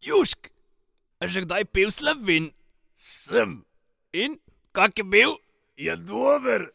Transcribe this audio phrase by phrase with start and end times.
[0.00, 0.48] Južk,
[1.20, 2.56] a že kdaj pil slovin?
[2.94, 3.64] Sem,
[4.12, 4.40] In
[4.72, 5.36] kak je bil?
[5.76, 6.68] je dober.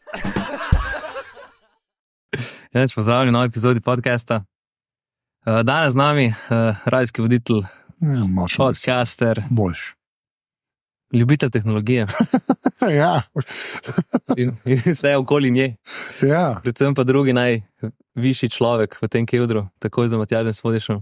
[2.70, 4.44] Ja, pozdravljeni v novi epizodi podcasta.
[5.40, 7.62] Uh, danes z nami uh, radijski voditelj,
[8.00, 8.64] Ja, močno.
[8.66, 9.94] podcaster, Boljš.
[11.12, 12.06] ljubitelj tehnologije
[13.00, 13.22] ja,
[14.36, 15.76] in, in vse okoli nje,
[16.20, 16.60] ja.
[16.62, 21.00] predvsem pa drugi najvišji človek v tem kevdru, takoj za Matjažem Svodišem.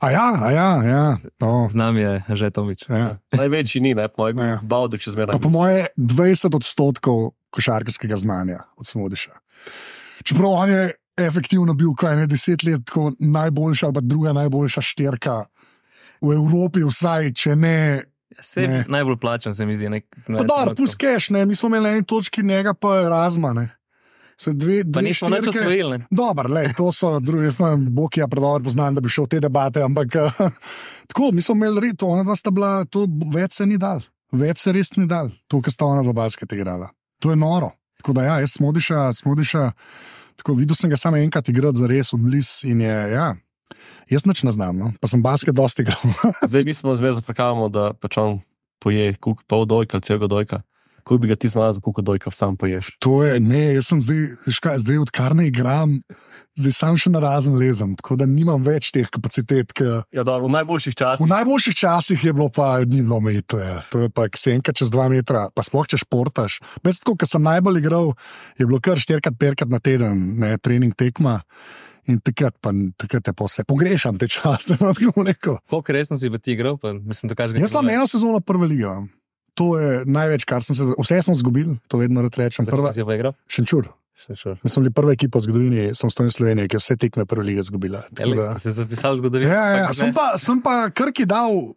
[0.00, 1.04] A ja, a ja, ja.
[1.38, 2.88] No, Z nami je že Tomič.
[2.88, 3.20] ja.
[3.30, 4.56] Največji ni, ne, po mojem, Ja.
[4.58, 5.38] Bavdek še Pa zmeraj.
[5.38, 7.18] po moje 20 odstotkov
[7.50, 9.36] košarkarskega znanja od Smodiša.
[10.22, 10.82] Čeprav on je
[11.18, 15.44] efektivno bil, kaj ne deset let, tako najboljša ali pa druga najboljša šterka
[16.18, 18.04] v Evropi, vsaj če ne.
[18.32, 18.84] Vse Ne.
[18.88, 19.88] najbolj plačen se mi zdi.
[19.90, 23.52] Nek, Pa dobro, puskeš, ne, mi smo imeli na eni točki, njega pa Razma.
[24.40, 24.44] Ne.
[24.44, 25.98] Se dve, dve nismo nič štirke- osvojili.
[25.98, 26.06] ne.
[26.10, 29.40] Dobro, le, to so drugi, jaz sem Bokija predobro poznam, da bi šel v te
[29.40, 30.30] debate, ampak eh,
[31.12, 34.00] tako, mi smo imeli red, ona dva sta bila, to več se ni dal,
[34.32, 36.88] več se res ni dal, to, kar sta ona dva basket igrala.
[37.20, 37.74] To je noro.
[38.00, 39.66] Tako da ja, jaz smodiša, smodiša,
[40.40, 43.34] tako videl sem ga samo enkrat igrati za res odlis in je, ja,
[44.08, 44.92] jaz nič ne znam, no.
[45.00, 46.00] pa sem basket dosti igral.
[46.48, 48.40] Zdaj mi smo zmeraj zafrkavamo, da pač on
[48.80, 50.62] poje kuk pol dojka ali celega dojka.
[51.04, 52.94] Ko bi ga ti zmazal, koliko dojka sam poješ.
[53.04, 55.98] To je, ne, jaz sem zdaj, veš kaj, zdaj odkar ne igram,
[56.58, 60.48] zdaj sam še na razen lezem, tako da nimam več teh kapacitet, ki Ja, dobro,
[60.48, 61.24] v najboljših časih.
[61.24, 64.74] V najboljših časih je bilo pa ni bilo meji, to je, to je pa ksenka
[64.76, 66.60] čez dva metra, pa sploh če športaš.
[66.86, 68.12] Veš, tako, ko sem najbolj igral,
[68.58, 71.40] je bilo kar štirikrat, petkrat na teden, ne, trening tekma.
[72.08, 74.76] In takrat, pa, takrat je pa vse, pogrešam te čase.
[74.80, 75.58] No, tako rekel.
[75.70, 77.60] Koliko resno si pa ti igral, pa mislim, da kaže.
[77.60, 78.88] Jaz sem eno sezono prve lige.
[78.88, 79.19] imam.
[79.60, 80.88] To je največ, kar sem se.
[80.96, 82.64] Vse smo izgubili, to vedno rečem.
[82.64, 83.36] Prva, pa igral?
[83.44, 83.92] šenčur.
[84.20, 84.56] Še šur.
[84.60, 87.60] Mi smo bili prva ekipa v zgodovini samostojne Slovenije, ki je vse tekme prve lige
[87.60, 88.02] izgubila.
[88.12, 89.48] Da- Si zapisal zgodovino?
[89.48, 91.72] Ja, ja, Pa sem, pa, sem pa krki dal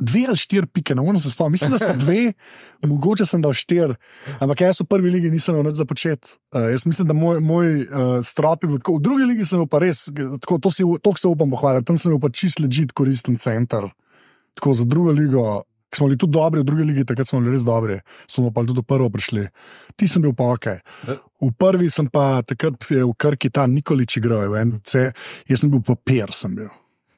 [0.00, 1.60] dve ali štiri pike, ne morem se spomniti.
[1.60, 2.32] Mislim, da sta dve,
[2.90, 3.92] mogoče sem dal štiri,
[4.40, 6.32] ampak jaz v prvi ligi nisem imel nič za početi.
[6.48, 8.96] Uh, jaz mislim, da moj, moj uh, strop je bil tako.
[8.96, 10.08] V drugi ligi sem bil pa res,
[10.40, 13.92] tako, to, si, to se upam pohvaliti, tam sem bil pa čist ležit koristen center.
[14.56, 15.44] Tako za drugo ligo.
[15.92, 18.64] Ki Smo bili tudi dobri, v drugi ligi, takrat smo bili res dobri, smo pa
[18.64, 19.44] tudi v prvo prišli.
[19.92, 20.66] Ti sem bil pa ok.
[21.42, 25.12] V prvi sem pa takrat v Krki ta Nikolič igral, NC,
[25.52, 26.32] jaz sem bil papir.
[26.32, 26.72] Sem bil.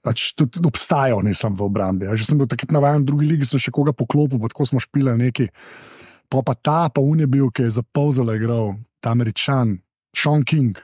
[0.05, 2.11] Pač tudi obstajal nisem v obrambi.
[2.11, 4.83] Že sem bil takrat navaden, v drugi ligi sem še koga poklopil, pa tako smo
[4.83, 5.47] špili neki.
[6.29, 9.79] Pa, pa ta, pa un je bil, ki je za polzala igral, ta američan,
[10.17, 10.75] Sean King,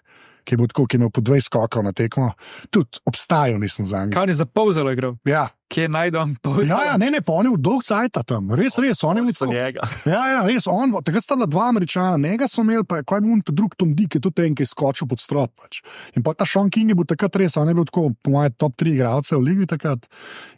[0.50, 2.33] ki je, bil tako, ki je imel po 20 skokov na tekmo.
[2.69, 4.19] Tudi obstajal nisem za njega.
[4.19, 5.15] Kaj je za pol zelo igral?
[5.22, 5.47] Ja.
[5.71, 6.65] Kje najdem pol?
[6.66, 9.22] Ja, ja, ne, ne, pa on je v dolg cajt tam, res, res, on je
[9.22, 9.53] bil Za tako.
[9.53, 9.87] njega.
[10.11, 13.31] Ja, ja, res, on, takrat sta bila dva američana, njega so imeli, pa kaj bi
[13.31, 15.55] bil ta drug Tom Dick, ki je tudi en, ki je skočil pod strop.
[15.55, 15.78] Pač.
[16.19, 18.56] In pa ta Sean King je bil takrat res, on je bil tako, po mojem,
[18.59, 20.11] top 3 igralcev v ligi takrat.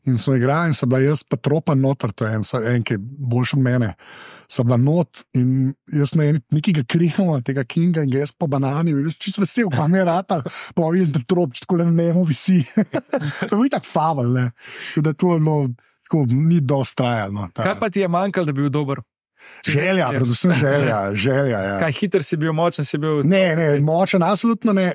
[0.09, 2.81] In so igrali, in so bila jaz, pa tropa noter, to je en, so- en
[2.81, 3.93] ki je boljši od mene.
[4.53, 9.17] So bila not in jaz ne, nekega krivamo, tega Kinga in jaz po banani, veš,
[9.17, 10.43] čisto vesel, pa mi je rata,
[10.77, 12.59] pa vidim, da trop, tako le ne vemo, visi.
[13.49, 14.51] to je bil tak favel, ne.
[14.91, 15.57] Tako da to je bilo,
[16.05, 17.33] tako ni dosti trajalo.
[17.33, 19.01] No, ta- Kaj pa ti je manjkalo, da bi bil dober?
[19.67, 21.59] Želja, predvsem želja, želja.
[21.59, 21.79] Ja.
[21.81, 23.23] Kaj hiter si bil, močen si bil?
[23.25, 24.93] Ne, ne, močen, absolutno ne.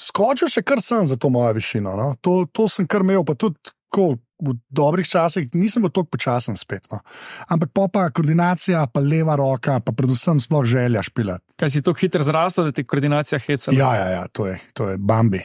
[0.00, 1.92] Skočil še kar sem za to mojo višino.
[1.96, 2.08] No.
[2.24, 6.56] To, to sem kar imel, pa tudi tako, v dobrih časih nisem bil tako počasen
[6.56, 6.84] spet.
[6.92, 7.00] No.
[7.48, 11.44] Ampak pa, pa koordinacija, pa leva roka, pa predvsem sploh želja špilati.
[11.56, 13.72] Kaj si tako hiter zrastel, da ti koordinacija heca?
[13.72, 15.42] Ja, ja, ja, to je, to je Bambi.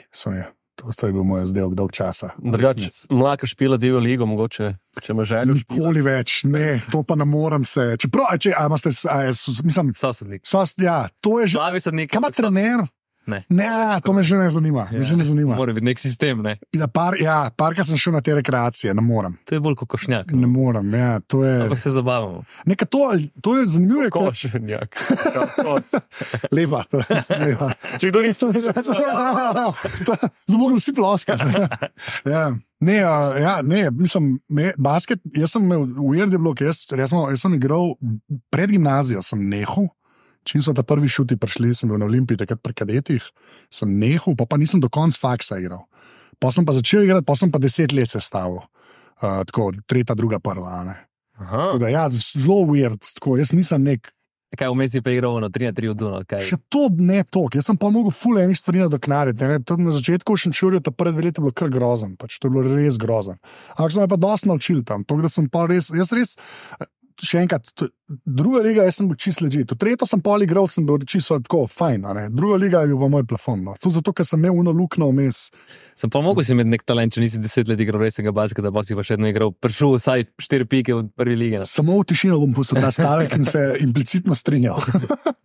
[0.81, 2.31] To, to je bil moj zdaj dolg časa.
[2.41, 5.55] Drugače, mlaka špila divjo ligo, mogoče, če željo.
[5.61, 5.77] špila.
[5.77, 7.93] Nikoli več, ne, to pa ne morem se.
[8.01, 10.41] Čeprav, a če, a imate, a je, mislim, Sosednik.
[10.47, 11.59] so, ja, to je že.
[12.09, 12.87] Kaj ima trener?
[13.25, 13.43] Ne.
[13.49, 13.65] Ne,
[14.05, 14.87] to me že ne zanima.
[14.91, 15.03] Ja.
[15.03, 15.55] Že ne zanima.
[15.55, 16.57] Mora biti nek sistem, ne?
[16.73, 19.37] Ja, par, ja, parkrat sem šel na te rekreacije, ne morem.
[19.45, 20.31] To je bolj kot košnjak.
[20.33, 21.61] Ne morem, ja, to je.
[21.67, 22.43] Ampak se zabavamo.
[22.65, 23.11] Neka to,
[23.41, 24.97] to je zanimivo, je kot Košenjak.
[26.55, 26.83] lepa.
[27.29, 27.71] lepa.
[28.01, 28.33] Če kdo ni
[30.51, 31.43] Zmogli vsi ploskati.
[32.25, 32.57] ja.
[32.81, 36.79] Ne, a, ja, ne, mislim, me, basket, jaz sem imel weird je bilo, ker jaz,
[36.89, 37.91] jaz, sem, jaz sem igral
[38.49, 39.85] pred gimnazijo, sem nehal.
[40.47, 43.25] Čim so ta prvi šuti prišli, sem bil na Olimpiji, takrat pri kadetih,
[43.69, 45.85] sem nehal, pa, pa nisem do konca faksa igral.
[46.41, 48.63] Pa sem pa začel igrati, pa sem pa deset let sestavil.
[49.21, 50.79] Uh, tako, tretja, druga, prva.
[50.79, 50.97] a ne.
[51.37, 51.67] Aha.
[51.69, 54.09] Tako Da, ja, zelo weird, tako, jaz nisem nek.
[54.51, 56.23] Kaj vmes je pa igral na 3 na 3 od Duna?
[56.27, 56.41] Kaj?
[56.43, 59.47] Še to ne tok, jaz sem pa mogel ful enih stvari nadoknaditi.
[59.47, 59.61] ne.
[59.63, 62.55] Na začetku še čurijo, ta prvi dve leti je bilo kar grozen, pač to je
[62.57, 63.39] bilo res grozen.
[63.77, 66.35] Ampak sem pa dosti naučil tam, to, da sem pa res, jaz res.
[67.21, 67.87] Še enkrat, to,
[68.25, 69.63] druga liga, jaz sem bil čist leži.
[69.69, 72.07] To tretjo sem pol igral, sem bil čisto tako fajn.
[72.33, 73.61] Druga liga je bil moj plafon.
[73.65, 73.75] No.
[73.81, 75.49] To zato, ker sem imel uno luknjo vmes.
[75.99, 78.97] Sem pa mogel imeti nek talent, če nisi deset let igral resnega basketa, pa si
[78.97, 79.53] pa še vedno igral.
[79.53, 81.59] Prišel vsaj štiri pike v prvi ligi.
[81.61, 81.67] no.
[81.69, 84.81] Samo v tišino bom pustil ta stavek in se implicitno strinjal.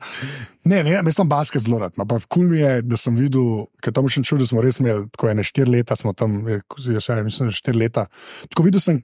[0.70, 1.96] ne, ne, jaz sem basket zelo rad.
[2.00, 5.30] No, kul mi je, da sem videl, ker tam še da smo res imeli tako
[5.34, 8.06] ene štiri leta, smo tam, jaz ja, mislim, štiri leta.
[8.48, 9.02] Tako videl sem,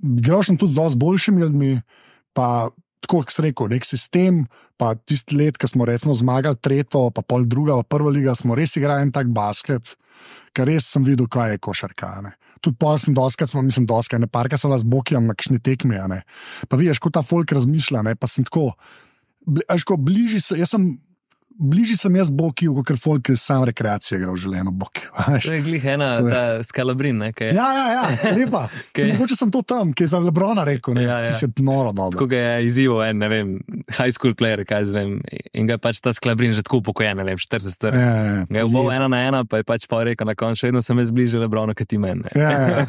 [0.00, 1.74] igral sem tudi z dosti boljšimi ljudmi,
[2.36, 2.70] pa
[3.04, 4.44] tako, kot sem rekel, nek sistem,
[4.80, 8.56] pa tisti let, ko smo recimo zmagali tretjo, pa pol druga, pa prva liga, smo
[8.56, 9.94] res igrali tak basket,
[10.56, 12.10] ker res sem videl, kaj je košarka.
[12.18, 12.34] a ne.
[12.64, 16.06] Tudi pol sem doskrat, mislim, doskrat, ne parka sem vas bokijem na kakšni tekmi, a
[16.08, 16.22] ne.
[16.68, 18.72] Pa vidiš, kot ta folk razmišlja, ne, pa sem tako,
[19.44, 20.94] bli, a veš, ko bližji jaz sem,
[21.54, 24.34] bližji sem jaz bokiju, kot folk, ki je sam rekreacije igral
[24.72, 25.08] bokiju.
[25.14, 25.44] a veš.
[25.44, 27.54] To je glih ena, To je- ta skalabrin, ne, kaj je.
[27.54, 28.02] Ja, ja, ja,
[28.36, 28.68] lepa.
[28.92, 29.00] Kaj?
[29.00, 31.46] Sem, mogoče sem to tam, ki je za Lebrona rekel, ne, Ja, ja, ti si
[31.58, 32.18] noro dobro.
[32.18, 33.48] Tako ga je izzival en, ne vem,
[33.90, 35.20] high school player, kaj zvem.
[35.52, 37.94] In ga je pač ta skalabrin že tako upokojen, ne vem, 40 str.
[37.94, 38.46] Ja, ja, ja.
[38.50, 40.98] Ga je ena na ena, pa je pač pa rekel na koncu, še vedno sem
[40.98, 42.22] jaz bližje Lebronu, kot ti meni.
[42.34, 42.86] Ja, ja.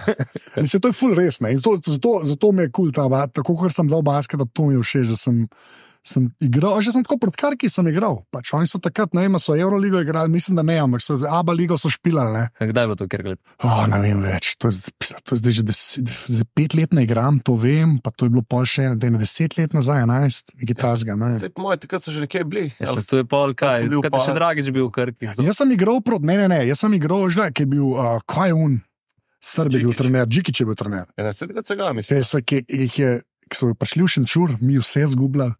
[0.56, 0.66] ja.
[0.70, 1.42] Se to je ful res.
[1.42, 1.52] ne.
[1.52, 4.40] In Zato, zato, zato mi je kul cool ta, ba- tako kot sem dal basket,
[4.40, 5.46] da to mi je všeč, da sem,
[6.06, 6.78] sem igral.
[6.86, 8.22] Že sem tako proti karki sem igral.
[8.30, 11.52] Pač oni so takrat, ne vem, so Euroligo igrali, mislim, da ne, ampak so Aba
[11.52, 12.46] ligo so špilali.
[12.46, 13.40] Ne, Kdaj je bilo to, ker gled?
[13.66, 14.54] oh, ne vem več.
[14.62, 14.94] To je,
[15.26, 18.36] to je zdaj že deset, zdaj pet let ne igram, to vem, pa to je
[18.38, 21.18] bilo pol še ne, deset let nazaj, enajst, nekaj tasga.
[21.18, 21.50] Ne.
[21.50, 22.70] Po mojem, takrat so že nekje bili.
[22.78, 25.34] Ja, Ali to je pol kaj, kaj je pa- še Dragič bil v Krki.
[25.42, 28.22] Jaz sem igral proti, ne, ne, ne, jaz sem igral že, ki je bil, uh,
[28.30, 28.74] kaj je un,
[29.46, 31.06] Srb je bil trener, Džikič je bil trener.
[31.14, 32.18] Ja, ne, saj takrat so igrali, mislim.
[32.18, 33.10] Te, ki, ki, jih je,
[33.50, 35.54] ki so prišli v Šenčur, mi vse zgubljali.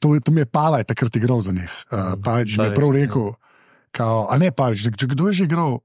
[0.00, 1.72] To, to mi je Pavaj takrat igral za njih.
[1.90, 3.32] Uh, mi je prav rekel,
[3.90, 5.80] kao, a ne Pavič, že, kdo je že igral.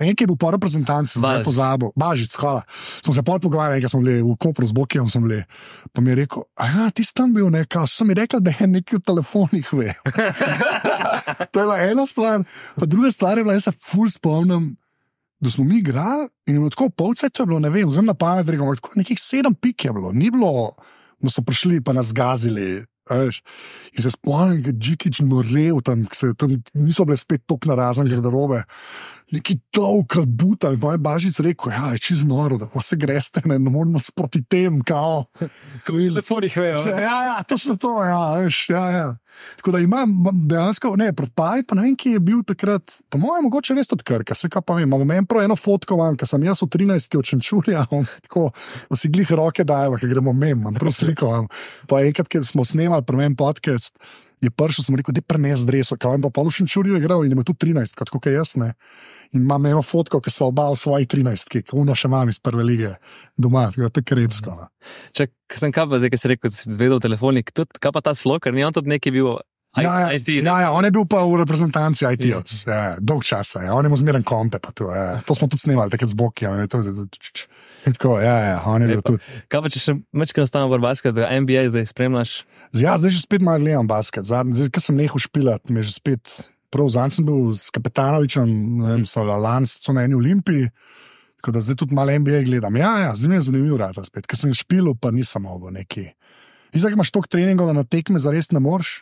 [0.00, 2.64] En, ki je bil po reprezentanci, zdaj pozabil, Bažic, hvala.
[3.04, 5.44] Smo se pol pogovarjali, ker smo bili v Kopru z Bokijem, smo bili.
[5.92, 8.40] Pa mi je rekel, a ja, ti si tam bil, ne, kao, sem mi rekel,
[8.40, 9.92] da je nekaj v telefonih ve.
[11.52, 12.48] to je bila ena stvar,
[12.80, 14.72] pa druga stvar je bila, jaz se ful spomnim,
[15.40, 18.06] da smo mi igrali in je bilo tako polce, to je bilo, ne vem, zelo
[18.06, 20.72] na pamet, rekel, tako nekih sedem pik je bilo, ni bilo,
[21.20, 22.84] da so prišli pa nas gazili.
[23.10, 23.42] veš.
[23.96, 27.74] In se spomnim, da je Džikič norel tam, se tam niso bile spet tok na
[27.74, 28.62] razen garderobe.
[29.30, 33.70] Neki dolg, buta, moj bažic rekel, ja, je čez noro, da se greste, ne, ne
[33.70, 35.24] moramo sproti tem, kao.
[35.86, 36.78] Telefonih vejo.
[36.78, 39.16] Vse, Ja, ja, točno to, ja, veš, ja, ja.
[39.56, 43.46] Tako da imam dejansko, ne, predpaj, pa ne vem, kje je bil takrat, po mojem,
[43.46, 46.28] mogoče res od Krka, se kaj pa vem, imam en prav eno fotko, imam, ker
[46.28, 47.18] sem jaz v 13.
[47.20, 48.48] od Čenčurja, on tako,
[48.90, 51.30] da si glih roke dajo, ker gremo mem, imam prav sliko.
[51.30, 51.46] Imam.
[51.88, 53.94] Pa enkrat, ker smo snemali premen podcast,
[54.40, 57.00] je prišel, sem rekel, da je prenes dreso, kaj vem, pa pa v Čenčurju je
[57.02, 58.72] igral in ima tu 13, kot kot jaz ne.
[59.32, 62.40] In imam eno fotko, ki smo oba v svoji 13, ki uno še imam iz
[62.42, 62.94] prve lige
[63.38, 64.56] doma, tako da je krepsko.
[64.56, 64.66] no.
[65.12, 65.28] Če
[65.60, 68.16] sem kaj pa zdaj, ki si rekel, da si zvedel telefonik, tudi kaj pa ta
[68.16, 69.36] sloker, ni on tudi neki bil
[69.78, 70.28] I- Ja, ja, IT.
[70.42, 73.74] ja, ja, on je bil pa v reprezentanci IT-ovc, ja, ja, dolg časa, ja.
[73.74, 74.58] on je imel zmeren kompe.
[74.58, 75.22] To, ja.
[75.22, 76.42] to smo tudi snemali, takrat z Boki.
[76.44, 76.56] Ja,
[77.84, 79.20] tako, ja, ja, on je bil tudi.
[79.52, 82.32] Kaj pa če še mečkaj ostane v basket, da NBA zdaj spremljaš?
[82.76, 84.28] Ja, zdaj že spet malo gledam basket.
[84.28, 86.34] Zadnji, zdaj, ko sem nehal špilati, mi je že spet.
[86.70, 88.46] Prav zadnji sem bil s Kapetanovičem,
[88.82, 90.70] ne vem, so lani so na eni olimpiji.
[91.40, 92.76] Tako da zdaj tudi malo NBA gledam.
[92.76, 94.28] Ja, ja zdaj mi je zanimivo, da spet.
[94.28, 96.10] Ker sem špil, pa nisem mogel neki.
[96.72, 99.00] In zdaj imaš toliko treningov, da na tekme zares ne moreš.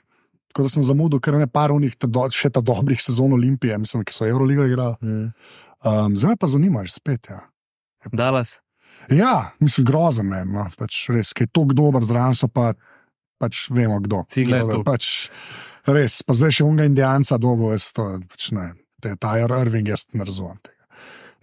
[0.48, 4.06] Tako da sem zamudil kar ne par unih, do, še ta dobrih sezon Olimpije, mislim,
[4.06, 4.96] ki so Euroligo igrali.
[5.02, 5.26] Hmm.
[5.84, 7.28] Um, zdaj me pa zanima, že spet.
[7.28, 7.42] Ja.
[8.12, 8.56] Dallas.
[9.10, 10.44] Ja, mislim, grozen je.
[10.44, 10.66] No.
[10.78, 12.72] Pač res, ki je tako dober zraven, so pa
[13.38, 14.24] pač vemo kdo.
[14.30, 14.84] Cigle da tu.
[14.84, 15.28] Pač,
[15.86, 18.72] res, pa zdaj še unga indijanca dobo, jaz to pač ne.
[18.98, 20.74] Te, ta Irving, jaz ne razumem tega.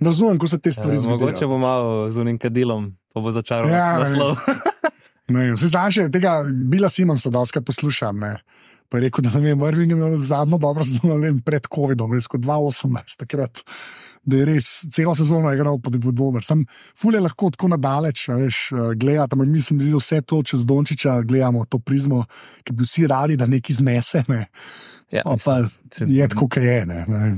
[0.03, 1.23] Ne razumem, ko se te stvari Ja, zgodijo.
[1.23, 4.35] mogoče bo malo z unim kadilom, pa bo začaral Ja, naslov.
[5.31, 8.19] Ne, vse znaš, tega Bila Simonsa doskrat poslušam.
[8.19, 8.35] Ne.
[8.95, 9.51] Pa je rekel, da je
[9.83, 13.59] imel zadnjo dobro sezono ne vem, pred COVID-om, res kot 2018 takrat.
[14.23, 16.45] Da je res celo sezono igral pod dober.
[16.47, 16.61] Sem
[16.95, 21.17] fulje lahko tako nadaleč, a veš, eh, gledati, ampak mislim, da vse to čez Dončiča
[21.27, 22.23] gledamo, to prizmo,
[22.63, 24.23] ki bi vsi radi, da nekaj znese.
[24.31, 24.45] Ne.
[25.11, 26.79] Ja, Pa, pa mislim, je tako, kot je.
[26.85, 27.35] Ne, ne.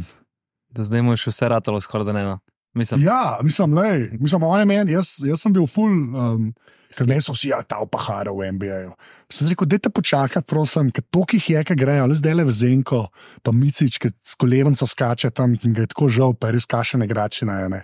[0.70, 2.38] Do zdaj mu je še vse ratalo skoraj da ne.
[2.78, 5.90] Mislim, Ja, mislim, lej, mislim, on je meni, jaz, jaz sem bil full.
[5.90, 6.52] Um,
[6.96, 8.94] Ker ne so vsi ja, ta opahara v NBA-ju.
[9.34, 12.54] Sem rekel, dajte počakati, prosim, ker to, ki je, ki grejo, le zdaj le v
[12.56, 13.02] Zenko,
[13.44, 17.10] pa Micič, ki s kolevenco skače tam in ga je tako žal, pa res kašene
[17.10, 17.58] gračine.
[17.74, 17.82] Ne.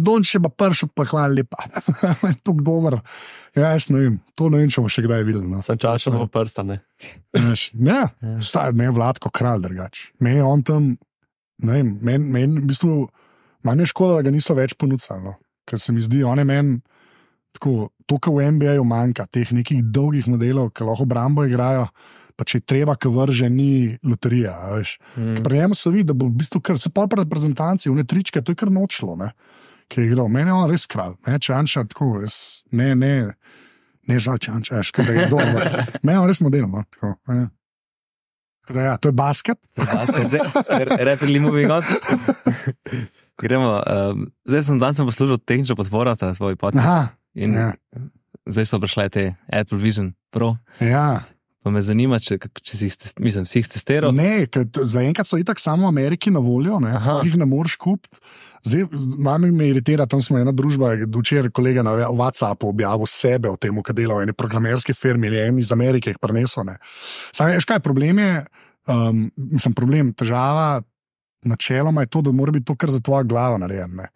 [0.00, 1.68] Don še pa pršel, pa hvala lepa.
[2.44, 3.00] to je dober.
[3.52, 5.44] Ja, jaz ne vem, to ne vem, če bomo še kdaj videli.
[5.50, 5.60] No.
[5.66, 6.80] Sem čašal v prsta, ne.
[7.36, 8.06] Veš, Ja,
[8.44, 10.08] staje, meni je Vladko kralj drugač.
[10.24, 10.94] Meni je on tam,
[11.66, 13.04] ne vem, meni, men, v bistvu,
[13.68, 15.20] manj je škoda, da ga niso več ponudili.
[15.26, 15.36] No.
[15.68, 16.80] Ker se mi zdi, on je meni,
[17.60, 21.90] tako, to, kar v NBA-ju manjka, teh nekih dolgih modelov, ki lahko obrambo igrajo.
[22.40, 24.54] Pa če treba, ki vrže, ni loterija.
[25.12, 25.42] Mm.
[25.44, 28.40] Pri njemu se vidi, da bo v bistvu kar, se pa pri reprezentanci, v netričke,
[28.40, 29.34] to je kar nočlo, ne?
[29.90, 30.28] ki je igral.
[30.30, 33.14] Meni je on res kralj, ne čanča, tako, jaz, ne, ne,
[34.08, 35.42] ne žal čanča, veš, kaj da je dol.
[36.06, 37.48] Meni je on res model, no, tako, ne.
[37.50, 37.58] Tako
[38.70, 39.58] Da, ja, to je basket.
[41.00, 41.82] Rapidly moving on.
[43.40, 43.82] Gremo.
[43.86, 46.86] Um, zdaj sem danes poslušal tehnično podporo za svoj podcast.
[47.34, 47.72] In ja.
[48.46, 50.56] zdaj so prišle te Apple Vision Pro.
[50.80, 51.22] ja.
[51.60, 54.14] Pa me zanima, če, če si jih, test- mislim, si jih testiral.
[54.16, 54.46] Ne,
[54.80, 58.16] zaenkrat so itak samo v Ameriki na voljo, sploh jih ne moreš kupiti.
[58.64, 58.86] Zdaj,
[59.20, 63.76] nami me iritira, tam smo ena družba, včeraj kolega na WhatsAppu objavil sebe o tem,
[63.76, 66.64] kaj dela v eni programerski firmi, ali en iz Amerike jih prenesel.
[66.64, 66.78] ne.
[67.28, 68.18] Samo veš, kaj je problem?
[68.24, 68.40] Je,
[68.88, 70.80] um, mislim, problem, težava,
[71.44, 74.08] načeloma je to, da mora biti to kar za tvojo glavo narejeno.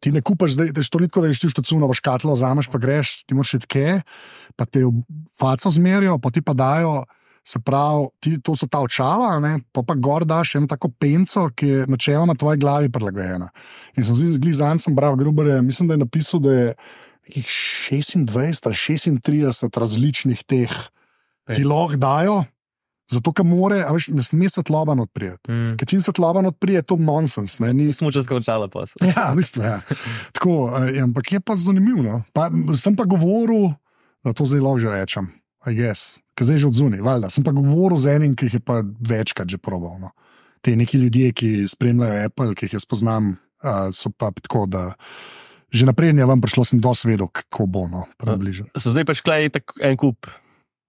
[0.00, 2.34] Ti ne kupaš, zdaj, da je to ni tako, da ješ ti štacuno v škatlo,
[2.36, 3.86] vzameš pa greš, ti moraš iti tke,
[4.56, 4.92] pa te v
[5.38, 7.02] faco zmerijo, pa ti pa dajo.
[7.48, 9.54] Se pravi, ti, to so ta očala, ne?
[9.72, 13.48] pa pa gor daš eno tako penco, ki je načeloma tvoji glavi prilagojena.
[13.96, 16.74] In sem zdaj zadnjič bral, Gruber, mislim, da je napisal, da je
[17.28, 20.72] nekih 26 ali 36 različnih teh,
[21.54, 22.42] ti lahko dajo,
[23.08, 25.48] zato ker more, a veš, ne sme svetloba odprijeti.
[25.48, 25.76] Mm.
[25.80, 27.58] Ker čim svetloba odprije, je to nonsens.
[27.58, 28.84] Ni, Smo čas končali pa.
[29.00, 29.80] Ja, v bistvu, ja.
[30.36, 32.02] Tako, eh, ampak je pa zanimivo.
[32.04, 32.22] No.
[32.36, 33.72] Pa, sem pa govoril,
[34.24, 35.32] da to zdaj lahko že rečem,
[35.72, 37.32] yes, ker zdaj že odzuni, valjda.
[37.32, 39.96] Sem pa govoril z enim, ki jih je pa večkrat že probal.
[39.98, 40.12] No.
[40.60, 44.92] Te neki ljudje, ki spremljajo Apple, ki jih jaz poznam, uh, so pa tako, da
[45.68, 48.72] že naprej je vam prišlo, sem dosvedel, kako bo no, približno.
[48.72, 49.52] So zdaj pač klej
[49.84, 50.28] en kup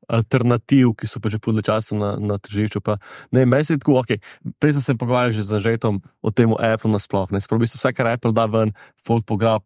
[0.10, 2.82] alternativ, ki so pač podle časa na, na tržišču.
[2.82, 2.98] Pa,
[3.32, 4.18] ne, meni se tako, okay,
[4.60, 7.30] prej sem se pogovarjal že z Anžetom o tem Apple nasploh.
[7.32, 8.74] Ne, Sprav, v bistvu vse, kar Apple da ven,
[9.06, 9.64] folk pograb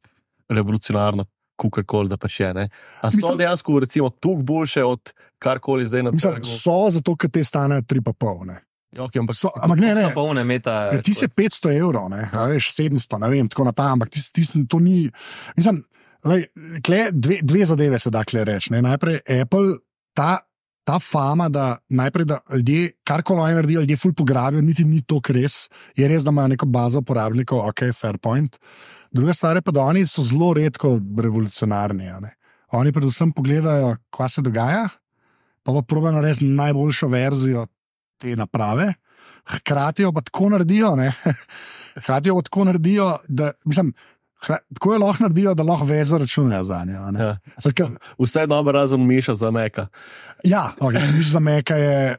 [0.51, 2.53] revolucionarno, kukar da pač je.
[2.53, 2.65] Ne.
[3.01, 6.45] A so Mislim- dejansko recimo toliko boljše od karkoli zdaj na Mislim, trgu?
[6.45, 8.45] so zato, ker te stanejo 3,5.
[8.45, 8.59] ne.
[8.93, 10.13] Ja, okay, ampak So, ampak ne, ne.
[10.13, 10.93] Polne meta.
[10.93, 14.29] Ja, ti si 500 evrov, ne, a veš, 700, ne vem, tako naprej, ampak tis,
[14.31, 15.09] tis, to ni.
[15.57, 15.81] Mislim,
[16.23, 16.45] lej,
[16.85, 18.69] kle, dve, dve zadeve se da kle reči.
[18.73, 18.81] ne.
[18.85, 19.77] Najprej Apple,
[20.13, 20.39] ta,
[20.83, 25.21] ta fama, da najprej da ljudje, karkoli oni naredijo, ljudje ful pograbijo, niti ni to
[25.27, 25.69] res.
[25.95, 28.57] Je res, da imajo neko bazo uporabnikov, ok, fair point.
[29.11, 32.09] Druga stvar je pa, da oni so zelo redko revolucionarni.
[32.73, 34.87] Oni predvsem pogledajo, kaj se dogaja,
[35.63, 37.67] pa pa pravijo narediti najboljšo verzijo
[38.17, 38.93] te naprave.
[39.45, 41.11] Hkrati jo pa tako naredijo, ne?
[42.01, 43.93] hkrati jo tako naredijo, da mislim,
[44.47, 47.01] tako jo lahko naredijo, da lahko več zaračunajo za njo.
[47.19, 47.37] Ja.
[47.63, 49.87] Zato, Vse dobro, razen Miša za Meka.
[50.43, 52.17] Ja, okay, miš za meka je.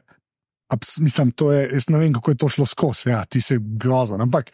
[0.69, 3.09] Abs, mislim, to je, jaz ne vem, kako je to šlo skozi.
[3.09, 4.21] Ja, ti si grozen.
[4.21, 4.49] Ampak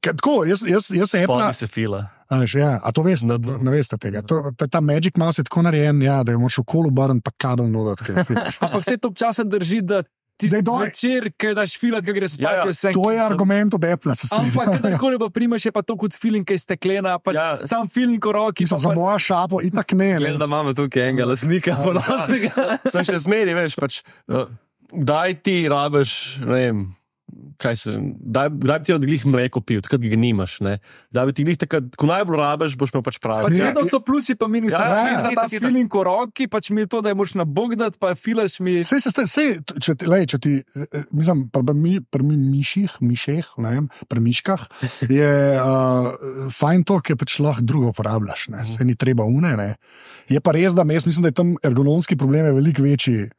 [0.00, 1.54] tako, jaz, jaz, jaz se Apple.
[1.54, 2.06] se fila.
[2.28, 4.20] A, veš, ja, a to veš, Na- ne, ne veste tega.
[4.22, 7.30] To, ta, ta Magic Mouse je tako narejen, ja, da je moš okolo obrniti, pa
[7.38, 8.12] kabel nuditi.
[8.60, 10.02] Ampak vse to časa drži, da
[10.36, 12.92] ti Zdaj dol- večer, kaj daš filat, kaj greš spat, Ja, ja, je vse.
[12.92, 14.74] To je argument od Apple, se Ampak, strinjam.
[14.76, 17.46] kadarkoli pa primaš, je pa to kot feeling, ki je steklena, pač Ja.
[17.50, 17.56] ja.
[17.58, 18.62] sam feeling v roki.
[18.62, 20.10] Mislim, pa za pa- mojo šapo, itak ne.
[20.18, 20.34] ne.
[20.34, 22.52] Da imamo tukaj enega lasnika, ponosnega.
[22.86, 24.44] Sem še zmeri, veš, pač, uh,
[24.88, 26.78] kdaj ti rabiš, ne vem.
[27.56, 30.58] Kaj se, kdaj, kdaj bi ti odglih mleko pil, takrat ga nimaš.
[30.60, 30.74] Ne?
[31.10, 33.46] Da bi ti glih takrat, ko najbolj rabiš, boš imel pač prav.
[33.46, 34.74] Pač Ja, vedno so plusi, pa minusi.
[34.74, 37.16] Ja, Ja, ja, ja, za ta feeling v roki, pač mi je to, da je
[37.16, 38.82] moč na bog dati, pa filaš mi.
[38.84, 39.48] Sej, se, sej, sej,
[39.80, 43.86] če, ti- lej, če ti, eh, mislim, pri mi, pri mi miših, mišeh, ne vem,
[44.08, 44.66] pri miškah,
[45.08, 46.12] je uh,
[46.60, 49.56] fajn to, ker pač lahko drugo uporabljaš, ne, se ni treba une.
[49.56, 49.70] Ne.
[50.28, 53.30] Je pa res, da jaz mislim, da je tam ergonomski problem veliko večji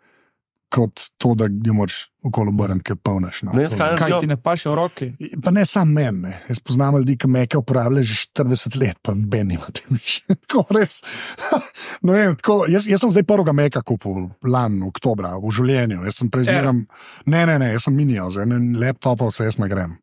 [0.69, 3.41] kot to, da jo moraš okolo obrniti, ker polneš.
[3.47, 3.53] No.
[3.55, 4.19] Ne vem, zakaj Kaj Jo.
[4.19, 5.05] ti ne paše v roki?
[5.43, 6.33] Pa ne samo meni, ne.
[6.49, 10.25] jaz poznam ljudi, ki meke uporabljajo že 40 let, pa Ben ima te miši.
[10.43, 10.99] Tako res.
[12.01, 16.03] No, vem, tako, jaz, jaz sem zdaj prvega meka kupil, lani, oktobra, v življenju.
[16.05, 16.71] Jaz sem prej Ja.
[16.71, 16.85] ne,
[17.45, 19.95] ne, ne, jaz sem minijo, z enim laptopom se jaz ne grem,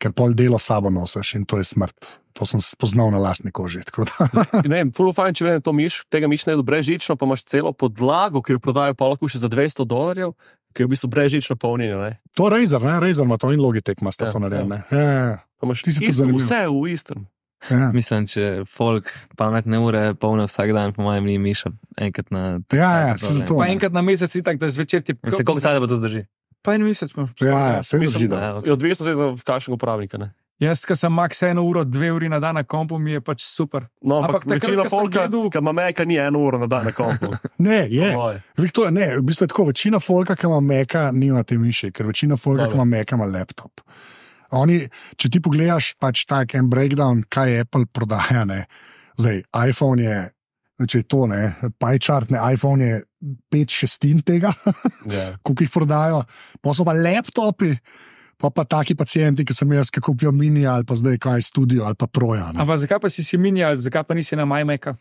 [0.00, 2.08] ker pol delo sabo nosiš in to je smrt.
[2.32, 3.82] To sem spoznal na lastni koži.
[3.82, 4.28] tako da.
[4.64, 7.44] Ne vem, full fajn, če vem, to miš, tega miš ne je brezžično, pa imaš
[7.44, 10.32] celo podlago, ki jo prodajo pa lahko še za 200 dolarjev,
[10.70, 12.08] ki je v bistvu brezžično polnjeno.
[12.32, 14.68] To je Razer, ne, Razer ima to in Logitech ima sta Ja, to narejeno.
[14.70, 14.80] ne.
[14.88, 16.40] Ja, ja, Pa imaš Ti si tudi zanimiv.
[16.40, 17.26] vse v istem.
[17.64, 17.92] ja.
[17.92, 22.58] Mislim, če folk pametne ure polne vsak dan, po mojem, ni miša enkrat na.
[22.68, 23.54] Ja, ja, se zato.
[23.54, 26.24] Pa enkrat na mesec, in tako da zvečer ti Se koliko stane, da to zdrži?
[26.60, 27.12] Pa en mesec.
[27.12, 28.28] pa- Ja, ja, se Mislim, zdrži.
[28.28, 28.38] da.
[28.40, 28.62] Ja.
[28.64, 30.18] Je odvisno zdaj za kakšnega uporabnika.
[30.18, 30.32] Ne?
[30.60, 33.42] Jaz, ki sem max eno uro, dve uri na dan na kompu, mi je pač
[33.42, 33.88] super.
[34.02, 36.92] No, Ampak ampak, večina folka, gledal- ki ima meka, ni eno uro na dan na
[36.92, 37.32] kompu.
[37.58, 38.12] Ne, je.
[38.72, 41.90] To je, ne, v bistvu je tako, večina folka, ki ima meka, nima te miši,
[41.92, 43.80] ker večina folka, ki ima meka, ima laptop.
[44.52, 44.84] Oni,
[45.16, 48.66] če ti pogledaš pač tak en breakdown, kaj Apple prodaja, ne.
[49.18, 50.16] zdaj iPhone je,
[50.86, 53.02] če je to, ne, PyChart, ne, iPhone je
[53.50, 54.52] 5 šestin tega,
[55.10, 55.32] Ja.
[55.42, 56.22] koliko jih prodajo,
[56.62, 57.72] pa so pa laptopi,
[58.42, 61.86] pa pa taki pacijenti, ki sem jaz, ki kupijo mini ali pa zdaj kaj studio
[61.86, 62.50] ali pa proja.
[62.50, 64.96] Ampak zakaj pa si si minjal, zakaj pa nisi na majmeka?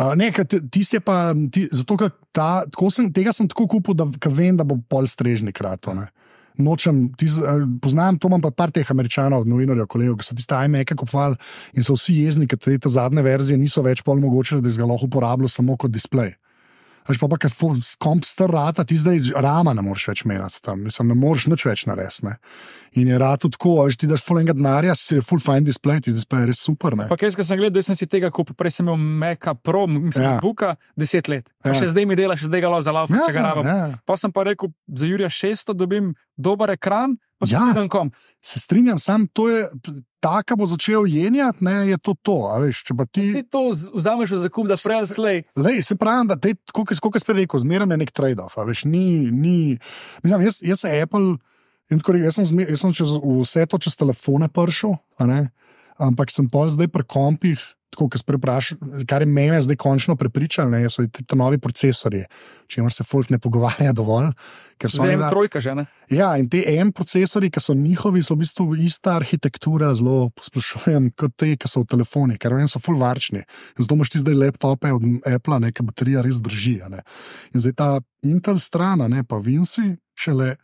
[0.00, 3.66] Uh, ne, ker ti- tisti je pa, ti, zato ker ta, sem, tega sem tako
[3.68, 5.92] kupil, da vem, da bo pol strežnik rato.
[5.92, 6.08] Ne.
[6.56, 10.56] Nočem, tis, uh, poznam, to imam pa par teh američanov, novinarjev, kolegov, ki so tiste
[10.56, 11.36] iMac-e kupovali
[11.76, 15.08] in so vsi jezni, ker te, zadnje verzije niso več pol mogoče, da ga lahko
[15.10, 16.32] uporabljal samo kot displej.
[17.08, 17.52] Veš pa, pa ker
[18.02, 21.64] komp star rata, ti zdaj rama ne moreš več menjati tam, mislim, ne moreš nič
[21.64, 22.34] več narediti.
[23.00, 25.62] In je rado tako, a veš ti daš full enega denarja, si je full fine
[25.66, 26.96] display, ti displej je res super.
[26.98, 27.06] Ne.
[27.08, 30.26] Pa ko sem gledal, jaz sem si tega kupil, prej sem imel Meka Pro, mislim,
[30.26, 30.32] Ja.
[30.36, 30.40] ja.
[30.42, 31.48] Buka, deset let.
[31.62, 31.74] Pa Ja.
[31.78, 33.66] Še zdaj mi dela, še zdaj ga lahko za lavo, ja, če ga rabim.
[33.66, 33.76] Ja.
[33.76, 33.98] ja.
[34.04, 37.70] Pa sem pa rekel, za Jurija 600 dobim dober ekran, pa Ja.
[38.44, 39.68] Se strinjam, sam to je,
[40.20, 42.36] taka bo začel jenjati, ne, je to to.
[42.60, 45.42] Veš, če pa ti, Ti to vzameš v zakup, da prej slej.
[45.56, 48.60] lej, se pravi, da te, kot sem prej rekel, zmeraj je nek trade-off.
[48.60, 49.78] Veš, ni, ni,
[50.20, 51.38] mislim, jaz, jaz Apple,
[51.88, 54.50] in tako rekel, jaz sem, zmer, jaz sem čez, vse to čez telefone
[55.24, 55.40] ne,
[55.96, 57.64] ampak sem pa zdaj pri kompih.
[57.90, 58.68] Tako, kar, prepraš,
[59.08, 62.22] kar je mene zdaj končno prepričalo, ne, so ti novi procesori,
[62.70, 64.30] če se folk ne pogovarja dovolj.
[64.78, 65.86] Zdaj oni je da- trojka že, ne?
[66.10, 71.10] Ja, in te M procesori, ki so njihovi, so v bistvu ista arhitektura, zelo posplošujem,
[71.18, 73.42] kot te, ki so v telefonih, ker vem, so full varčni.
[73.78, 76.80] Zato imaš ti zdaj laptope od Apple, neka baterija res drži.
[76.88, 77.02] ne.
[77.54, 80.54] In zdaj ta Intel stran, a ne pa Vinci, šele.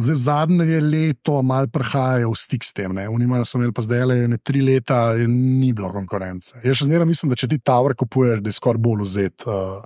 [0.00, 2.96] Zdaj zadnje leto malo prihajajo v stik s tem.
[3.12, 6.54] Unimajo so imeli pa zdaj le ne tri leta in ni bilo konkurence.
[6.64, 9.48] Jaz še zmeraj mislim, da če ti Tower kupuješ, da je skoraj bolj vzet.
[9.48, 9.80] Uh,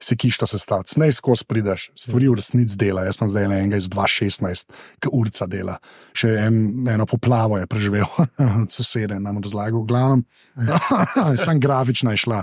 [0.00, 3.02] Se kišta se stati, snaj skozi prideš, stvari v resnici dela.
[3.04, 5.74] Jaz sem zdaj le enega iz 2016, ki urca dela.
[6.16, 6.56] Še en,
[6.88, 8.08] eno poplavo je preživel,
[8.78, 10.24] sosede nam razlagal, glavnem.
[11.44, 12.40] Sam grafična je šla.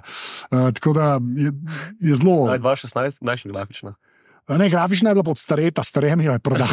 [0.51, 1.55] Uh, tako da je,
[1.97, 2.43] je zelo.
[2.51, 3.97] Naj 2016, najšli grafična.
[4.49, 6.67] Ne, grafična je bila pod stareta, starem jo je prodal.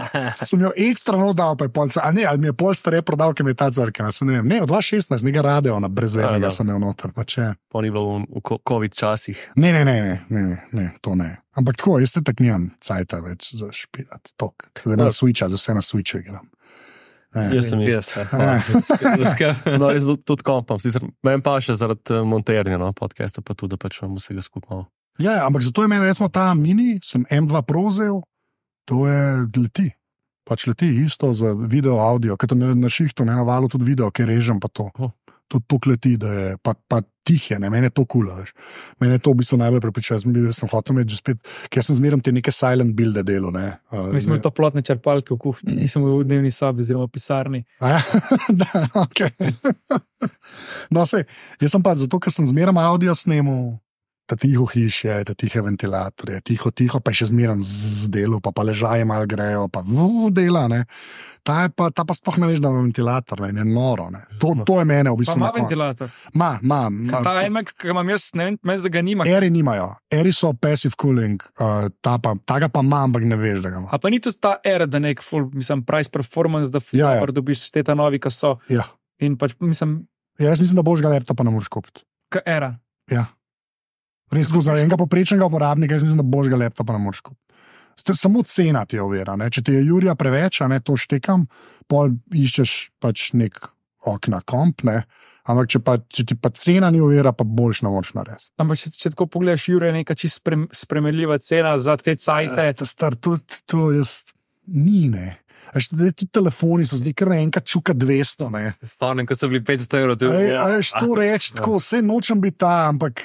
[0.46, 3.02] sem jo ekstra no dal, pa je pol, a ne, ali mi je pol stare
[3.02, 4.10] prodal, ker mi je ta crkva.
[4.22, 6.50] Ne, ne, od 2016, nekaj radio, na brezveznega Ja, ja.
[6.52, 7.10] sem imel noter.
[7.10, 9.34] pa če- Pa ni bilo v, v COVID časih.
[9.56, 10.42] Ne, ne, ne, ne, ne,
[10.72, 11.42] ne, to ne.
[11.52, 14.32] Ampak tako, jaz te tak nimam cajta več za špilat.
[14.36, 14.70] Tok.
[14.84, 15.04] Zdaj Ja.
[15.04, 16.46] na switcha, za vse na switchu igram.
[17.34, 18.22] Eh, Jaz sem Jaz, ja.
[19.80, 23.74] No, res tudi kompam, sicer meni pa še zaradi eh, monterja, no, podcasta, pa tudi,
[23.74, 24.86] da pač imam vsega skupaj.
[25.18, 28.20] Ja, ampak zato je meni, recimo, ta mini, sem M2 prozel,
[28.84, 29.90] to je leti.
[30.46, 33.88] Pač leti isto za video, audio, ker to na, na šihtu, ne na valu, tudi
[33.88, 34.90] video, ki režem pa to.
[34.98, 35.10] Oh.
[35.46, 38.26] To leti, da je pa, pa tih je, ne, meni je to kul.
[38.26, 38.46] Cool,
[38.98, 40.16] meni je to v bistvu najbolj prepričal.
[40.16, 41.38] Jaz sem, bil- sem hotel imeti že spet,
[41.70, 43.50] ker sem zmeraj te neke silent builde delo.
[43.54, 47.62] Ne, uh, Mi smo imeli toplotne črpalke v kuhinji, nisem v dnevni sobi, oziroma pisarni.
[47.78, 48.02] A Ja,
[48.62, 49.30] da, okay.
[50.94, 51.26] no, sej,
[51.62, 53.78] jaz sem pa zato, ker sem zmeraj avdio snemal,
[54.28, 58.64] da tiho hiše, da tihe ventilatorje, tiho, tiho, pa še zmeraj z delo, pa, pa
[58.66, 60.64] ležaje malo grejo, pa v dela.
[60.68, 60.84] Ne.
[61.46, 64.08] Ta, je pa, ta pa sploh ne veš, da ima ventilator, ne, je noro.
[64.10, 64.24] Ne.
[64.42, 65.38] To, to je mene v bistvu.
[65.38, 66.10] ima ventilator.
[66.34, 69.28] Ma, ma, ma, Ta iMac, ki imam jaz, ne vem, mes, da ga nima.
[69.30, 73.38] Eri nimajo, eri so passive cooling, uh, ta, pa, ta ga pa ima, ampak ne
[73.38, 73.92] veš, da ga ima.
[73.94, 77.14] A pa ni tudi ta era, da nek full, mislim, price performance, da full Ja,
[77.14, 77.22] ja.
[77.22, 78.56] ja, dobiš te ta novi, ki so.
[78.72, 78.88] Ja.
[79.22, 80.02] In pač, mislim,
[80.36, 82.02] Ja, jaz mislim, da boš ga laptopa ne moreš kupiti.
[82.28, 82.74] ka era.
[84.32, 87.42] Res, tako, za enega poprečnega uporabnika, jaz mislim, da božga laptopa ne moreš kupiti.
[87.96, 89.36] Ste- Samo cena ti je ovira.
[89.36, 89.50] Ne?
[89.50, 91.46] Če ti je Jurija preveč, a ne to štekam,
[91.88, 93.70] pol iščeš pač nek
[94.04, 94.82] okna komp.
[94.84, 95.04] Ne?
[95.46, 98.50] Ampak če, pa, če ti pa cena ni ovira, pa boljš ne moreš narediti.
[98.58, 102.66] Ampak če, če tako pogledaš, Jure, je neka čisto sprem, spremenljiva cena za te cajte.
[102.82, 104.34] Ta star, tudi to jaz
[104.66, 105.06] ni.
[105.08, 105.38] Ne?
[105.70, 108.50] A veš, Zdaj tudi telefoni so zdaj kar enkrat čuka 200.
[108.50, 108.74] Ne?
[108.96, 110.18] Spomnim, ko so bili 500 evrov.
[110.42, 110.66] Ja.
[110.98, 113.22] to reči, tako vse nočem biti ta, ampak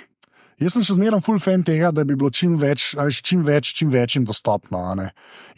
[0.61, 3.41] jaz sem še zmeraj full fan tega, da bi bilo čim več, a veš, čim
[3.45, 4.83] več, čim več jim dostopno.
[4.85, 5.07] a ne.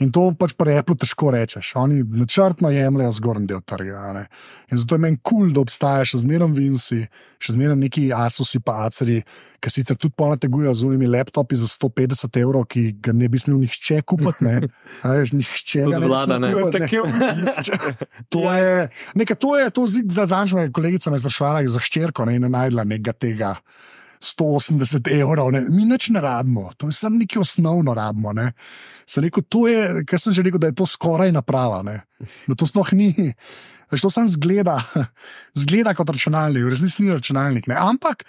[0.04, 1.74] In to pač pri Apple težko rečeš.
[1.80, 4.00] Oni načrtno jemljajo zgornji del trga.
[4.10, 4.24] a ne.
[4.72, 7.04] In zato je meni kul, cool, da obstaja še zmeraj Vinci,
[7.38, 9.20] še zmeraj neki Asusi pa Aceri,
[9.64, 13.62] ki sicer tudi ponategujejo z unimi laptopi za 150 evrov, ki ga ne bi smel
[13.62, 14.44] nihče kupiti.
[14.48, 14.72] Ne.
[15.04, 16.54] A Veš, nihče ga Tudi ne bi vlada, smel ne.
[16.58, 17.96] kupiti, ne.
[18.34, 18.90] To je,
[19.20, 22.40] nekaj, to je, to zid, za zadnjo me je kolegica me sprašvala za ščerko ne,
[22.40, 23.56] in je najdla nekega tega.
[24.24, 25.62] 180 evrov, ne.
[25.68, 28.32] mi nič ne rabimo, to je samo nekaj osnovno rabimo.
[28.34, 28.54] Ne.
[29.06, 32.00] Sem rekel, to je, kar sem že rekel, da je to skoraj naprava, ne.
[32.48, 33.34] da to sploh ni.
[33.92, 34.80] Veš, to samo zgleda,
[35.66, 37.68] zgleda kot računalnik, v resnici ni računalnik.
[37.68, 37.76] Ne.
[37.76, 38.24] Ampak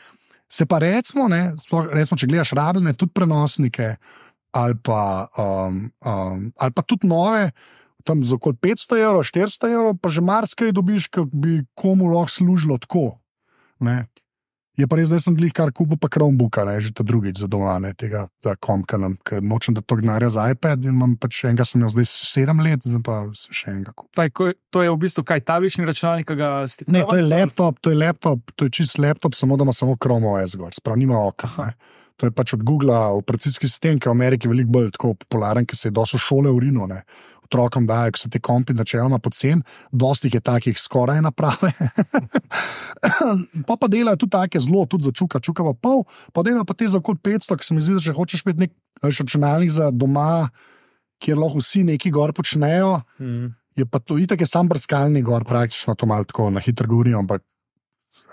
[0.50, 3.94] se pa recimo, ne, sploh, recimo, če gledaš rabljene, tudi prenosnike
[4.54, 7.48] ali pa, um, um, ali pa tudi nove.
[8.04, 12.30] Tam za okoli 500 evrov, 400 evrov, pa že marsikaj dobiš, ki bi komu lahko
[12.30, 13.16] služilo tako.
[13.82, 14.04] Ne?
[14.74, 17.46] Je pa res, da sem glih kar kupil, pa Chromebooka, ne, že ta drugič za
[17.50, 21.44] doma, ne, tega, da komkanem, ker nočem da to gnarja za iPad in imam pač
[21.46, 24.10] enega, sem imel zdaj sedem let, zdaj pa še enega kupil.
[24.18, 27.26] Taj, ko, to je v bistvu kaj tablični računalnik, ki ga ste Ne, to je
[27.30, 30.74] laptop, to je laptop, to je čist laptop, samo da ima samo Chrome OS gor,
[30.74, 31.52] sprav nima oka.
[31.62, 32.02] ne.
[32.22, 35.66] To je pač od Google operacijski sistem, ki je v Ameriki veliko bolj tako popularen,
[35.66, 36.86] ker se je dosto šole urino.
[36.86, 37.02] Ne.
[37.44, 39.60] Otrokom dajo, ker so ti kompi načeloma pocen,
[39.92, 41.72] dosti je takih skoraj naprave.
[43.68, 46.74] pa pa delajo tudi take zelo, tudi za čuka, čuka pa pol, pa delajo pa
[46.74, 48.72] te za okoli 500, ki se mi zdi, da če hočeš imeti nek
[49.04, 50.48] veš, računalnik za doma,
[51.22, 53.52] kjer lahko vsi neki gor počnejo, Mm.
[53.76, 57.18] je pa to itak je sam brskalni gor, praktično to malo tako na hitro govorim,
[57.18, 57.42] ampak.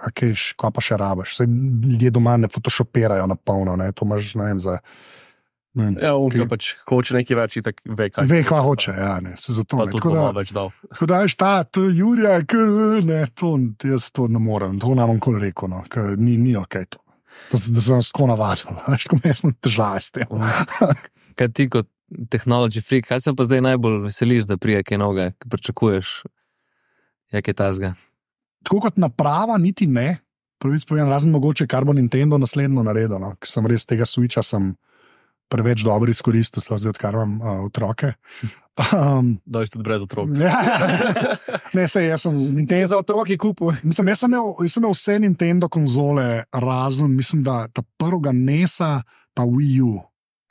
[0.01, 1.35] A kaj, kaj pa še rabiš?
[1.37, 4.79] Saj ljudje doma ne photoshopirajo na polno, to imaš, ne vem, za.
[5.73, 8.25] Ne vem, Ja, on Ki- pač hoče nekaj več, itak ve, kaj.
[8.27, 9.91] Ve, kaj hoče, ja, ne, se zato ne.
[9.93, 10.73] Tako da, več dal.
[10.89, 12.67] tako da veš, ta, to je Jurija, ker
[13.07, 13.53] ne, to,
[13.87, 16.99] jaz to ne morem, to nam kol rekel, no, ker ni, ni ok to.
[17.53, 20.27] Da, se- sem tako navaden, veš, ko me smo težave s tem.
[21.39, 21.87] Kaj ti kot
[22.27, 26.11] tehnology freak, kaj se pa zdaj najbolj veseliš, da prije kaj novega, ki pričakuješ,
[27.31, 27.93] jak je tazga?
[28.67, 30.19] Tako kot naprava, niti ne.
[30.59, 34.43] Prvič povem, razen mogoče, kar bo Nintendo naslednjo naredil, no, ker sem res tega switcha
[34.45, 34.75] sem
[35.51, 38.13] preveč dobro izkoristil, sploh zdaj, odkar imam uh, otroke.
[38.79, 40.31] Um, Da, tudi brez otrok.
[40.39, 40.55] ja,
[41.77, 42.87] ne, se jaz sem Je Nintendo.
[42.87, 43.75] za otroke kupil.
[43.83, 48.31] Mislim, jaz, sem imel, jaz sem imel vse Nintendo konzole, razen mislim, da ta prvega
[48.31, 49.01] NES-a,
[49.35, 49.99] pa Wii U.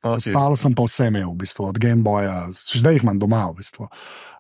[0.00, 0.16] Okay.
[0.16, 3.48] Ostalo sem pa vse imel, v bistvu, od Game Boya, zdaj jih imam doma.
[3.50, 3.88] V bistvu.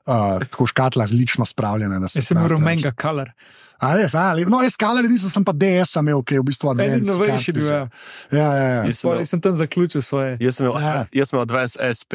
[0.06, 2.00] uh, tako škatla zlično spravljena.
[2.00, 3.32] Jaz sem imel rumenega color.
[3.80, 6.44] A res, a, le- no, jaz kaler nisem, sem pa DS imel, ki je v
[6.50, 7.06] bistvu advanced.
[7.08, 7.86] novejši bil, ja.
[8.30, 8.82] Ja, ja, ja.
[8.84, 10.36] Jaz sem imel- sem tam zaključil svoje.
[10.40, 11.06] Jaz sem imel, Ja.
[11.12, 12.12] jaz sem imel Advance SP,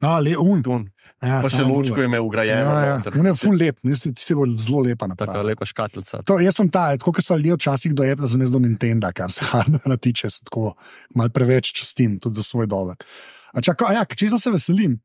[0.00, 0.84] No, le, un, tun.
[1.22, 2.70] ja, pa še lučko je imel ugrajeno.
[2.70, 3.02] Ja, ja.
[3.18, 5.42] On je ful lep, mislim, ti si bolj zelo lepa Taka naprava.
[5.42, 6.22] lepa škatlica.
[6.22, 9.10] To, jaz sem ta, tako kot so ljudje včasih do Apple, sem jaz do Nintendo,
[9.12, 10.76] kar se hardware tiče, tako
[11.16, 12.94] malo preveč častim, tudi za svoj dober.
[13.56, 15.00] A čaka, a ja, če se veselim.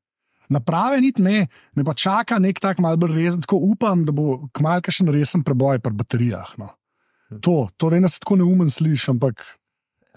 [0.49, 4.47] Naprave niti ne, me pa čaka nek tak mal bolj resen, tako upam, da bo
[4.55, 6.55] kmalu še resen preboj pri baterijah.
[6.59, 6.73] No.
[7.41, 9.41] To, to vem, da se tako neumen sliši, ampak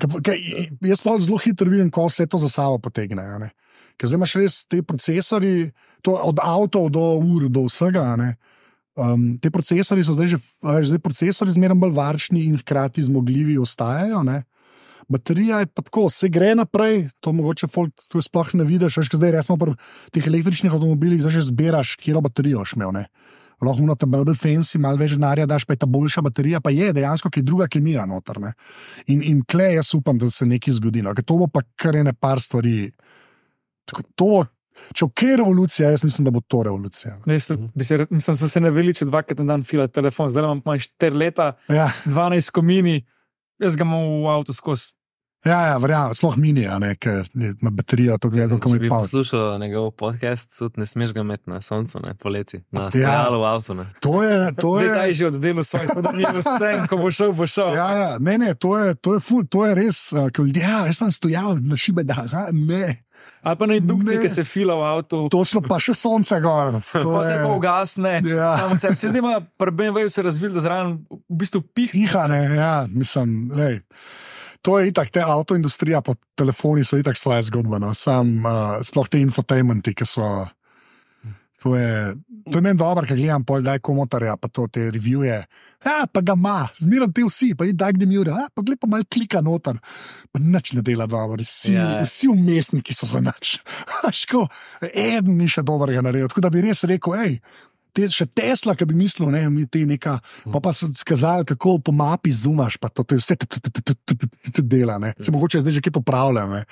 [0.00, 0.36] ka- ka-
[0.84, 3.50] jaz pa zelo hitro vidim, ko vse to za sabo potegne.
[3.96, 5.70] Ker zdaj imaš res te procesori,
[6.04, 8.16] to od avtov do ur, do vsega.
[8.16, 8.36] ne.
[8.96, 13.58] Um, te procesori so zdaj že, veš, zdaj procesori zmeraj bolj varčni in hkrati zmogljivi
[13.60, 14.22] ostajajo.
[14.24, 14.44] Ne?
[15.09, 19.21] Baterija je pa tako, se gre naprej, to mogoče folk tu sploh ne vidiš, ker
[19.21, 19.77] zdaj resmo pri
[20.14, 22.92] teh električnih avtomobilih, zdaj že zbiraš, kje baterijo imel.
[22.92, 23.05] Ne?
[23.62, 26.71] Lahko ima ta bolj fancy, malo več denarja daš, pa je ta boljša baterija, pa
[26.75, 28.40] je dejansko kaj druga kemija noter.
[28.42, 28.53] Ne?
[29.07, 31.05] In, in kle jaz upam, da se nekaj zgodi.
[31.07, 31.14] No?
[31.16, 32.90] Ker to bo pa kar ene par stvari.
[34.19, 34.45] To,
[34.92, 37.14] če ok revolucija, jaz mislim, da bo to revolucija.
[37.33, 40.61] Jaz sem, bi se, mislim, sem se naveličil dvakrat na dan filat telefon, zdaj imam
[40.61, 42.99] pa 4 leta, Ja, 12 komini,
[43.62, 44.92] jaz ga imam v avtu skozi.
[45.46, 48.88] Ja, ja verjamem, sploh mini, a ne, ker ima baterijo, to gledam, Če mi bi
[48.88, 49.11] palce.
[49.11, 52.90] poslušal njegov podcast, tudi ne smeš ga imeti na soncu, ne poleti, na Ja.
[52.90, 53.74] stojalu v avtu.
[53.74, 53.87] Ne.
[54.00, 55.09] To je, to Zdaj ta je.
[55.09, 57.72] je že oddelal svoj, da ni vse, ko bo šel, bo šel.
[57.72, 60.62] Ja, ja, ne, ne, to je, to je, ful, to je res, uh, ko ljudje,
[60.62, 63.02] ja, jaz sem stojal na šibe, da ha, ne.
[63.42, 64.22] Ali pa na indukciji, Ne.
[64.22, 65.18] ki se fila v avtu.
[65.28, 66.76] Točno pa še sonce gor.
[66.92, 68.50] To Pa se je pa ugasne, Ja.
[68.92, 71.90] Se zdaj ima prben vejo se razvil, da zraven v bistvu pih.
[71.90, 73.80] Pihane, ja, mislim, lej.
[74.66, 77.79] To je itak, te avtoindustrija, pa telefoni so itak svoje zgodbe.
[77.79, 77.92] No.
[77.94, 80.26] Sam, uh, sploh te infotainmenti, ki so.
[81.64, 82.14] To je,
[82.50, 85.38] to je meni dobro, ker gledam pol, da je komotarja, pa to te revije.
[85.87, 88.79] Ja, pa ga ima, zmeraj ti vsi, pa je tak, da mi ura, pa gled
[88.83, 89.79] pa malo klika noter.
[90.31, 91.87] Pa nič ne dela dobro, vsi, Ja.
[91.96, 92.02] ja.
[92.05, 93.57] vsi umestniki so za nič.
[94.20, 94.44] Ško,
[94.92, 96.29] eden ni še dobrega naredil.
[96.31, 97.40] Tako da bi res rekel, hej.
[97.96, 100.18] Te, še Tesla, ki bi mislil, ne, mi te neka,
[100.52, 103.61] pa, pa so skazali, kako po mapi zumaš, pa to, to je vse t- t-
[103.64, 104.98] t- t- t- t- t- dela.
[105.00, 105.14] ne.
[105.16, 106.52] Se mogoče zdaj že kaj popravljam.
[106.59, 106.62] ne.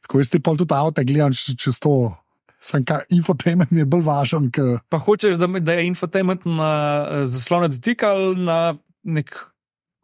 [0.00, 2.14] Tako jaz ti pa tudi avto gledam čez, to.
[2.60, 6.72] Sam ka infotainment je bolj važen, ker Pa hočeš, da, da je infotainment na
[7.08, 8.58] eh, zaslone dotika ali na
[9.04, 9.32] nek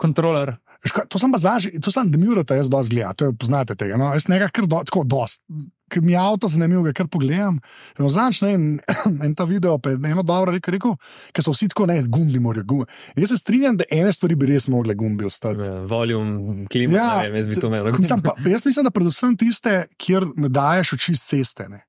[0.01, 0.57] kontroler.
[0.85, 3.77] Veš kaj, To sem pa zažil, to sem demirata, jaz dosti gledam, to je, poznate
[3.77, 3.99] tega.
[4.01, 4.09] No?
[4.17, 5.43] Jaz nekaj kar do, tako dost.
[5.89, 7.61] Ker mi je avto zanimivo, ga kar pogledam.
[8.11, 8.65] Zanč ne, en,
[9.27, 10.97] en ta video, pa eno dobro rekel, rekel
[11.33, 12.87] ker so vsi tako, ne, gumbi morajo gumbi.
[13.17, 15.63] Jaz se strinjam, da ene stvari bi res mogle gumbi ostati.
[15.63, 17.93] Ja, Volume, klima, Ja, vem, jaz bi to imel.
[17.99, 21.69] Mislim, pa, jaz mislim, da predvsem tiste, kjer ne daješ oči z ceste.
[21.71, 21.85] Ne.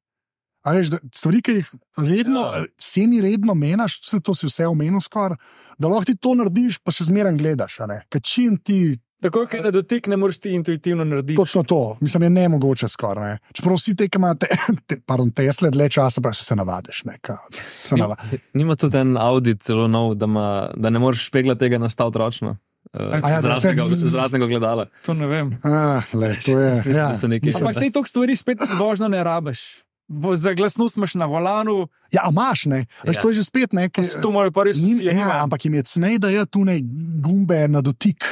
[0.68, 2.66] A Veš, da stvari, ki jih redno, Ja.
[2.78, 5.38] semi redno meniš, vse to si vse omenil skoraj,
[5.80, 7.78] da lahko ti to narediš, pa še zmeraj gledaš.
[8.12, 11.36] Ker čim ti Tako, ker na dotik ne moreš ti intuitivno narediti.
[11.36, 13.30] Točno to, mislim, je ne mogoče skoraj.
[13.30, 13.38] Ne.
[13.51, 14.47] Čeprav vsi te, ki imajo te,
[14.88, 17.03] te, pardon, Tesle dlje časa, pravi, se navadiš.
[17.03, 17.38] Ne, ka,
[17.73, 18.15] se nava.
[18.53, 22.58] Nima tudi en Audi celo nov, da, ma, da ne moreš špegla tega nastaviti ročno.
[22.93, 24.86] uh, A ja, da zračnega, vse- z- zračnega gledala.
[25.01, 25.58] To ne vem.
[25.63, 26.84] Ah, le, to je.
[26.88, 27.10] Ja.
[27.12, 29.65] se Ampak sej toliko stvari spet vožnjo ne rabiš.
[30.08, 32.86] Vo- Za glasnost imaš na volanu, Ja, imaš, ne?
[33.03, 33.21] Veš, Ja.
[33.21, 34.03] to je že spet nekaj.
[34.06, 35.06] se to morajo pa res Nim, vsi.
[35.10, 36.80] ja, ampak jim je cnej, da je tu ne
[37.17, 38.23] gumbe na dotik.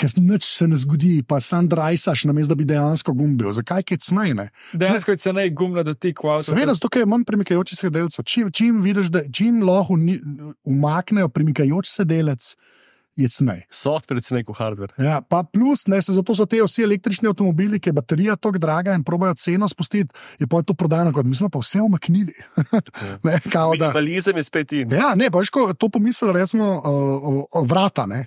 [0.00, 3.52] Ker nič se ne zgodi, pa sam drajsaš, namesto da bi dejansko gumbil.
[3.52, 4.34] Zakaj je cnej?
[4.34, 4.48] Ne?
[4.72, 6.54] Dejansko je cenej gum na dotik v avtu.
[6.54, 8.24] Seveda, zato ker je manj premikajočih se delcev.
[8.24, 9.98] Čim, čim vidiš, da čim lahko
[10.64, 12.54] umaknejo premikajoč se delec,
[13.20, 13.60] je cnej.
[13.68, 14.94] Software je neko hardware.
[14.98, 18.58] Ja, pa plus, ne, se zato so te vsi električni avtomobili, ki je baterija tako
[18.58, 22.32] draga in probajo ceno spustiti, je pa to prodano kot mi smo pa vse umaknili.
[23.26, 24.92] ne, kao, da, Minimalizem je spet in.
[24.92, 28.26] Ja, ne, pa veš, ko to pomislim, recimo, uh, uh, vrata, ne.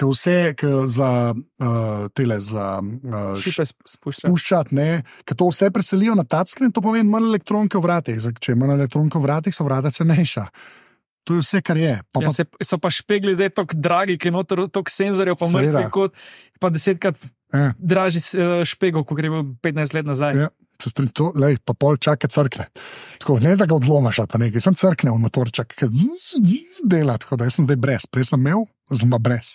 [0.00, 4.22] Ker vse k za uh, tele, za uh, Šipe spušča.
[4.24, 8.30] spuščati, ne, ker to vse preselijo na touchscreen, to pomeni manj elektronke v vratih.
[8.40, 10.46] Če je manj elektronke v vratih, so vrata cenejša.
[11.28, 11.98] To je vse, kar je.
[12.16, 15.50] Pa, Ja, se, so pa špegli zdaj tako dragi, ki je noter toliko senzorjev, pa
[15.52, 16.16] mrtvi kot,
[16.56, 17.20] pa desetkrat
[17.52, 20.32] ja, dražji uh, špegel, ko gremo 15 let nazaj.
[20.46, 20.48] ja,
[20.82, 22.68] se strinjam, to, lej, pa pol čaka crkne.
[23.20, 25.92] Tako, ne da ga odlomaš, ali pa nekaj, sem crkne v motor, čaka, ker
[26.84, 29.54] dela, tako da jaz sem zdaj brez, prej sem imel, zdaj pa brez.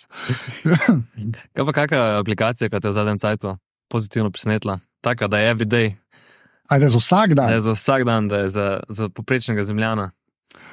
[1.56, 3.56] Kaj pa kakšna aplikacija, ki te je v zadnjem času
[3.92, 4.78] pozitivno presenetila?
[5.04, 5.94] Taka, da je everyday,
[6.68, 7.46] Ajde, za vsak dan.
[7.46, 10.10] da je za vsak dan, da je za, za poprečnega zemljana.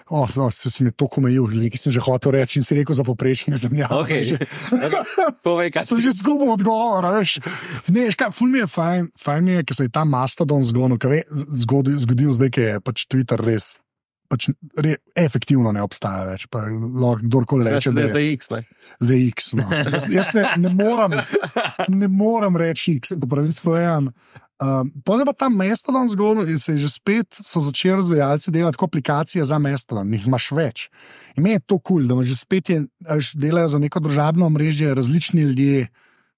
[0.10, 2.96] Oh, no, se si mi tako omejil, nekaj sem že hotel reči in si rekel
[2.96, 4.04] za poprečnega zemljana.
[4.04, 4.24] Okay.
[4.30, 4.38] Že,
[5.44, 7.40] Povej, kaj sem že zgubil odgovor, veš.
[7.88, 10.64] Ne, veš kaj, ful mi je fajn, fajn mi je, ker se je ta mastodon
[10.64, 11.24] zgonil, je
[11.64, 13.78] zgodil, zgodil zdaj, ker je pač Twitter res.
[14.32, 16.48] Pač re, efektivno ne obstaja več.
[16.50, 18.50] pa Lahko kdorkoli reče, da je zdaj X.
[18.50, 18.62] Ne?
[19.04, 19.52] zdaj X.
[19.60, 19.68] No.
[19.70, 21.20] Jaz, jaz se ne morem,
[21.90, 24.10] ne morem reči X, da pravi spojen.
[24.62, 28.78] Um, Potem pa ta Mastodon zgodil in se je že spet so začeli razvijalci delati
[28.78, 30.90] kot aplikacije za Mastodon, jih imaš več.
[31.36, 32.80] In meni je to kul, cool, da imaš že spet je,
[33.34, 35.88] delajo za neko družabno mrežje različni ljudje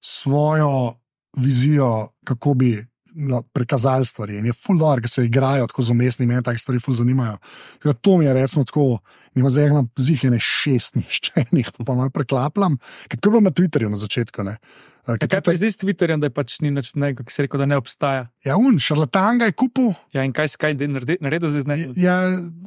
[0.01, 0.95] svojo
[1.37, 4.37] vizijo, kako bi no, prikazali stvari.
[4.37, 7.37] In je full dog, ker se igrajo tako z umestnimi, meni take stvari full zanimajo.
[7.77, 8.99] Tako to mi je recimo tako,
[9.33, 12.77] ima zdaj imam zihene šest niščenih, pa malo preklapljam,
[13.09, 14.43] to je bilo na Twitterju na začetku.
[14.43, 14.57] Ne.
[15.05, 17.29] Uh, Ja, kaj pa je zdaj s Twitterjem, da je pač ni nič, ne, kako
[17.29, 18.23] si rekel, da ne obstaja.
[18.41, 21.67] Ja, un, šarlatan ga je kupil, Ja, in kaj si kaj naredi- naredil zdaj z
[21.67, 21.93] njim?
[21.95, 22.15] ja,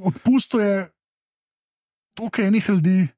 [0.01, 0.77] odpustil je
[2.15, 3.09] toliko enih ljudi.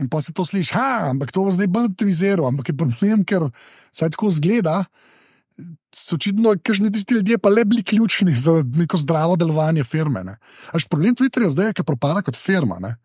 [0.00, 3.24] In pa se to sliši, ha, ampak to bo zdaj bolj optimiziral, ampak je problem,
[3.24, 3.50] ker
[3.92, 4.84] se tako zgleda.
[5.92, 10.24] So očitno, kažni tisti ljudje pa le bili ključni za neko zdravo delovanje firme.
[10.24, 10.36] ne.
[10.72, 12.78] Až problem Twitterja zdaj je, ker propada kot firma.
[12.80, 12.96] Ne,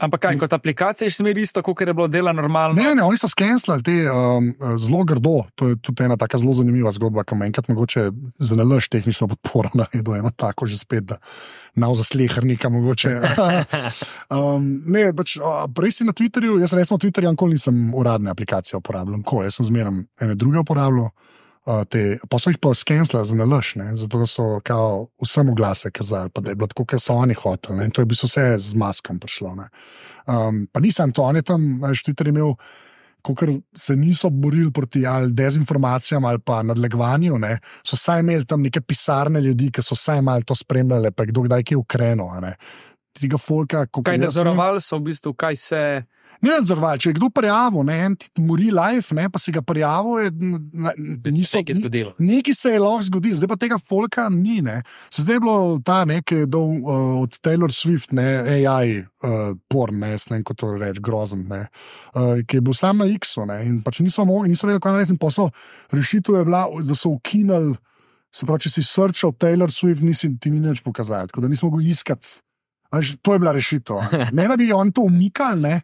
[0.00, 2.74] Ampak kaj, kot aplikacija je smeri isto, kot je bilo dela normalno.
[2.76, 4.48] ne, ne, ne oni so skenslali te um,
[4.80, 5.42] zelo grdo.
[5.54, 8.06] To je tudi ena tako zelo zanimiva zgodba, ki me enkrat mogoče
[8.38, 11.18] za nalaž tehnično podporo naredil, eno tako že spet, da
[11.74, 13.16] nav za slehrnika mogoče.
[14.36, 15.36] um, ne, pač,
[15.76, 19.68] prej si na Twitterju, jaz resno Twitterja nikoli nisem uradne aplikacije uporabljal, ko jaz sem
[19.68, 21.12] zmeraj ene druge uporabljal.
[21.68, 25.90] Uh, te, pa so jih pa skenslali za nalaž, ne, zato so kao, vsem oglase
[25.92, 27.76] kazali, pa da je bilo tako, kot so oni hoteli.
[27.78, 29.54] ne, in To je bilo vse z maskom prišlo.
[29.54, 29.68] ne.
[30.26, 32.54] Um, pa nisem to, on je tam, je imel,
[33.22, 38.62] ker se niso borili proti ali dezinformacijam ali pa nadlegovanju, ne, so saj imeli tam
[38.62, 42.32] neke pisarne ljudi, ki so saj malo to spremljali, pa je kdo kdaj kje ukrenil.
[43.20, 45.84] Tega folka, ko Kaj nadzorovali so v bistvu, kaj se.
[46.40, 49.60] Ne nadzorovali, če je kdo prijavil, ne, en ti mori life, ne, pa si ga
[49.60, 52.14] prijavil, je, n- n- niso, nekaj zgodilo.
[52.18, 54.62] Nekaj se je lahko zgodilo, zdaj pa tega folka ni.
[54.64, 54.78] Ne.
[55.12, 58.24] Se zdaj je bilo ta nekaj dol, uh, od Taylor Swift, ne,
[58.56, 61.66] AI, uh, porn, ne, ne kako to reči, grozen, ne,
[62.14, 64.96] uh, ki je bil sam na X-u ne, in pač niso mogli, niso vedeli, kaj
[64.96, 65.18] narediti.
[65.18, 65.52] in Posel
[65.92, 67.76] rešitev je bila, da so ukinili,
[68.32, 71.68] se pravi, če si srčal Taylor Swift, nisi ti ni nič pokazati, tako da nismo
[71.68, 72.40] mogli iskati.
[73.22, 74.00] To je bila rešitev.
[74.12, 75.80] Ne, ne da bi oni to umikali, ne.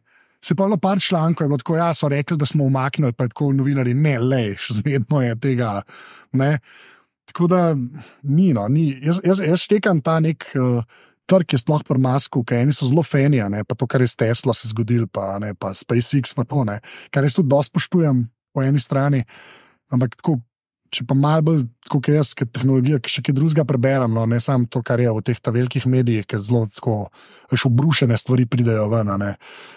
[0.47, 3.27] Se pa bilo par člankov, je bilo tako, ja, so rekli, da smo umaknili, pa
[3.29, 5.81] tako novinari, ne, le, še vedno je tega.
[6.39, 6.59] Ne.
[7.27, 7.63] Tako da
[8.23, 8.93] ni, no, ni.
[9.03, 10.85] Jaz, jaz, jaz štekam ta nek uh,
[11.27, 14.19] trg, je sploh pri masku, ker eni so zelo feni, pa to, kar je s
[14.23, 16.79] Tesla se zgodilo, pa, ne, pa SpaceX, pa to, ne,
[17.11, 18.23] kar jaz tudi dosti spoštujem
[18.55, 19.25] po eni strani.
[19.91, 20.39] Ampak tako,
[20.91, 24.41] če pa malo bolj kot jaz, ker tehnologija, ki še kaj drugega preberem, no, ne
[24.43, 27.09] samo to, kar je v teh velikih medijih, ker zelo tako,
[27.69, 29.37] obrušene stvari pridejo ven, ne,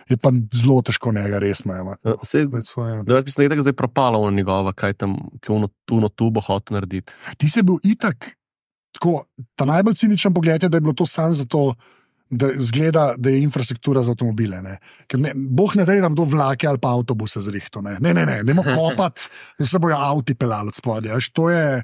[0.09, 1.95] je pa zelo težko njega resno.
[2.23, 5.69] Vse, Med svoje- da bi se nekaj zdaj propalo na njegova, kaj tam, ki uno,
[5.85, 7.13] tu no tubo hotel narediti.
[7.37, 8.35] Ti si bil itak,
[8.93, 11.98] tako, ta najbolj ciničen pogled je, da je bilo to samo zato, da
[12.57, 14.61] zgleda, da je infrastruktura za avtomobile.
[14.61, 14.77] Ne.
[15.07, 17.81] Ker ne, boh ne da, da bodo vlake ali pa avtobuse zrihto.
[17.81, 21.29] Ne, ne, ne, ne, ne moramo kopati, da se bojo avti pelali od spodaj.
[21.33, 21.83] To je.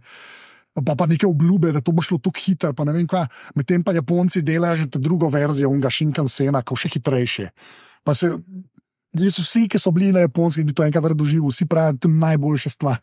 [0.86, 2.73] Pa, pa neke obljube, da to bo šlo tako hitro.
[3.55, 7.49] Medtem pa Japonci delajo že drugo verzijo, unga Shinkansena, ko še hitrejše.
[8.03, 8.34] Pa se
[9.15, 12.03] Res vsi, ki so bili na Japonski, bi to enkrat doživeli, vsi pravijo, da je
[12.03, 12.97] to najboljša stvar.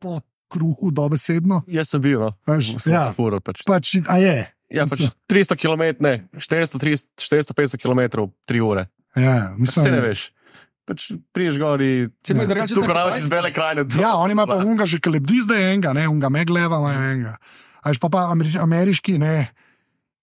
[0.00, 1.62] Po kruhu, dobesedno.
[1.70, 2.32] Jaz sem bil, no.
[2.48, 3.62] Veš, ja, se furil, pač.
[3.68, 4.36] pač, a je.
[4.70, 8.00] Ja, pač 300 km, ne, 430, 450 km,
[8.46, 8.86] 3 ure.
[9.12, 10.28] Ja, Mislim, mislim, ne veš.
[10.86, 12.46] Pač priješ gor in Se mi Ja.
[12.46, 13.22] drugače praviš fajn.
[13.22, 13.84] iz bele krajine.
[13.98, 17.34] Ja, oni imajo pa unga že kalebdi zdaj enega, ne, unga megleva ima enega.
[17.80, 19.50] A veš pa pa američ, ameriški, ne.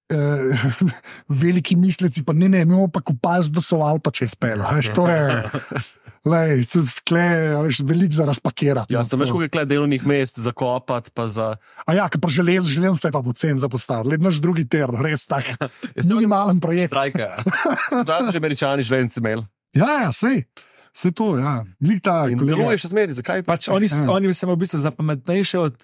[0.08, 0.56] Uh,
[1.44, 4.64] veliki misleci, pa ne, ne, imamo pa kopaz, da so avto čez pele.
[4.72, 5.44] Veš, to je,
[6.28, 8.92] lej, tudi tkle, a veš, veliko za razpakirati.
[8.92, 9.34] Ja, no, sem veš, to.
[9.34, 11.56] koliko je kle delovnih mest za kopati, pa za...
[11.82, 15.26] A ja, pa želez, železnice pa bo cen za postaviti, le naš drugi ter, res
[15.26, 15.48] tak.
[15.96, 16.92] Jaz sem Minimalen projekt.
[16.92, 17.42] trajka.
[18.08, 19.46] Da so že američani železnice imeli.
[19.74, 20.44] Ja, ja, sej,
[20.92, 21.64] sej to, ja.
[21.80, 22.58] Lik ta, In kolega.
[22.58, 23.44] deluje še zmeri, zakaj?
[23.44, 23.98] Pač oni, Ja.
[23.98, 24.12] ja.
[24.12, 25.76] oni so v bistvu zapametnejši od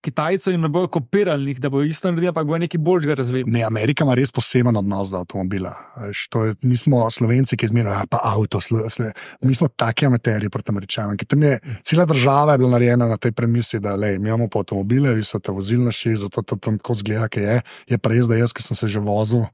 [0.00, 3.50] Kitajcev in ne bojo kopirali, da bojo isto naredili, pa bojo nekaj boljšega razvili.
[3.52, 5.74] Ne, Amerika ima res poseben odnos do avtomobila.
[6.00, 9.10] Je, mi smo Slovenci, ki zmeraj, pa avto, sle, sle.
[9.44, 11.16] mi smo taki amateri proti Američanom.
[11.42, 15.14] Je, cela država je bila narejena na tej premisi, da lej, mi imamo pa avtomobile,
[15.14, 17.60] vi so te vozilnaši, zato to tam tako zgleda, ki je.
[17.92, 19.44] Je pa res, da jaz, ki sem se že vozil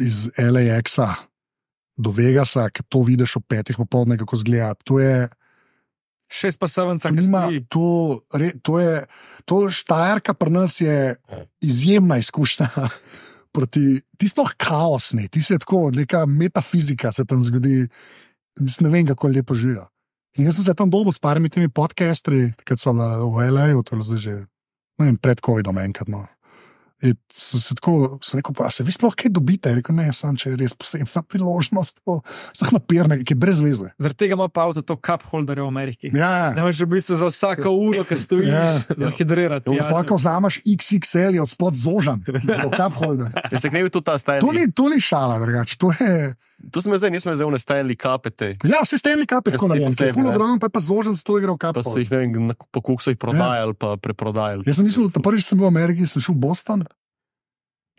[0.00, 1.14] iz LAX-a
[2.00, 4.72] do Vegasa, ki to vidiš ob petih popoldne, kako zgleda.
[4.88, 5.28] To je,
[6.30, 7.60] Šest pa sedemca, To, ki stoji.
[7.68, 7.86] to,
[8.38, 9.04] re, to je,
[9.44, 11.16] to štajerka pri nas je
[11.60, 12.68] izjemna izkušnja.
[13.54, 17.88] Proti, ti sploh kaosni, ti si tako, neka metafizika se tam zgodi.
[18.80, 19.88] Ne vem, kako lepo živijo.
[20.38, 23.96] In jaz sem se tam dolgo s parimi temi podcastri, ki so v L.A., to
[23.98, 24.34] je zdaj že
[25.00, 26.06] vem, pred COVID-om enkrat.
[26.06, 26.28] No.
[27.02, 29.70] In sem se tako, sem rekel, pa se vi sploh kaj dobite?
[29.72, 32.02] Rekel, ne, sem če je res posebna priložnost,
[32.52, 33.88] sploh napirne, ki je brez veze.
[33.96, 36.10] Zaradi tega ima pa avto to cup holder v Ameriki.
[36.12, 38.64] Ja, Ne moreš v bistvu za vsako uro, ki stojiš, Ja.
[38.74, 38.98] ja.
[38.98, 39.72] zahidrirati.
[39.72, 43.32] Ja, Lahko vzameš XXL, je od spod zožan, kot holder.
[43.48, 44.54] Ja, se gneva tudi ta To Stanley.
[44.54, 45.76] ni, to ni šala, drugače.
[45.76, 46.34] To je.
[46.62, 48.60] Tu jaz zdaj, nisem zdaj v Stanley kapete.
[48.62, 50.30] Ja, Stanley Cup je Ja, tako narejen, posebni, full ne.
[50.30, 51.98] ogrom, pa je pa zožen, zato igra v Pa so kapu.
[51.98, 52.30] jih, ne vem,
[52.68, 54.62] po koliko so jih prodajali, pa preprodajali.
[54.62, 56.84] Jaz sem mislil, da prvič sem bil v Ameriki, sem šel v Boston.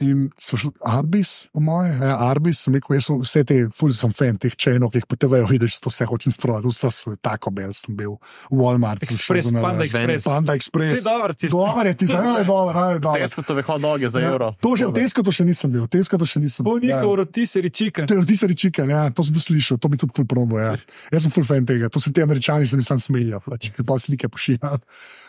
[0.01, 3.93] In so šli Arbis, po moje, ja, Arbis, sem rekel, jaz sem vse te, fulj
[3.97, 7.13] sem fan teh čenov, ki jih po TV-ju vidiš, to vse hočem sproti, vse so
[7.21, 8.17] tako bel sem bil,
[8.49, 9.85] v Walmart sem šel Express, za Panda.
[9.85, 10.25] Express.
[10.25, 11.05] Panda Express.
[11.05, 13.21] dobro, ti Dobar je, ti je dober, aj, dober.
[13.21, 14.51] Tesko to veho noge za Ja, evro.
[14.61, 16.81] To že v Tesku to še nisem bil, v Tesku to še nisem bil.
[16.81, 16.97] ja.
[16.97, 18.09] njihov rotiseri čikan.
[18.09, 20.57] To je ti se reči, ja, to sem slišal, to bi tudi ful probo.
[20.57, 20.75] Ja.
[21.13, 23.99] Jaz sem ful fan tega, to se ti američani se mi sam smejijo, pač, pa
[23.99, 24.81] slike pošiljajo.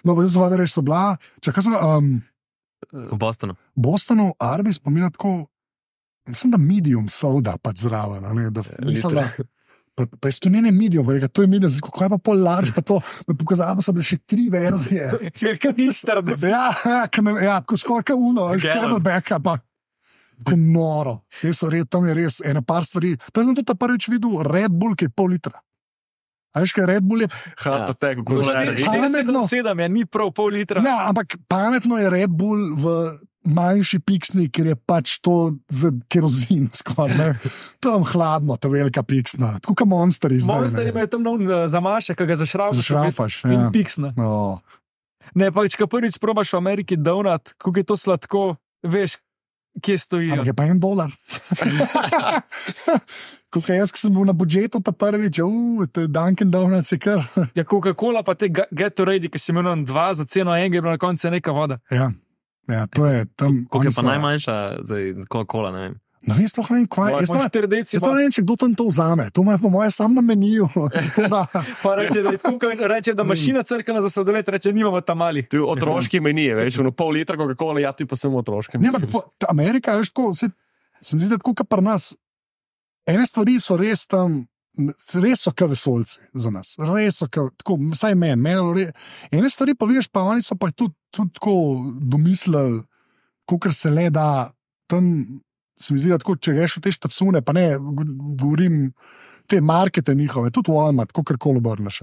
[0.05, 2.13] No, pa jaz sem reči, so bila, čakaj sem, um,
[2.91, 3.55] V Bostonu.
[3.75, 5.47] Bostonu, Arbis, pa mi je tako,
[6.27, 9.31] mislim, da medium soda pač zraven, a ne, da mislim, da.
[9.95, 12.39] Pa, pa je to ne medium, rekel, to je medium, zdaj, kako je pa pol
[12.39, 15.11] large, pa to, me pokazalo, da so bile še tri verzije.
[15.63, 18.61] Kanister, da Ja, ja, ka me- ja tako skoraj kot uno, Gallon.
[18.61, 19.59] camelbacka, pa.
[20.43, 23.17] Ko noro, res, tam je res ena par stvari.
[23.33, 25.61] Pa sem tudi ta prvič videl Red Bull, ki je pol litra.
[26.53, 27.29] A veš, kaj Red Bull je?
[27.59, 29.41] Ha, tek, Štiri- kako štiri- pametno.
[29.43, 30.81] 47 je, ni prav pol litra.
[30.81, 32.85] Ja, ampak pametno je Red Bull v
[33.45, 35.37] manjši piksni, ker je pač to
[35.67, 37.11] za kerozin skoraj.
[37.11, 37.29] ne.
[37.81, 40.39] Tam hladno, ta velika piksna, tako kot monsteri.
[40.39, 40.91] zdaj, Monster ne.
[40.91, 42.77] ima tam nov zamašek, ki ga zašrafaš.
[42.79, 43.71] Zašrafaš, In ja.
[43.73, 44.13] piksna.
[44.15, 44.61] No.
[45.35, 48.43] Ne, pa če prvič probaš v Ameriki donut, kako je to sladko,
[48.85, 49.17] veš,
[49.75, 50.37] kje stojijo.
[50.37, 51.11] Ampak je pa en dolar.
[53.53, 57.21] Ko jaz, ki sem bil na budžetu, ta prvič, uf, te Dunkin' Donuts je kar.
[57.59, 60.97] Ja, Coca-Cola pa te Ga- Gatorade, ki si imel dva za ceno enega, je bila
[60.97, 61.77] na koncu neka voda.
[61.93, 62.09] Ja,
[62.69, 63.67] ja to je tam.
[63.69, 64.55] Koliko oni je pa so- najmanjša,
[64.89, 65.95] zdaj, Coca-Cola, ne vem.
[66.23, 68.43] No, jaz sploh ne vem, kaj jaz sploh- Štiri deci, Jaz pa ne vem, če
[68.47, 69.27] kdo tam to vzame.
[69.35, 70.69] To ima po mojem sam na meniju.
[71.83, 75.43] Pa reče, da, je kot reče, da mašina crkana za sladoled, reče, nimamo tam mali.
[75.43, 78.79] Tu otroški meni je, veš, ono pol litra, kako ja ti pa samo otroški.
[78.79, 79.11] Ne, ampak
[79.51, 80.49] Amerika, veš, tako, se,
[81.01, 82.15] se mi zdi, da tako kot pri nas.
[83.07, 84.43] Ene stvari so res tam,
[85.19, 88.39] res so kot vesolci za nas, res so, tako, vsaj meni.
[88.41, 88.87] meni re,
[89.35, 91.55] ene stvari pa veš, pa oni so pa tudi, tudi tako
[92.01, 92.83] domislili,
[93.47, 94.53] kot se le da.
[94.91, 95.09] Tam
[95.79, 98.07] se mi zdi, da tako, če greš v te štacune, pa ne go-
[98.39, 98.93] govorim.
[99.53, 101.99] Te markete njihove, tudi Walmart, kako koli obrneš.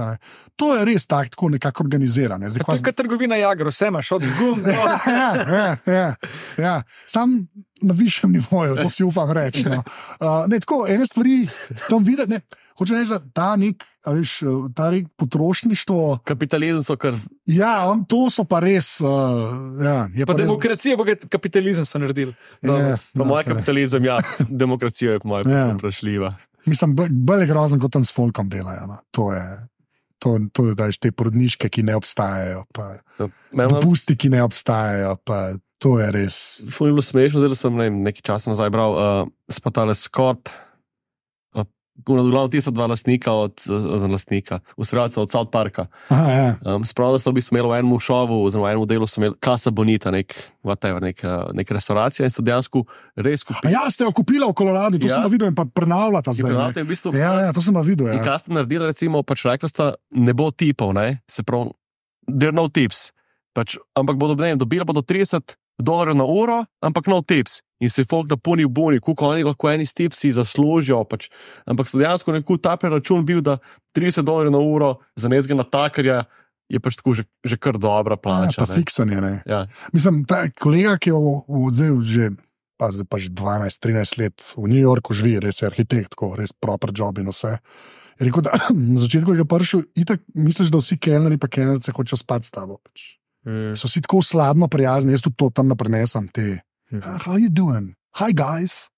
[0.56, 2.46] To je res tak, tako nekako organizirano.
[2.46, 4.70] Zdaj, je kot trgovina Jagro, vse imaš od gum do.
[5.10, 6.16] ja, ja, ja,
[6.58, 6.76] ja.
[7.08, 7.48] Sam
[7.82, 9.66] na višjem nivoju, to si upam reči.
[9.66, 9.82] No.
[10.20, 11.48] Uh, ne, tako, ene stvari
[11.90, 12.30] tam videti.
[12.30, 12.42] ne.
[12.78, 17.16] Hoče reči, da ta nek, veš, uh, ta nek potrošništvo, Kapitalizem so kar.
[17.46, 19.00] ja, on, to so pa res.
[19.02, 19.08] Uh,
[19.80, 22.36] ja, je Pa pa res demokracija, pa kapitalizem so naredili.
[22.62, 23.56] Ja, Po no, mojem to je.
[23.56, 24.20] kapitalizem, ja,
[24.64, 25.66] demokracija je po mojem Ja.
[25.74, 26.36] vprašljiva.
[26.66, 28.88] Mislim, bolj je grozen, kot tam s folkom delajo.
[28.88, 29.00] No.
[29.16, 29.46] To je.
[30.20, 32.98] To, to je daš te porodniške, ki ne obstajajo, pa
[33.56, 35.14] Meni je dopusti, ki ne obstajajo.
[35.24, 36.38] Pa, to je res.
[36.80, 40.52] bilo smešno, zdaj da sem ne, nekaj časa nazaj bral, uh, spatale Scott,
[42.06, 43.60] glavno tista dva lastnika od,
[44.04, 45.86] lastnika, ustvarjalca od South Parka.
[46.08, 46.56] Aha, ja.
[46.66, 49.20] Um, Spravno, da so v bistvu imeli v enem šovu, oziroma v enem delu, so
[49.20, 50.32] imeli Casa Bonita, nek,
[50.64, 52.86] whatever, nek, uh, nek restauracija in so dejansko
[53.16, 53.74] res A kupili.
[53.74, 55.16] ja, ste jo kupili v Koloradu, to Ja.
[55.16, 56.56] sem videl in pa prenavljata zdaj.
[56.74, 58.08] In v bistvu, Ja, ja, to sem videl.
[58.08, 58.24] In Ja.
[58.26, 61.20] kaj ste naredili, recimo, pač rekli ste, ne bo tipov, ne?
[61.28, 61.70] se pravi,
[62.26, 63.12] there are no tips.
[63.50, 67.62] Pač, ampak bodo, ne vem, dobili bodo 30 dolarjev na uro, ampak no tips.
[67.80, 71.00] In se folk napuni v boni, koliko oni lahko eni s tipsi zaslužijo.
[71.08, 71.30] Pač.
[71.66, 73.58] Ampak dejansko neko ta preračun bil, da
[73.96, 76.26] 30 dolarjev na uro za nekega natakarja
[76.70, 78.62] je pač tako že, že kar dobra Ja, plača.
[78.62, 78.76] pa ne.
[78.76, 79.18] fiksanje.
[79.18, 79.34] Ne.
[79.46, 82.26] Ja, Mislim, ta kolega, ki je v, v, zdaj že,
[82.78, 86.52] pa, zdaj pa že 12-13 let v New Yorku živi, res je arhitekt, tako, res
[86.54, 87.56] proper job in vse.
[88.20, 88.54] Je rekel, da
[88.94, 92.78] na začetku je prišel, itak misliš, da vsi kelneri pa kelnerice hočejo spati s tabo.
[92.84, 93.16] Pač.
[93.50, 93.74] Mm.
[93.76, 96.28] So si tako sladno prijazni, jaz tudi to tam naprenesem.
[96.30, 96.62] Te.
[96.92, 97.02] Mhm.
[97.04, 97.96] "Ah, How you doing?
[98.22, 98.90] Hi guys.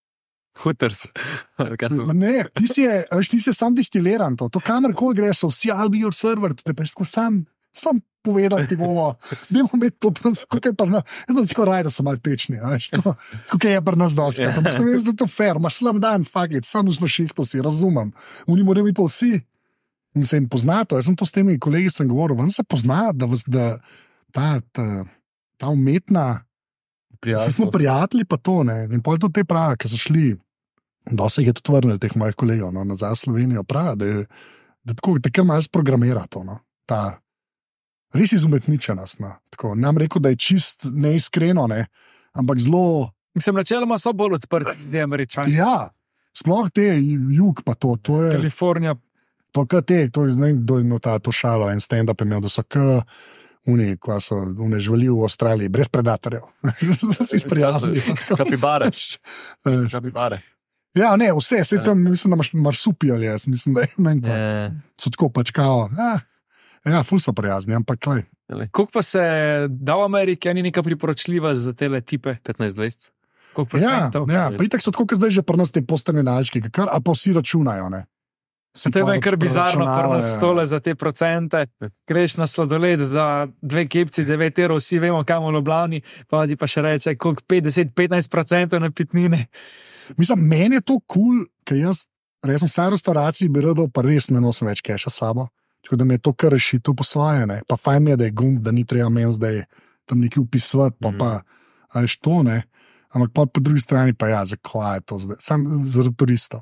[2.07, 5.71] Ma Ne, ti si, veš, ti si sam distiliran, to, to kamorkoli greš, so vsi
[5.91, 9.15] be your server, te pa tako sam, sam povedal ti bomo,
[9.49, 10.11] da bomo imeti to,
[10.51, 12.59] kako je pa na, jaz sem skoraj raj, da sem mal tečni,
[12.91, 13.15] tako,
[13.49, 16.27] kako je pa nas dosti, ampak sem jaz, da je to fair, imaš slab dan,
[16.27, 18.11] fuck it, sam na šihtu si, razumem,
[18.47, 19.39] oni morajo biti pa vsi,
[20.19, 23.11] in se jim pozna to, jaz sem to s temi kolegi govoril, vam se pozna,
[23.15, 23.79] da, vas, da
[24.31, 25.03] ta, ta,
[25.57, 26.41] ta umetna,
[27.21, 28.87] Vsi smo prijatelji, pa to ne.
[28.89, 30.31] In pol tudi te pravi, ki so šli,
[31.11, 34.05] da se jih je tudi vrnil, teh mojih kolegov, no, nazaj v Slovenijo, pravi, da
[34.09, 34.23] je
[34.83, 36.43] da tako, kar malo sprogramira to.
[36.43, 36.57] No,
[36.89, 37.19] ta,
[38.13, 39.19] res izumetničenost.
[39.21, 41.85] No, tako, nam rekel, da je čist neiskreno, ne,
[42.33, 43.11] ampak zelo.
[43.37, 45.53] Mislim, načeloma so bolj odprti, ti američani.
[45.55, 45.91] Ja,
[46.33, 46.89] sploh te
[47.37, 48.35] jug, pa to, to je.
[48.39, 48.97] Kalifornija,
[49.51, 52.21] To, kar te, to je, ne vem, kdo je imel ta to šalo, en stand-up
[52.23, 53.01] imel, da so k.
[53.69, 56.47] Uni, ko so une živeli v Avstraliji, brez predatorjev,
[57.11, 58.01] da si sprijazni.
[58.37, 58.89] Kapibare.
[59.93, 60.41] Kapibare.
[60.97, 64.27] Ja, ne, vse, vse tam, mislim, da imaš marsupijal, jaz mislim, da je meni pa.
[64.27, 64.71] Ja.
[64.99, 65.89] So tako pač kao.
[65.97, 66.25] Ah,
[66.85, 68.23] ja, ful so prijazni, ampak kaj.
[68.71, 69.21] koliko pa se
[69.69, 72.35] da v Ameriki, ni neka priporočljiva za te tipe?
[72.43, 73.09] 15-20.
[73.53, 76.61] Koliko Ja, ja pa itak so tako, kot zdaj že pri nas te postane nalčki,
[76.71, 77.89] kar pa vsi računajo.
[77.89, 78.05] Ne.
[78.73, 81.65] Si To je kar bizarno, kar nas stole za te procente.
[82.07, 86.55] Greš na sladoled za dve kepci, 9 evrov, vsi vemo, kam v Ljubljani, pa ti
[86.55, 89.45] pa še reče, koliko 50-15% na pitnine.
[90.17, 92.05] Mislim, meni je to kul, cool, ker jaz,
[92.47, 95.49] res v vsej restavraciji bi rado, pa res ne nosim več keša sabo.
[95.83, 97.61] Tako da mi je to kar rešitev posvojene.
[97.67, 99.63] Pa fajn je, da je gumb, da ni treba meni zdaj
[100.05, 101.17] tam nekaj upisovati, pa, Mhm.
[101.17, 101.41] pa
[101.91, 102.63] a veš to ne.
[103.11, 105.37] Ampak pa po drugi strani pa ja, zakaj je to zdaj?
[105.43, 106.61] Sam zaradi turistov.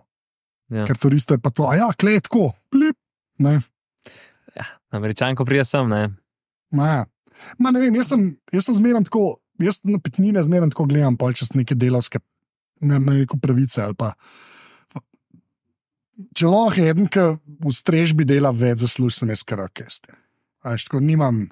[0.69, 0.85] Ja.
[0.85, 2.97] Ker turistov je pa to, a ja, klej tako, plip.
[3.41, 3.59] Ne,
[4.91, 6.09] Američan, ko prija sem, ne.
[6.71, 7.05] ma, ja.
[7.57, 11.17] ma ne vem, jaz sem, jaz sem zmeren tako, jaz na pitnine zmeren tako gledam,
[11.17, 12.21] pa čez neke delovske,
[12.81, 14.13] ne vem, neko pravice ali pa.
[16.35, 17.25] Če lahko eden, ki
[17.63, 20.17] v strežbi dela več, zasluži sem jaz kar orkester.
[20.65, 21.45] Tako nimam,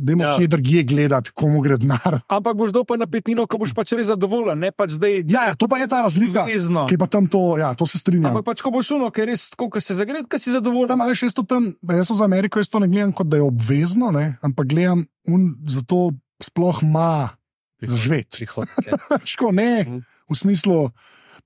[0.00, 0.16] da Ja.
[0.24, 0.36] ja.
[0.36, 2.20] kje drugje gledati, komu gre denar.
[2.26, 5.54] Ampak boš pa na pitnino, ko boš pač res zadovoljen, ne pač zdaj Ja, ja,
[5.54, 6.86] to pa je ta razlika, vezno.
[6.86, 8.32] ki pa tam to, ja, to se strinjam.
[8.32, 10.88] Ampak pač, ko boš šuno, ker res ko se zagred, ko si zadovoljen.
[10.88, 13.28] Tam, a veš, jaz, to tam, jaz sem za Ameriko, jaz to ne gledam kot
[13.28, 17.36] da je obvezno, ne, ampak gledam, un, zato sploh ima
[17.82, 18.40] za živeti.
[18.40, 18.68] Prihod.
[19.24, 19.98] Ško, ne, Mhm.
[20.30, 20.90] v smislu,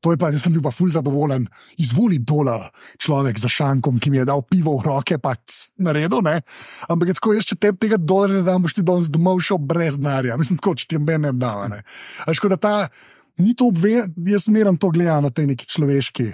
[0.05, 1.46] to je pa, jaz sem bil pa ful zadovoljen.
[1.80, 2.68] Izvoli dolar
[3.00, 5.32] človek za šankom, ki mi je dal pivo v roke, pa
[5.80, 6.42] naredil, ne.
[6.92, 9.62] Ampak je tako, jaz če tebi tega dolarja ne dam, boš ti danes domov šel
[9.64, 10.36] brez denarja.
[10.40, 11.80] Mislim, tako, če ti meni ne da, ne.
[12.26, 12.74] A ško, da ta,
[13.40, 16.30] ni to obvezno, jaz meram to gledam na tej neki človeški.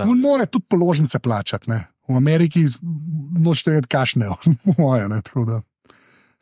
[0.00, 1.84] On mora tudi položnice plačati, ne.
[2.08, 2.64] V Ameriki
[3.38, 4.30] nočete vedeti, kašne,
[4.78, 5.20] moje, ne,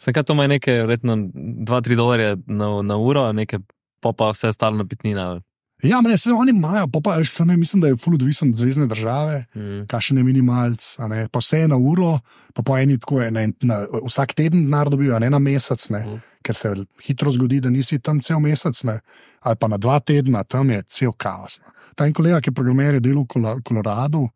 [0.04, 3.62] kaj to ima nekaj, verjetno 2-3 dolarje na, na uro, nekaj
[4.04, 5.40] pa pa vse stalo na pitnina.
[5.82, 8.56] Ja, ne, se oni imajo, pa, pa tam je, mislim, da je ful odvisen od
[8.56, 9.44] zvezdne države.
[9.56, 9.86] Mm.
[9.90, 12.18] kakšen je minimalc, a ne, pa vse je na uro,
[12.54, 15.98] pa po eni tako je, ne, na, vsak teden denar dobijo, ne na mesec, ne,
[15.98, 16.16] Mhm.
[16.42, 16.72] ker se
[17.06, 19.00] hitro zgodi, da nisi tam cel mesec, ne,
[19.40, 21.58] ali pa na dva tedna, tam je cel kaos.
[21.58, 21.72] Ne.
[21.96, 24.28] Ta en kolega, ki je programer, je delal v Koloradu,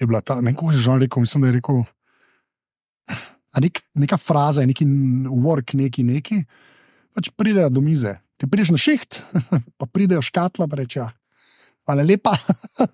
[0.00, 1.82] je bila ta, ne kako je že rekel, mislim, da je rekel.
[3.60, 4.84] Nek, neka fraza, neki
[5.28, 6.44] work, neki neki,
[7.14, 8.14] pač pridejo do mize.
[8.42, 9.20] Ti prideš na šiht,
[9.78, 11.06] pa pridejo škatla, pa reče,
[11.86, 12.34] hvala lepa.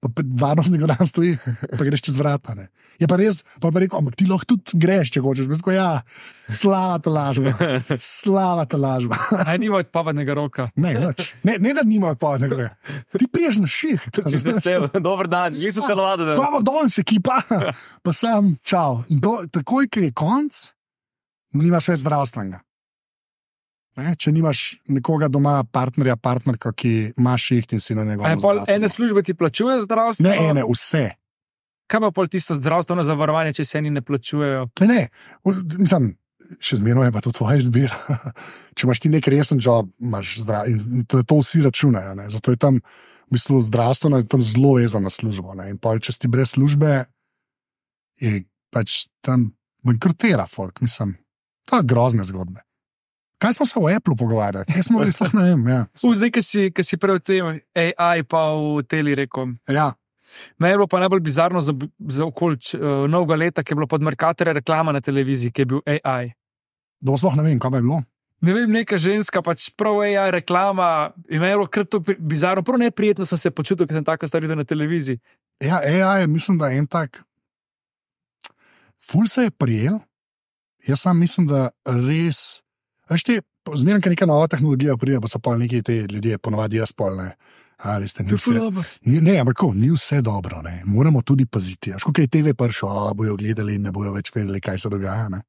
[0.00, 0.08] Pa
[0.40, 1.34] varnostnik zraven stoji,
[1.76, 2.54] pa greš čez vrata.
[2.56, 2.70] Ne.
[2.96, 5.50] Je pa res, pa bi rekel, ampak ti lahko tudi greš, če hočeš.
[5.60, 5.88] Tako, ja,
[6.48, 7.52] slava ta lažba,
[8.00, 9.18] slava ta lažba.
[9.44, 10.70] Aj nima odpavanega roka.
[10.80, 11.34] Ne, nič.
[11.44, 12.70] ne, ne da nima odpovednega.
[13.12, 14.22] Ti priješ na šiht.
[15.04, 16.32] Dober dan, nisem telovadil.
[16.32, 17.42] To imamo danes ekipa,
[18.00, 19.02] pa sem čau.
[19.12, 20.64] In to, takoj, ko je konc,
[21.60, 22.64] nimaš več zdravstvenega.
[24.00, 24.14] Ne?
[24.16, 28.40] Če nimaš nekoga doma, partnerja, partnerka, ki ima šiht in si na njegovem.
[28.40, 30.24] pol zdravstvenem- ene službe ti plačuje zdravstvo?
[30.24, 31.10] Ne ene, vse.
[31.90, 34.68] Kaj pa pol tisto zdravstveno zavarovanje, če se eni ne plačujejo?
[34.80, 35.08] Ne, ne.
[35.78, 36.16] Mislim,
[36.58, 37.98] še zmerno je pa to tvoja izbira.
[38.78, 42.14] Če imaš ti nek resen job, imaš zdrav, in to, to vsi računajo.
[42.14, 42.30] Ne?
[42.30, 42.80] Zato je tam
[43.30, 45.54] v bistvu zdravstveno je tam zelo vezano na službo.
[45.54, 45.70] Ne?
[45.70, 47.04] In pol, če si brez službe,
[48.18, 48.44] je
[48.74, 49.52] pač tam
[49.86, 50.80] bankrotira folk.
[50.82, 51.14] Mislim,
[51.70, 52.62] to je grozne zgodbe.
[53.40, 54.68] Kaj smo se o Apple pogovarjali?
[54.68, 55.62] Kaj smo res lahko ne vem.
[55.72, 55.84] Ja.
[56.04, 59.54] U, zdaj, ki si, ki si prej o tem AI pa v teli rekel.
[59.70, 59.94] Ja.
[60.60, 63.88] Meni je bilo pa najbolj bizarno za, za okolič uh, novega leta, ki je bilo
[63.90, 66.34] pod Merkatorja reklama na televiziji, ki je bil AI.
[67.00, 68.02] Do sploh ne vem, kaj bi bilo.
[68.44, 72.62] Ne vem, neka ženska, pač prav AI reklama, in meni je bilo kar to bizarno,
[72.64, 75.20] prav neprijetno sem se počutil, ker sem tako star na televiziji.
[75.64, 77.22] Ja, AI je, mislim, da je en tak.
[79.10, 79.98] Ful se je prijel.
[80.86, 82.62] Jaz sam mislim, da res.
[83.10, 83.40] Ti,
[83.74, 87.32] zmeraj, ko neka nova tehnologija pride, pa so pa neki ti ljudje, ponovadi jaz polne.
[87.80, 88.82] A, veste, ni vse, dobro.
[89.08, 90.82] ni, ne, ampak ko, ni vse dobro, ne.
[90.84, 91.94] moramo tudi paziti.
[91.96, 94.92] Až ko je TV prišel, a bojo gledali in ne bojo več vedeli, kaj se
[94.92, 95.30] dogaja.
[95.32, 95.40] Ne.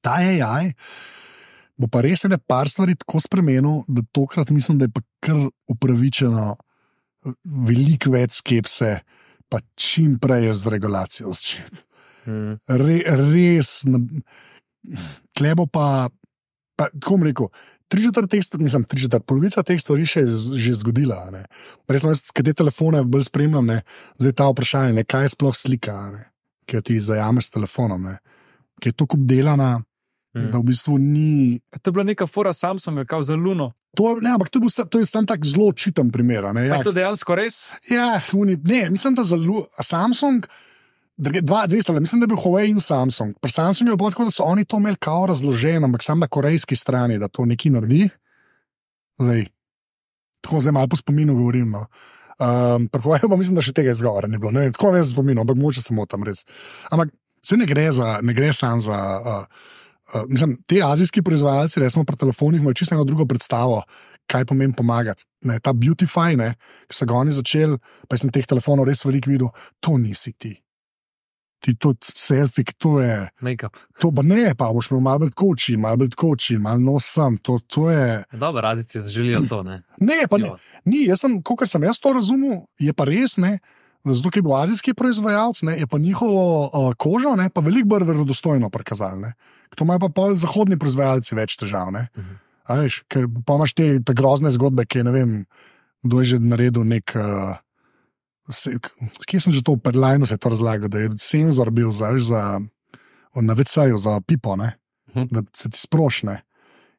[0.00, 0.70] Ta AI
[1.80, 5.40] bo pa res ene par stvari tako spremenil, da tokrat mislim, da je pa kar
[5.72, 6.52] upravičeno
[7.66, 8.98] veliko več skepse,
[9.48, 11.32] pa čim prej z regulacijo.
[11.34, 11.80] s čim.
[12.28, 12.58] Mm.
[12.68, 12.98] Re,
[13.32, 13.72] res,
[15.36, 16.10] klebo pa,
[16.80, 17.52] pa tako bom rekel.
[17.86, 21.28] Tri četrt teh stvari, mislim, tri četrt, polovica teh stvari še je že zgodila.
[21.28, 21.44] ne.
[21.84, 23.80] Res, jaz, ki te telefone bolj spremljam, ne,
[24.16, 26.22] zdaj ta vprašanje, ne, kaj je sploh slika, ne,
[26.64, 28.16] ki jo ti zajameš s telefonom, ne,
[28.78, 29.82] ki je tako obdelana,
[30.30, 30.50] Mm.
[30.52, 31.58] da v bistvu ni.
[31.74, 33.72] To je bila neka fora Samsunga, kao za Luno.
[33.96, 36.46] To, ne, ampak to je, bil, to je sam tak zelo očiten primer.
[36.46, 36.52] Ja.
[36.54, 37.74] ja, Je to dejansko res?
[37.90, 38.22] Ja,
[38.62, 39.34] ne, mislim, da za
[39.82, 40.46] Samsung.
[40.46, 40.69] druge-
[41.20, 43.34] Dva, dve stvari, mislim, da je bil Huawei in Samsung.
[43.40, 46.26] Pri Samsungu je bilo tako, da so oni to imeli kao razloženo, ampak samo na
[46.26, 48.08] korejski strani, da to nekaj naredi.
[49.18, 49.44] Zdaj,
[50.40, 51.70] tako zdaj malo po spominu govorim.
[51.70, 51.86] No.
[52.40, 54.54] Um, pri Huawei pa mislim, da še tega izgovora ni bilo.
[54.56, 56.46] Ne vem, tako ne z spominom, ampak moče samo tam res.
[56.90, 57.12] Ampak
[57.44, 58.96] se ne gre, za, ne gre samo za.
[59.20, 59.76] Uh,
[60.10, 63.82] Uh, mislim, ti azijski proizvajalci, resmo pri telefonih, imajo čisto eno drugo predstavo,
[64.26, 65.24] kaj pomeni pomagati.
[65.46, 66.54] Ne, ta Beautify, ne,
[66.90, 70.56] ki so ga oni začeli, pa sem teh telefonov res veliko videl, to nisi ti.
[71.60, 73.76] Ti to selfie, to je, Make-up.
[74.00, 77.36] to pa ne, pa boš imel malo bolj koči, malo bolj koči, malo nos sem,
[77.44, 78.22] to, to je.
[78.32, 79.62] Dobro, razici želijo to.
[79.62, 79.82] Ne?
[80.00, 80.54] Ne, pa ne,
[80.88, 83.58] ni, jaz sem, kot sem jaz to razumel, je pa res ne.
[84.08, 87.92] Zato, ker je bil azijski proizvajalec, ne, je pa njihovo uh, kožo ne, pa veliko
[87.92, 89.34] bolj verodostojno prikazali.
[89.76, 91.92] To imajo pa pol zahodni proizvajalci več težav.
[91.92, 92.08] Ne.
[92.16, 92.38] Mhm.
[92.70, 95.32] Veš, ker pa imaš te, te grozne zgodbe, ki ne vem,
[96.06, 97.12] kdo je že naredil nek.
[97.12, 97.58] Uh,
[98.50, 98.74] se,
[99.22, 102.22] kje sem že to v Perlajnu se to razlagal, da je senzor bil za, veš,
[102.24, 102.60] za
[103.36, 104.76] na VC-ju, za pipo, ne,
[105.10, 105.26] Mhm.
[105.30, 106.42] da se ti sprošne.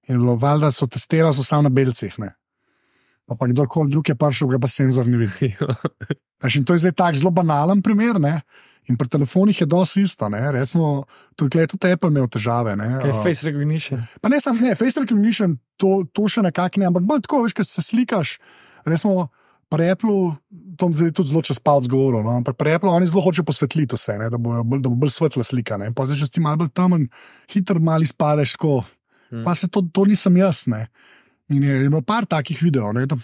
[0.04, 2.20] In bilo valjda so testirali so samo na belcih.
[2.20, 2.34] Ne.
[3.26, 5.70] Pa, pa kdorkoli drug je prišel, ga pa senzor ni videl.
[6.44, 8.20] Veš, in to je zdaj tako zelo banalen primer.
[8.20, 8.42] Ne?
[8.90, 10.28] In pri telefonih je dosti isto.
[10.30, 10.52] ne.
[10.52, 11.06] Resmo,
[11.38, 12.76] Tudi Apple imel težave.
[12.76, 12.98] Ne?
[13.00, 14.04] Kaj je Uh, face recognition?
[14.22, 17.54] Pa ne samo ne, face recognition, to, to še nekako ne, ampak bolj tako, veš,
[17.54, 18.40] ko se slikaš.
[18.84, 19.30] Resmo,
[19.72, 20.36] pri Apple,
[20.76, 22.36] to bom zdaj tudi zelo čez palc govoril, no?
[22.42, 24.28] ampak pri Apple oni zelo hočejo posvetliti vse, ne?
[24.34, 25.80] da, bo, bolj, da bo bolj svetla slika.
[25.80, 25.94] Ne?
[25.96, 27.08] Pa zdaj, če si malo bolj temen,
[27.54, 28.82] hitro mali spadeš tako.
[29.32, 29.46] Hmm.
[29.48, 30.66] Pa se to, to nisem jaz.
[30.68, 30.90] Ne?
[31.52, 33.18] In je je imel par takih videov, ne, da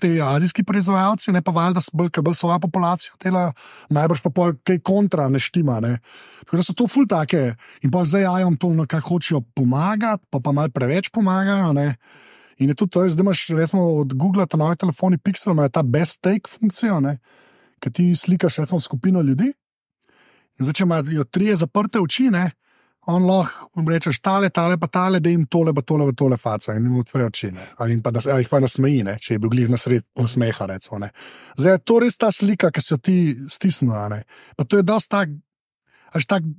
[0.00, 3.52] te azijski proizvajalci, ne pa valjda, s bolj, svojo populacijo delajo,
[3.92, 5.80] najbrž pa pol kaj kontra ne štima.
[5.84, 5.98] Ne.
[6.44, 7.54] Tako da so to ful take
[7.84, 11.72] in pa zdaj jajom to nekako hočejo pomagati, pa pa malo preveč pomagajo.
[11.76, 11.96] Ne.
[12.58, 15.82] In je tudi to, zdaj imaš recimo od Google, ta novi telefoni Pixel, imajo ta
[15.82, 17.00] best take funkcijo,
[17.80, 19.52] ki ti slikaš recimo skupino ljudi.
[20.58, 22.50] In zdaj, če imajo trije zaprte oči, ne,
[23.06, 26.74] on lahko rečeš, tale, tale, pa tale, da jim tole, pa tole, pa tole faca
[26.74, 27.52] in jim odpre oči.
[27.54, 27.66] Ne.
[27.78, 30.66] Ali pa, ali jih pa nasmeji, ne, če je bil glih na sred smeha.
[30.72, 31.12] Recimo, ne.
[31.58, 33.18] Zdaj je to res ta slika, ki se jo ti
[33.52, 34.22] stisnila.
[34.56, 35.36] Pa to je dosti tak,
[36.18, 36.50] až tak,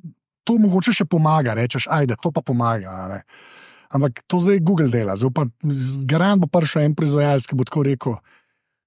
[0.47, 2.95] to mogoče še pomaga, rečeš, ajde, to pa pomaga.
[3.11, 3.21] Ne.
[3.93, 5.47] Ampak to zdaj Google dela, zdaj pa
[6.09, 8.17] garan bo prišel en proizvajalec, ki bo tako rekel.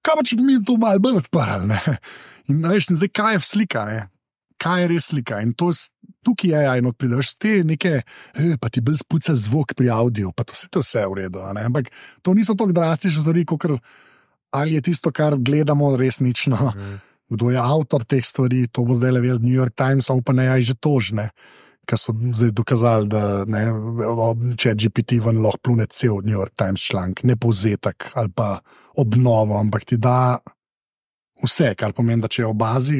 [0.05, 1.70] Kaj pa če bi mi to malo bolj odprli?
[1.72, 1.80] ne?"
[2.51, 4.01] In, veš, in zdaj kaj je slika, ne?
[4.61, 5.40] kaj je res slika.
[5.40, 5.88] In to je
[6.24, 10.32] tukaj je AI, in odprideš te neke, eh, pa ti bolj spuca zvok pri avdiu,
[10.36, 11.40] pa to se to vse v redu.
[11.40, 11.88] Ampak
[12.22, 13.64] to niso tako drastične stvari, kot
[14.53, 16.72] ali je tisto, kar gledamo, resnično.
[16.76, 16.98] Mm.
[17.30, 20.74] Kdo je avtor teh stvari, to bo zdaj le vedel New York Times, OpenAI že
[20.74, 21.30] tožne.
[21.91, 23.64] Ker so zdaj dokazali, da ne,
[24.61, 28.61] če GPT ven lahko plune cel New York Times članek, ne povzetek ali pa
[29.01, 30.38] obnovo, ampak ti da
[31.45, 32.99] vse, kar pomeni, da če je v bazi,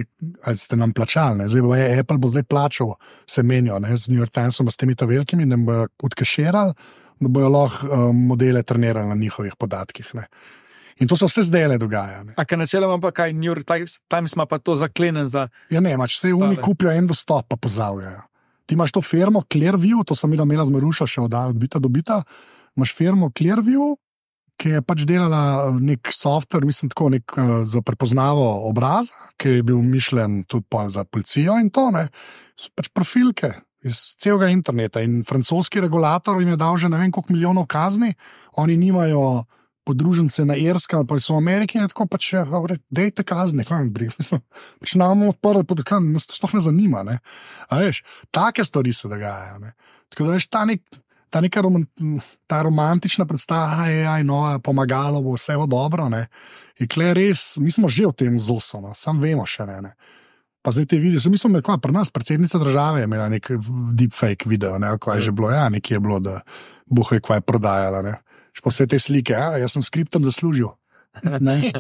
[0.49, 1.49] ali ste nam plačali, ne.
[1.51, 2.95] zdaj bo je Apple bo zdaj plačal,
[3.29, 6.75] se menijo ne, z New York Timesom, s temi ta velikimi, da bodo odkeširali,
[7.21, 10.15] da bodo lahko um, modele trenirali na njihovih podatkih.
[10.17, 10.27] Ne.
[11.01, 12.25] In to se vse zdaj le dogaja.
[12.25, 12.35] Ne.
[12.37, 15.49] A kaj načeloma pa kaj, New York Times, Times ima pa to zaklenen za.
[15.71, 18.21] Ja, ne, mač se oni kupijo en dostop, pa pozavljajo.
[18.71, 22.21] Ti imaš to firmo Clearview, to sem imela z Maruša še oddaja, odbita dobita.
[22.79, 23.97] Imaš firmo Clearview,
[24.63, 29.65] ki je pač delala nek softver, mislim, tako nek uh, za prepoznavo obraza, ki je
[29.67, 32.07] bil mišljen tudi za policijo in to, ne.
[32.55, 35.03] So pač profilke iz celega interneta.
[35.03, 38.15] In francoski regulator jim je dal že ne vem koliko milijonov kazni,
[38.55, 39.49] oni nimajo
[39.85, 42.45] podružnice na Irskem, pa so v Ameriki in je tako pač, ja,
[42.91, 44.41] dejte kazni, kaj jim briga.
[44.81, 47.05] Pač nam odprli, pa tako nas to sploh ne zanima.
[47.07, 47.19] Ne?
[47.69, 49.59] A Veš, take stvari se dogajajo.
[49.65, 49.75] Ne?
[50.13, 50.85] Tako da veš, ta, nek,
[51.31, 51.87] ta neka roman,
[52.51, 56.09] ta romantična predstava, je aj nova, pomagalo bo vse bo dobro.
[56.13, 56.27] Ne?
[56.81, 58.95] In kle res, mi smo že v tem zosu, no?
[58.97, 59.81] sam vemo še ne.
[59.91, 59.95] ne?
[60.61, 63.47] Pa zdaj te vidiš, mi smo nekaj, pri nas predsednica države je imela nek
[63.97, 66.43] deepfake video, ne, kaj je že bilo, ja, nekje je bilo, da
[66.85, 68.03] bo je kaj prodajala.
[68.05, 68.19] Ne.
[68.67, 70.73] Vse te slike, ja, jaz sem skriptom zaslužil.
[71.41, 71.73] Ne.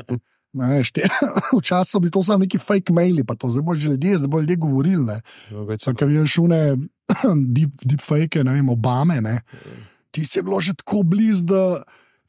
[0.50, 4.18] Ne, včasih so bili to samo neki fake maili, pa to zdaj bo že ljudje,
[4.18, 5.04] zdaj bo ljudje govorili.
[5.06, 5.20] Ne.
[5.78, 6.58] Če vidiš šune,
[7.54, 9.36] deep, deep fake, ne vem, Obame, ne.
[10.10, 11.62] Ti si bilo že tako blizu, da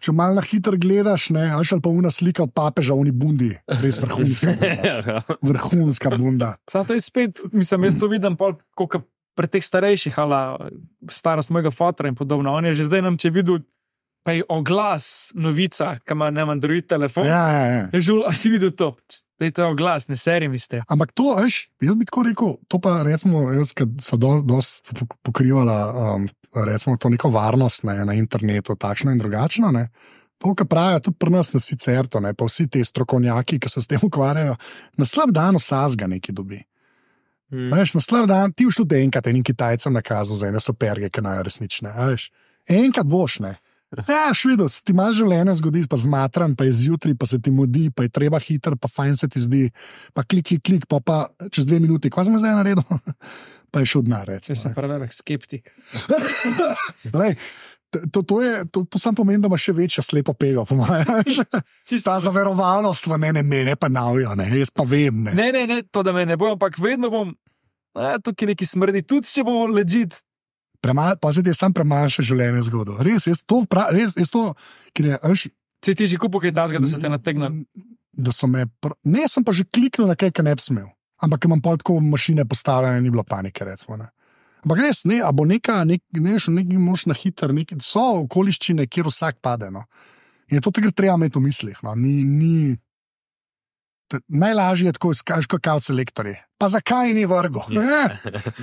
[0.01, 3.49] če malo na hitro gledaš, ne, až ali pa una slika od papeža, oni bundi,
[3.81, 4.53] res vrhunska.
[4.61, 5.23] bunda.
[5.41, 6.53] Vrhunska bunda.
[6.69, 8.37] Sam to je spet, mislim, jaz to vidim,
[8.77, 9.01] kot
[9.37, 10.69] pri teh starejših, ali
[11.09, 12.53] starost mojega fotra in podobno.
[12.53, 13.61] On je že zdaj nam, če videl,
[14.23, 17.25] pa je oglas, novica, ki ima ne Android telefon.
[17.25, 17.89] Ja, ja, ja.
[17.93, 18.93] Je žul, a si videl to?
[19.39, 20.83] Da je to oglas, ne serim iz te.
[20.87, 24.69] Ampak to, veš, jaz bi tako rekel, to pa recimo, jaz, ki so dosti dos
[25.25, 25.77] pokrivala,
[26.15, 26.27] um,
[26.67, 29.71] recimo, to neko varnost ne, na internetu, takšno in drugačno.
[29.73, 29.87] Ne.
[30.41, 33.69] To, kar pravijo tudi pri nas, na sicer to, ne, pa vsi ti strokovnjaki, ki
[33.69, 34.55] se s tem ukvarjajo,
[34.97, 36.61] na slab dan vsazga nekaj dobi.
[37.51, 37.73] Mm.
[37.73, 41.09] Veš, na slab dan ti už tudi enkrat enim Kitajcem nakazal, za ene so perge,
[41.09, 41.91] ki naj resnične.
[41.97, 42.29] veš.
[42.69, 43.57] Enkrat boš ne.
[44.07, 47.51] Ja, švido, se ti imaš življenje zgodi, pa zmatran, pa je zjutraj, pa se ti
[47.51, 49.65] mudi, pa je treba hiter, pa fajn se ti zdi,
[50.15, 51.17] pa klik, klik, klik, pa, pa
[51.51, 52.85] čez dve minuti, kaj sem zdaj naredil,
[53.71, 54.31] pa je šel denar.
[54.37, 55.73] Jaz sem prevelik skeptik.
[57.19, 57.35] Lej,
[57.91, 60.77] t- To, to, je, to, to sam pomeni, da imaš še večjo slepo pego, po
[60.79, 61.09] mojem.
[62.07, 65.25] Ta zaverovanost v mene, mene pa navijo, ne, jaz pa vem.
[65.27, 65.35] Ne.
[65.35, 67.35] Ne, ne, ne, to da me ne bo, ampak vedno bom.
[67.91, 70.23] A, tukaj neki smrdi, tudi če bomo ležiti.
[70.81, 72.97] Premal, pa zdaj je sam premanjše življenje zgodil.
[73.05, 74.47] Res, jaz to, pra, res, jaz to,
[74.97, 75.51] ker je,
[75.81, 77.49] Če ti že kupo kaj tasga, da se te nategne.
[78.11, 78.93] Da so me, pr...
[79.09, 80.89] ne, sem pa že kliknil na kaj, kar ne bi smel.
[81.21, 83.65] Ampak imam pol tako mašine postavljene, ni bilo panike.
[83.65, 84.11] Recimo, ne.
[84.61, 88.03] Ampak res, ne, a bo neka, nek, ne, še nekaj moš na hiter, nek, so
[88.25, 89.71] okoliščine, kjer vsak pade.
[89.73, 89.87] No.
[90.51, 91.81] In je to takrat treba imeti v mislih.
[91.85, 91.95] No.
[91.97, 92.77] Ni, ni,
[94.29, 96.37] najlažje je tako, skaž kot kao selektorji.
[96.61, 97.65] Pa zakaj ni vrgo?
[97.67, 98.21] Ne,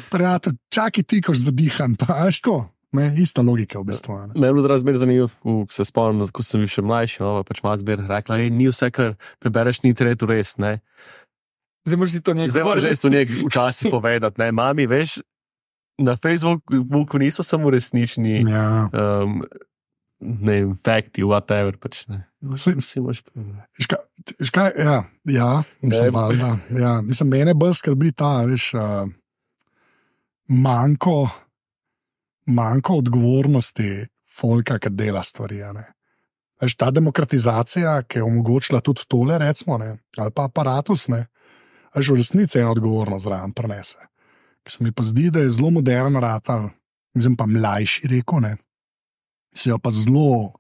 [0.08, 2.58] prijatelj, čakaj ti, koš zadihan, pa veš ko.
[2.90, 4.14] Ne, ista logika v bistvu.
[4.14, 4.32] a Ne.
[4.34, 7.42] Me je bilo razmer zanimivo, v- se spomnim, ko sem bil še mlajši, no, pa
[7.44, 10.54] pač malo zber rekla, "Ej, ni vse, kar prebereš, ni treba res.
[10.56, 10.78] Ne.
[11.84, 14.38] Zdaj moraš ti to nekaj Zdaj moraš res to nekaj včasih povedati.
[14.38, 14.48] Ne.
[14.52, 15.18] Mami, veš,
[15.98, 18.88] na Facebooku niso samo resnični, Ja.
[18.88, 19.42] um,
[20.20, 21.76] ne vem, fakti, whatever.
[21.78, 22.24] Pač, ne.
[22.56, 23.22] Saj- Vsi moraš
[23.80, 23.98] Škaj,
[24.42, 29.08] škaj, ja, ja, mislim, valjda, ja, mislim, mene bolj skrbi ta, veš, uh,
[30.48, 31.28] manjko,
[32.46, 34.06] manjko odgovornosti
[34.38, 35.62] folka, ki dela stvari.
[36.62, 41.26] Veš, ta demokratizacija, ki je omogočila tudi tole, recimo, ne, ali pa aparatus, ne,
[41.94, 43.98] veš, v resnici eno odgovornost zraven prenese.
[44.62, 46.68] Ker se mi pa zdi, da je zelo moderno ratal,
[47.14, 48.56] zdaj pa mlajši rekel, ne,
[49.58, 50.52] se jo pa zelo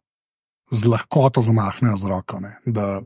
[0.70, 2.40] z lahkoto zamahnejo z roko.
[2.40, 3.00] Ne, da,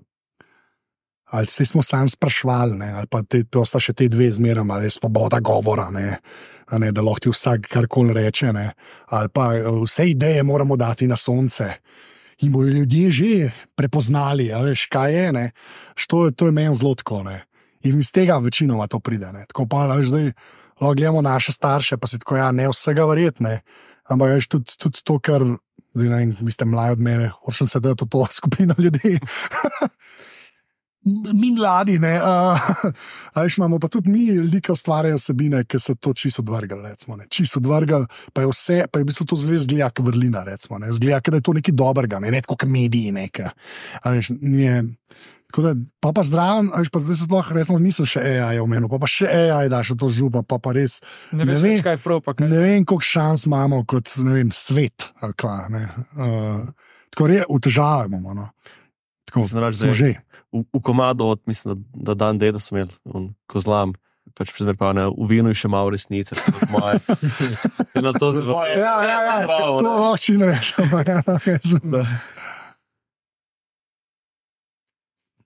[1.30, 4.64] ali se smo sami sprašvali, ne, ali pa te, to sta še te dve zmeraj,
[4.68, 6.18] ali je svoboda govora, ne,
[6.72, 8.72] ne, da lahko ti vsak karkoli reče, ne,
[9.12, 9.52] ali pa
[9.84, 11.76] vse ideje moramo dati na sonce.
[12.42, 15.32] In bodo ljudje že prepoznali, veš, kaj je.
[15.32, 15.50] Ne?
[15.94, 17.22] Što, to je meni zelo tako.
[17.22, 17.44] Ne?
[17.86, 19.32] In iz tega večinoma to pride.
[19.32, 19.44] Ne?
[19.46, 20.32] Tako pa veš, zdaj
[20.80, 23.60] gledamo naše starše, pa se tako, ja, ne vsega verjetne.
[24.10, 25.44] Ampak veš, tudi, tudi to, kar
[25.94, 29.18] zdaj, ne, vem, vi ste mladi od mene, hočem se dati v to skupino ljudi.
[31.34, 32.58] Mi mladi, ne, uh,
[33.34, 36.82] veš, imamo pa tudi mi ljudi, ki ustvarjajo vsebine, ki so to čisto odvrgali.
[36.88, 37.26] Recimo, ne.
[37.28, 40.44] čisto odvrgali, pa je vse, pa je v bistvu to zelo zgleda, kot vrlina.
[40.46, 40.92] Recimo, ne.
[40.94, 43.10] Zgleda, da je to nekaj dobrega, ne, ne kot mediji.
[43.12, 43.50] Neka.
[44.04, 45.01] Veš, tako
[45.60, 48.88] da, pa pa zraven, a veš, pa zdaj se sploh, recimo, nisem še AI omenil,
[48.88, 51.00] pa pa še AI daš v to župa, pa pa res.
[51.36, 51.82] Ne Ne veš, vem.
[51.84, 52.48] kaj je prav, pa kaj.
[52.48, 55.12] Ne vem, koliko šans imamo kot ne vem, svet.
[55.20, 55.84] ali Kva, ne.
[56.16, 56.64] uh,
[57.12, 58.32] tako je, v težavah imamo.
[58.32, 58.48] No.
[59.28, 60.14] Tako, da smo že.
[60.52, 63.92] v, v komadu, od, mislim, da, da dan dedo sem imel, on, kozlam.
[64.32, 66.32] Pač primer pa ne, v vinu je še malo resnice.
[66.32, 67.00] tako Moje.
[68.00, 68.64] In na to zelo.
[68.64, 69.34] Ja, ja, ja.
[69.44, 69.90] Bravo, To ne.
[70.00, 70.70] lahko ne veš.
[70.80, 72.06] ampak ja, okay, super.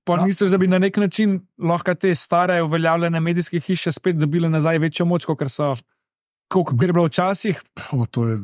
[0.06, 0.26] Pa Ja.
[0.26, 4.78] misliš, da bi na nek način lahko te stare, uveljavljene medijske hiše spet dobile nazaj
[4.78, 5.74] večjo moč, kot so.
[6.48, 7.58] Kot je bilo včasih,
[7.90, 8.36] O, to je,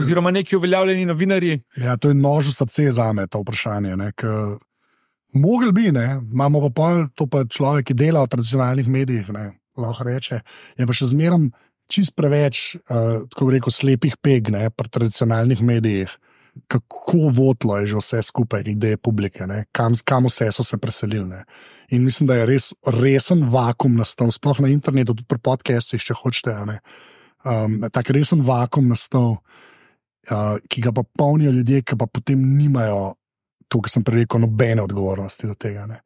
[0.00, 3.94] oziroma neki uveljavljeni novinarji, ja, to je nož v srce za me, to vprašanje.
[3.96, 4.26] Ne, ke
[5.36, 9.52] Mogel bi, ne, imamo pa pol, to pa človek, ki dela v tradicionalnih medijih, ne,
[9.78, 10.40] lahko reče.
[10.78, 11.50] Je pa še zmeraj
[11.92, 16.10] čist preveč, uh, tako rekel, slepih peg ne, pri tradicionalnih medijih.
[16.68, 21.28] Kako vodilo je že vse skupaj, glede publike, ne, kam, kam vse so se preselili.
[21.28, 21.44] Ne.
[21.90, 26.16] In mislim, da je res resen vakum nastal, sploh na internetu, tudi pri podcastih, če
[26.18, 26.56] hočete.
[27.46, 29.38] Um, tak resen vakum nastal,
[30.30, 33.14] uh, ki ga pa polnijo ljudje, ki pa potem nimajo,
[33.68, 35.86] to, kar sem prej rekel, nobene odgovornosti do tega.
[35.90, 36.00] Ne.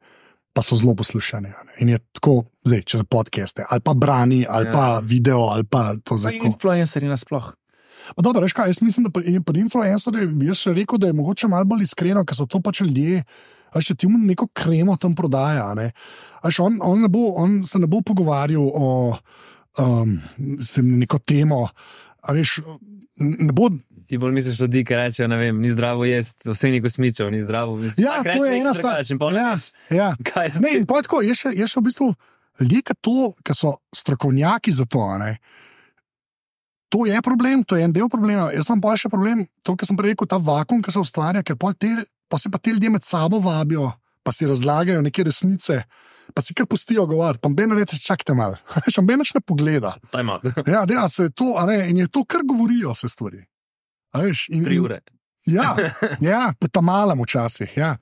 [0.53, 1.53] Pa so zelo poslušani.
[1.79, 4.73] In je tako, zdaj, če za podcaste, ali pa brani, ali ja.
[4.75, 7.53] Pa video, ali pa to za in influencerji nasploh.
[8.15, 11.11] Pa Dobro, veš kaj, jaz mislim, da pri, pri influencerjih bi jaz še rekel, da
[11.11, 13.23] je mogoče malo bolj iskreno, ker so to pač ljudje.
[13.71, 15.69] A še ti mu neko kremo tam prodaja.
[15.77, 15.91] Ne?
[16.41, 18.89] A Veš, on, on, ne bo, on se ne bo pogovarjal o
[19.79, 20.17] um,
[20.89, 21.63] neko temo.
[22.27, 22.59] Veš,
[23.21, 23.71] ne bo,
[24.11, 27.37] Ti bolj misliš ljudi, ki rečejo, ne vem, ni zdravo jesti, vse ni kosmičev, ni
[27.41, 27.77] zdravo.
[27.79, 29.05] Mislim, Ja, to je ena stvar.
[29.33, 29.53] Ja.
[29.89, 30.09] ja.
[30.33, 32.07] Kaj je Ne, in pa je tako, je še, je še v bistvu
[32.59, 35.05] ljudje, ki, so strokovnjaki za to.
[35.21, 35.37] Ne,
[36.91, 38.49] to je problem, to je en del problema.
[38.51, 41.43] Jaz imam pa še problem, to, kar sem prej rekel, ta vakum, ki se ustvarja,
[41.47, 41.91] ker te,
[42.27, 45.83] pa se pa te ljudje med sabo vabijo, pa si razlagajo neke resnice.
[46.31, 48.59] Pa si kar pustijo govoriti, pa noben reče, čakajte malo,
[48.91, 49.95] še noben več ne pogleda.
[50.13, 50.45] Time out.
[50.67, 53.41] Ja, se to, a ne, in je to, kar govorijo se stvari.
[54.15, 55.01] Veš, in, Tri in- ure.
[55.49, 55.73] Ja,
[56.31, 57.71] ja ta malam včasih.
[57.75, 57.95] Ja.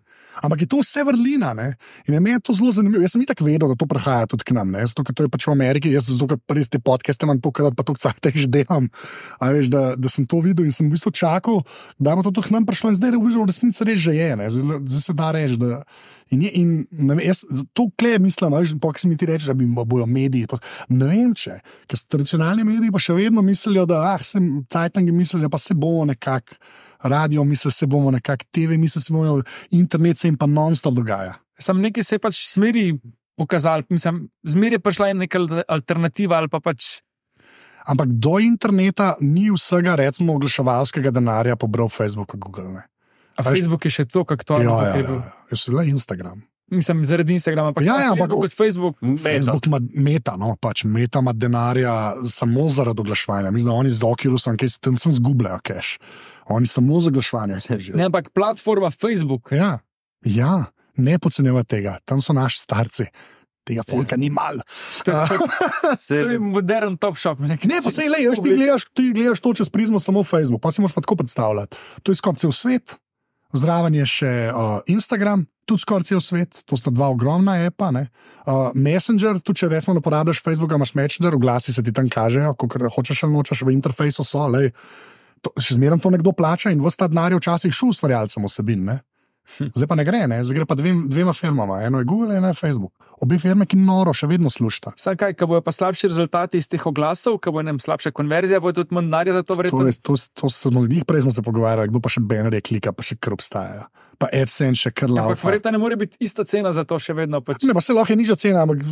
[0.43, 1.53] Ampak je to vse vrlina.
[1.53, 1.73] Ne?
[2.07, 3.01] In je meni to zelo zanimivo.
[3.03, 5.47] Jaz sem itak vedel, da to prihaja tudi k nam, zato ker to je pač
[5.47, 5.91] v Ameriki.
[5.93, 8.89] Jaz zato, ker res te podcaste imam tokrat, pa to cajt že delam.
[9.41, 11.63] Veš, da, da sem to videl in sem v bistvu čakal,
[11.99, 12.93] da bo to tudi k nam prišlo.
[12.93, 14.29] In zdaj je v bistvu v resnici res že je.
[14.49, 15.57] Zdaj, se da reči.
[15.59, 15.83] Da,
[16.29, 17.39] In, je, in vem, jaz
[17.73, 20.47] to kleje mislim, da se mi ti reče, da bi bojo mediji.
[20.47, 20.59] pa-
[20.89, 25.41] Ne vem, če, ker tradicionalni mediji pa še vedno mislijo, da ah, sem cajtangi mislijo,
[25.41, 26.53] da pa se bomo nekako
[27.01, 29.41] radio misli, se bomo nekako, TV misli, se bomo,
[29.71, 31.33] internet se jim pa non-stop dogaja.
[31.59, 32.99] Sam nekaj se je pač smeri
[33.37, 37.01] pokazal, mislim, zmeraj je prišla neka al- alternativa ali pa pač.
[37.85, 42.69] Ampak do interneta ni vsega, recimo, oglaševalskega denarja pobral Facebook, Google.
[42.69, 42.83] Ne.
[43.35, 45.03] A Veš- Facebook je še to, kako to Ja, ja, je.
[45.03, 45.31] ja, ja.
[45.51, 46.43] Jaz sem le Instagram.
[46.69, 48.95] Mislim, zaradi Instagrama, ampak Ja, ja, ampak- Facebook kot Facebook.
[49.17, 51.93] Facebook ima meta, no, pač meta ima denarja
[52.27, 53.49] samo zaradi oglaševanja.
[53.51, 55.97] Mislim, da oni z Oculusom, ki se tam sem zgubljajo cache.
[56.49, 57.97] Oni samo z oglaševanjem služijo.
[57.97, 59.51] Ne, ampak platforma Facebook.
[59.51, 59.79] Ja,
[60.25, 60.65] ja,
[60.97, 63.05] ne podcenjujte tega, tam so naši starci.
[63.69, 64.65] Tega folka ni malo.
[65.99, 67.39] Se, To je modern top shop.
[67.39, 70.81] Ne, pa se le, ti gledaš, ti gledaš to čez prizmo samo Facebook, pa si
[70.81, 71.77] moraš pa tako predstavljati.
[72.03, 72.95] To je skoraj cel svet,
[73.53, 77.91] zraven je še uh, Instagram, tudi skoraj cel svet, to sta dva ogromna epa.
[77.91, 78.07] ne.
[78.45, 82.55] Uh, Messenger, tudi če recimo ne uporabljaš Facebooka, imaš Messenger, oglasi se ti tam kažejo,
[82.57, 84.71] ko hočeš ali nočeš v interfejsu so, lej,
[85.41, 88.85] to, še zmeraj to nekdo plača in vsta denar je včasih šel ustvarjalcem osebin.
[88.85, 88.99] Ne?
[89.57, 90.43] Zdaj pa ne gre, ne?
[90.43, 92.93] zdaj gre pa dvem, dvema firmama, eno je Google, eno je Facebook.
[93.19, 94.93] Obe firme, ki noro še vedno slušta.
[94.95, 98.61] Sam kaj, ko bojo pa slabši rezultati iz teh oglasov, ko bo nam slabša konverzija,
[98.63, 99.87] bo tudi manj denarja za to To, verjetno.
[99.89, 103.03] je, to, to smo jih prej smo se pogovarjali, kdo pa še bannerje klika, pa
[103.03, 103.89] še kar obstajajo.
[104.19, 105.47] Pa AdSense še kar Ampak laufa.
[105.47, 107.39] verjetno ne more biti ista cena za to še vedno.
[107.39, 107.63] Pač.
[107.63, 108.83] Ne, pa se lahko je nižja cena, ampak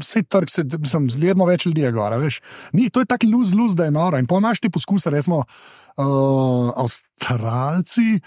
[0.00, 2.40] vse trg se, mislim, zgledno več ljudi je gora, veš.
[2.72, 4.16] Ni, to je tako luz, luz, da je noro.
[4.16, 8.20] In pa imaš ti poskuse, recimo, uh, Avstralci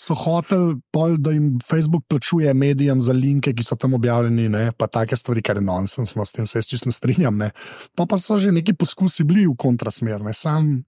[0.00, 4.70] so hoteli, pol, da jim Facebook plačuje medijem za linke, ki so tam objavljeni, ne,
[4.72, 7.36] pa take stvari, kar je nonsens, no, s tem se jaz čisto strinjam.
[7.36, 7.50] Ne.
[7.94, 10.78] Pa, pa so že neki poskusi bili v kontrasmer, ne, sam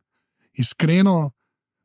[0.56, 1.32] iskreno.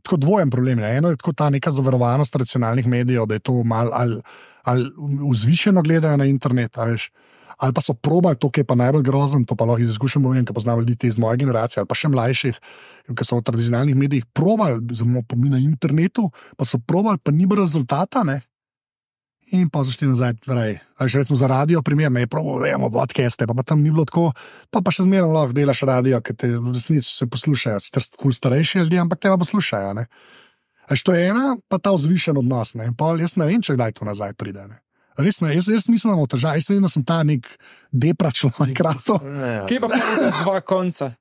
[0.07, 0.79] Tako dvojen problem.
[0.79, 0.93] Ne.
[0.97, 4.21] Eno je tako ta neka zavarovanost tradicionalnih medijev, da je to malo ali,
[4.63, 4.85] ali
[5.33, 7.09] vzvišeno gledajo na internet, a veš,
[7.57, 10.23] ali pa so probali to, kar je pa najbolj grozen, to pa lahko iz izkušenj
[10.23, 12.59] povem, ker poznam ljudi iz moje generacije ali pa še mlajših,
[13.15, 17.47] ki so v tradicionalnih medijih probali, zelo pomeni na internetu, pa so probali, pa ni
[17.47, 18.23] bilo rezultata.
[18.27, 18.41] Ne?
[19.55, 23.55] In pa zašli nazaj, torej, še recimo za radio, primer, ne, probo, vemo, podcaste, pa,
[23.55, 24.33] pa tam ni bilo tako,
[24.67, 28.35] pa, pa še zmeraj lahko delaš radio, ker te v resnici se poslušajo, sicer kul
[28.35, 29.93] starejši ljudje, ampak te pa poslušajo.
[30.01, 30.09] Ne.
[30.87, 33.95] A što je ena, pa ta vzvišen odnos, ne, pa jaz ne vem, če kdaj
[33.95, 34.67] to nazaj pride.
[34.67, 34.81] Ne.
[35.17, 37.47] Res ne, jaz, jaz mislim, da imamo težave, jaz sem ta nek
[37.91, 39.17] depra človek, rato.
[39.23, 41.11] ne, Kje pa imamo dva konca,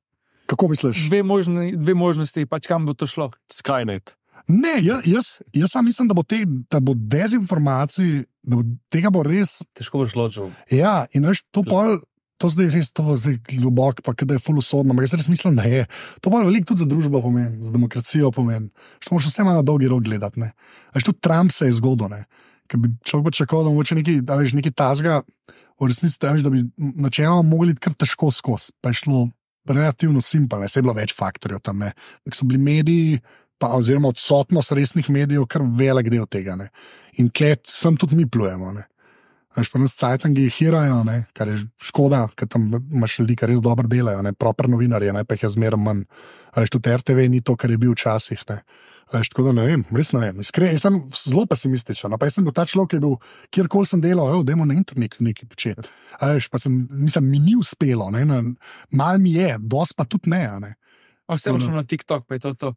[0.46, 1.08] Kako misliš?
[1.08, 3.30] dve, možni, dve možnosti, pač kam bo to šlo.
[3.50, 4.14] Skynet.
[4.46, 9.10] Ne, jaz, jaz, jaz sam mislim, da bo, te, da bo dezinformacij, da bo, tega
[9.10, 9.62] bo res.
[9.74, 10.52] Težko boš ločil.
[10.70, 11.98] Ja, in veš, to pol.
[12.36, 15.64] To zdaj res to zdaj globoko, pa da je fulosodno, ampak jaz res mislim, da
[15.64, 15.86] je.
[16.20, 18.68] To pa veliko tudi za družbo pomeni, za demokracijo pomeni.
[19.00, 20.40] Što moraš vse na dolgi rok gledati.
[20.44, 20.50] ne.
[20.92, 22.26] Veš, tudi Trump se je zgodil, ne.
[22.66, 25.22] Ker bi človek pričakoval, da mogoče neki, da veš, neki tazga,
[25.80, 28.74] v resnici da, veš, da bi načeloma mogli iti kar težko skozi.
[28.80, 29.26] Pa je šlo
[29.68, 31.82] relativno simpelno, se je bilo več faktorjev tam.
[31.84, 31.92] Ne.
[32.26, 33.20] Ker so bili mediji,
[33.58, 36.56] pa, oziroma odsotnost resnih medijev, kar velik del tega.
[36.56, 36.68] Ne.
[37.20, 38.72] In klet, sem tudi mi plujemo.
[38.76, 38.86] Ne.
[39.56, 43.62] Veš, pa nas cajtangi hirajo, ne, kar je škoda, ker tam imaš ljudi, ki res
[43.64, 46.02] dobro delajo, ne, proper novinarje, ne, pa jih je zmeraj manj.
[46.56, 48.42] Veš, tudi RTV ni to, kar je bil včasih.
[48.50, 48.58] Ne.
[49.12, 50.40] A Veš, tako da ne vem, res ne vem.
[50.42, 52.10] Iskreno, jaz sem zelo pesimističen.
[52.10, 53.12] No, pa jaz sem bil ta človek, ki je bil,
[53.54, 55.92] kjerkoli sem delal, evo, dajmo na internet nekaj početi.
[56.18, 58.40] A Veš, pa sem, mislim, mi ni uspelo, ne, na,
[58.90, 60.42] mal mi je, dos pa tudi ne.
[60.46, 60.72] a ne.
[61.26, 62.72] A Vse boš šel na TikTok, pa je to to.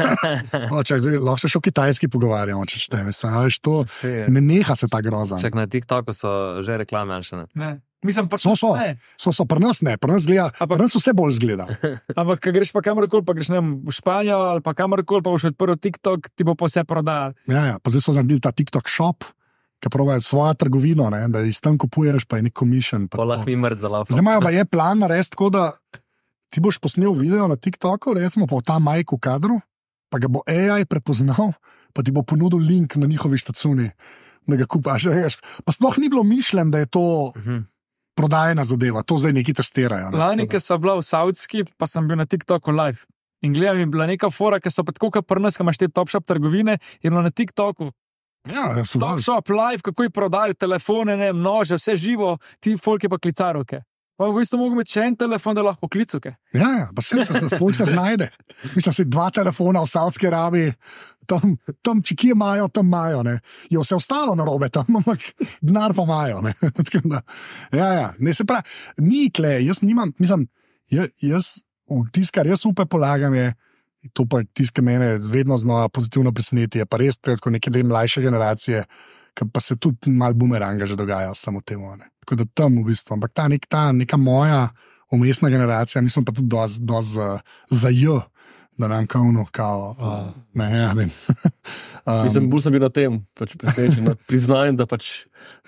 [0.76, 2.80] O, čak, zdaj, lahko se še o kitajski pogovarjamo, če
[3.28, 5.40] a veš, to, ne neha se ta groza.
[5.40, 7.48] Čak na TikToku so že reklame, še ne.
[7.56, 7.72] Ne.
[8.02, 8.74] Mislim, pa, So, so.
[8.74, 8.98] Ne.
[9.14, 11.66] So, so pri nas ne, pri nas, gleda, Ampak- pri nas vse bolj zgleda.
[12.18, 15.44] Ampak, ko greš pa kamorkoli, pa greš ne, v Španijo ali pa kamorkoli, pa boš
[15.46, 17.38] odprl TikTok, ti bo pa vse prodajal.
[17.46, 17.74] Ja, ja.
[17.78, 19.22] Pa zdaj so naredili ta TikTok shop,
[19.78, 23.06] ki pravijo svojo trgovino, ne, da iz tam kupuješ, pa je nek komišen.
[23.08, 24.06] pa lahko mi mrd za lavo.
[24.06, 25.64] Zdaj imajo pa je plan narediti tako, da
[26.48, 29.62] ti boš posnel video na TikToku, recimo pa v ta majku kadru,
[30.08, 31.54] pa ga bo AI prepoznal,
[31.90, 33.90] pa ti bo ponudil link na njihovi štacuni,
[34.44, 35.06] da ga kupaš.
[35.62, 37.71] Pa sploh ni bilo mišljeno, da je to Mhm.
[38.14, 40.10] Prodajna zadeva, to zdaj neki testirajo.
[40.10, 40.18] ne.
[40.18, 43.06] Lani, ki sem bila v Saudski, pa sem bil na TikToku live.
[43.42, 45.78] In gledam, je bila neka fora, ki so pa tako, kot pri nas, ki imaš
[45.78, 47.90] te top shop trgovine, in na TikToku.
[48.50, 49.22] Ja, ja, so Top dali.
[49.22, 53.82] shop live, kako jih prodajo telefone, ne, množe, vse živo, ti folki pa klicaroke.
[54.22, 56.30] Pa v bistvu mogo imeti še en telefon, da lahko klicuke.
[56.54, 58.28] Ja, ja, pa se se, se, se znajde.
[58.76, 60.76] Mislim, da dva telefona v Saudski Arabiji,
[61.26, 63.24] tam, tam če kje imajo, tam imajo.
[63.26, 63.40] Ne.
[63.66, 65.26] Je vse ostalo na robe, tam ampak
[65.58, 66.38] denar pa imajo.
[66.46, 66.54] ne.
[67.12, 67.24] Da,
[67.74, 68.62] Ja, ja, ne se pravi,
[69.02, 70.46] ni kle, jaz nimam, mislim,
[70.92, 71.48] jaz, jaz
[72.14, 73.50] tisto, kar jaz upaj polagam, je.
[74.14, 78.22] To pa tisto, kar mene vedno znova pozitivno preseneti, je pa res tako neke mlajše
[78.22, 78.84] generacije,
[79.34, 81.96] ki pa se tudi malo bumeranga že dogaja samo temu.
[81.96, 82.10] Ne.
[82.20, 84.68] Tako da tam v bistvu, ampak ta, nek, ta neka moja
[85.12, 88.20] umestna generacija, mislim pa tudi dosti do za, za J,
[88.78, 91.08] da nam kauno, kao, uh, ne, ja, ne.
[92.06, 95.10] um, Mislim, bolj sem bil na tem, pač presenečen, nad priznanjem, da pač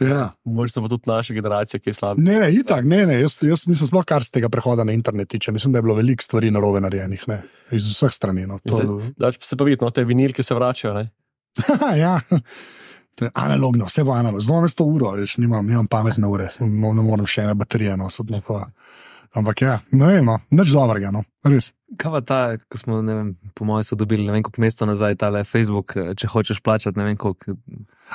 [0.01, 0.31] ja.
[0.45, 2.25] mogoče pa tudi naše generacije, ki je slabe.
[2.25, 5.29] Ne, ne, itak, ne, ne, jaz, jaz mislim, sploh kar z tega prehoda na internet
[5.29, 5.53] tiče.
[5.53, 7.43] Mislim, da je bilo veliko stvari narobe narejenih, ne,
[7.77, 8.47] iz vseh strani.
[8.49, 8.59] No.
[8.65, 11.05] To, Dač se pa vidi, no, te vinilke se vračajo.
[12.05, 12.19] Ja.
[13.15, 14.41] To je analogno, vse bo analogno.
[14.41, 17.97] Zelo me sto uro, veš, nimam, nimam pametne ure, no, ne morem še ene baterije
[17.97, 18.33] nositi.
[18.33, 18.65] No,
[19.35, 21.73] Ampak ja, ne vem, no, nič dobrega, no, res.
[21.99, 22.37] Kaj pa ta,
[22.71, 25.97] ko smo, ne vem, po mojem, so dobili ne vem koliko mesecev nazaj, ta Facebook,
[25.97, 27.55] eh, če hočeš plačati, ne vem koliko.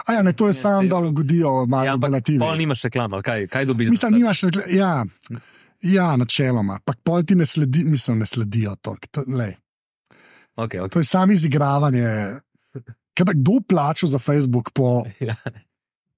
[0.06, 2.40] A ja, ne, to je Ja, sam, sej- da godijo malo Ja, ja, ampak bolj
[2.40, 3.90] pol nimaš reklam, ali kaj, kaj dobiš?
[3.90, 4.92] Mislim, nimaš, rekla- ja,
[5.82, 8.96] ja, načeloma, pa pol ti ne sledi, mislim, ne sledijo to.
[9.12, 9.56] To, lej,
[10.56, 10.90] Okay, okay.
[10.90, 12.08] to je samo izigravanje.
[13.14, 15.36] Kaj da kdo plača za Facebook po Ja.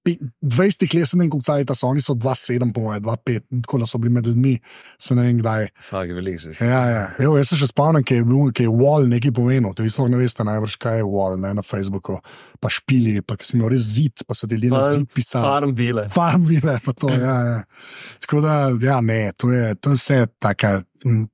[0.02, 0.58] pi- 20
[0.94, 3.86] let, se ne vem, kako cajta so, oni so 2,7, po mojem, 2,5, tako da
[3.86, 4.56] so bili med ljudmi,
[4.98, 5.68] se ne vem kdaj.
[5.80, 6.56] Fak, veliko že.
[6.60, 7.04] Ja, ja.
[7.20, 9.70] Evo, jaz se še spomnim, ki je bil, ki je Wall nekaj pomenil.
[9.72, 12.18] To vi sploh ne veste, najbrž kaj je Wall ne, na Facebooku,
[12.58, 15.12] pa špili, pa ki si imel res zid, pa so ti ljudje na Farm- zid
[15.14, 15.46] pisali.
[15.46, 16.08] Farmville.
[16.10, 17.60] Farmville, pa to, ja, ja.
[18.26, 20.80] Tako da, ja, ne, to je, to je vse taka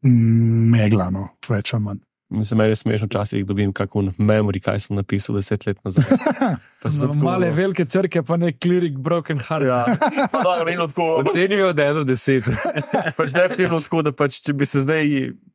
[0.05, 2.05] megla, no, več ali manj.
[2.31, 6.05] Mislim, meni je smešno, včasih dobim kakšen memory, kaj sem napisal deset let nazaj.
[6.83, 9.65] Pa sem No, tako- male velike črke, pa ne klirik, broken heart.
[9.65, 9.79] Ja,
[10.33, 10.87] da.
[11.21, 12.51] Ocenijo od 1 do 10.
[13.17, 15.09] pač definitivno tako, da pač, če bi se zdaj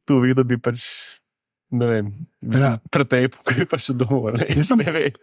[0.03, 0.81] tu videl, bi pač,
[1.73, 2.07] ne vem,
[2.43, 2.73] Ja.
[2.91, 4.33] pretep, ki je še domov.
[4.35, 4.43] ne.
[4.51, 4.81] Jaz sem-.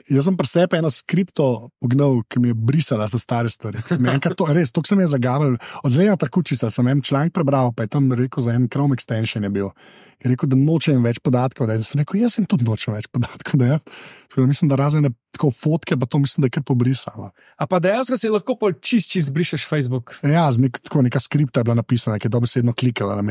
[0.09, 3.82] Jaz sem pri sebi eno skripto pognal, ki mi je brisala te stare stvari.
[4.09, 5.59] Enkrat, to, res, to sem je zagabal.
[5.84, 9.44] Od Lena Tarkučica sem en članek prebral, pa je tam rekel za en Chrome extension
[9.44, 9.68] je bil.
[10.24, 11.68] Je rekel, da nočem več podatkov.
[11.68, 11.84] Da je.
[11.84, 13.61] Sem rekel, jaz sem tudi nočem več podatkov.
[13.61, 13.78] Da, ja.
[14.32, 17.30] Tako da mislim, da razen tako fotke, pa to mislim, da je kar pobrisala.
[17.61, 20.16] A pa dejansko si lahko pol čist, čist brišeš Facebook.
[20.24, 23.22] Ja, z nek, tako neka skripta je bila napisana, ki je dobesedno klikala na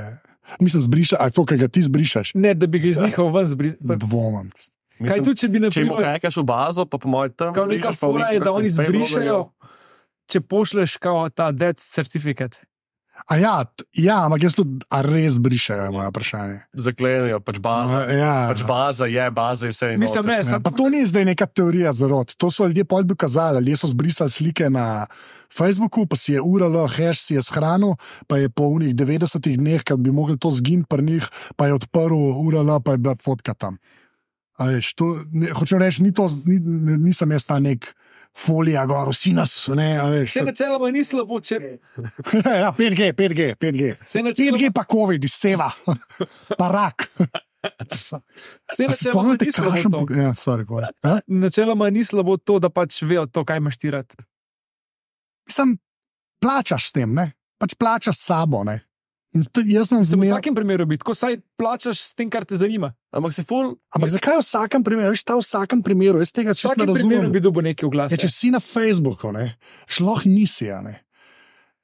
[0.00, 0.16] je-
[0.56, 3.46] Mislim, zbriša, a to, kar ga ti zbrišeš, Ne, da bi ga iz njihov ven
[3.46, 3.96] zbrisal.
[3.98, 4.50] dvomim.
[4.50, 7.54] Kaj Mislim, tudi, če bi Če jim naprimer, hekaš v bazo, pa po mojem tam.
[7.54, 9.50] kao neka fora je, da oni zbrišajo,
[10.26, 12.56] če pošleš kao ta death certificate.
[13.26, 16.54] A ja, ja, ampak jaz tudi, a res brišajo, je moje vprašanje.
[16.54, 16.82] je.
[16.86, 18.04] Zaklenijo, pač baza.
[18.14, 19.96] Ja, Pač baza je, baza je vse.
[19.98, 22.34] Mislim, ne, Ja, sam, pa to ni zdaj neka teorija zarod.
[22.38, 23.58] To so ljudje pol dokazali.
[23.58, 25.06] Ljudje so zbrisali slike na
[25.50, 27.96] Facebooku, pa si je URL, hash si je shranil,
[28.26, 31.74] pa je po unih 90 dneh, ki bi mogli to zginiti pri njih, pa je
[31.74, 33.78] odprl URL, pa je bila fotka tam.
[34.58, 36.58] A Veš, to, ne, hočem reči, ni to, ni,
[36.98, 37.94] nisem jaz ta nek
[38.38, 40.30] folija, gor, vsi nas, ne, veš.
[40.30, 41.58] Vse načeloma ni slabo, če
[42.62, 43.90] ja, 5G, 5G, 5G.
[44.04, 45.68] Vse načeloma, 5G pa COVID, seva,
[46.60, 47.08] pa rak.
[48.72, 50.94] se spomnite, kakšen Ja, sorry, povedal.
[51.02, 51.18] A?
[51.26, 54.14] Načeloma ni slabo to, da pač vejo to, kaj imaš ti rad.
[55.48, 55.78] Mislim,
[56.42, 57.32] plačaš s tem, ne?
[57.58, 58.80] Pač plačaš s sabo, ne?
[59.34, 62.94] Jaz sem Se v vsakem primeru biti, ko saj plačaš s tem, kar te zanima.
[63.12, 66.56] Ampak si ful, Ampak zakaj v vsakem primeru, veš, ta v vsakem primeru, jaz tega
[66.56, 67.28] čisto ne razumem.
[67.28, 68.08] bi dobil neki oglas.
[68.12, 70.72] Ja, če si na Facebooku, ne, šloh nisi.
[70.72, 71.04] a Ne.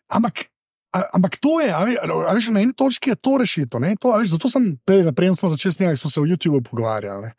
[0.08, 0.48] Ampak,
[0.96, 3.80] a, ampak to je, a a veš, na eni točki je to rešitev.
[3.80, 7.28] ne, To, veš, zato sem prej, prej smo začeli snemati, smo se o YouTubu pogovarjali.
[7.28, 7.30] ne.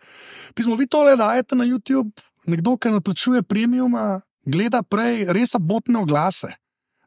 [0.54, 2.14] Pismo, vi tole dajete na YouTube,
[2.46, 3.98] nekdo, ki naplačuje premium,
[4.46, 6.54] gleda prej res abotne oglase.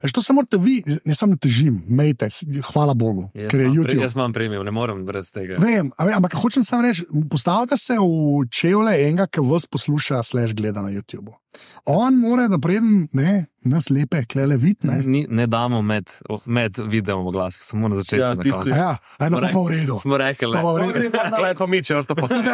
[0.03, 2.29] Veš, to se morate vi, ne težim, mejte,
[2.71, 4.03] hvala Bogu, Jaz ker je imam pre- YouTube.
[4.03, 5.59] Jaz imam premijo, ne morem brez tega.
[5.59, 10.23] Vem, a vem, ampak hočem samo reči, postavite se v čevlje enega, ki vas posluša,
[10.23, 11.35] slash gleda na YouTube.
[11.85, 14.99] On mora, da preden ne, nas lepe, klele vidne.
[15.05, 16.11] Ni, ne damo med,
[16.45, 18.21] med videom v glas, samo na začetku.
[18.21, 18.71] Ja, na tisti-.
[18.71, 18.91] Ja,
[19.25, 19.99] eno pa v redu.
[20.03, 21.11] Smo rekli, Pa pa v redu.
[21.37, 22.43] Klej pa mi črto pa se.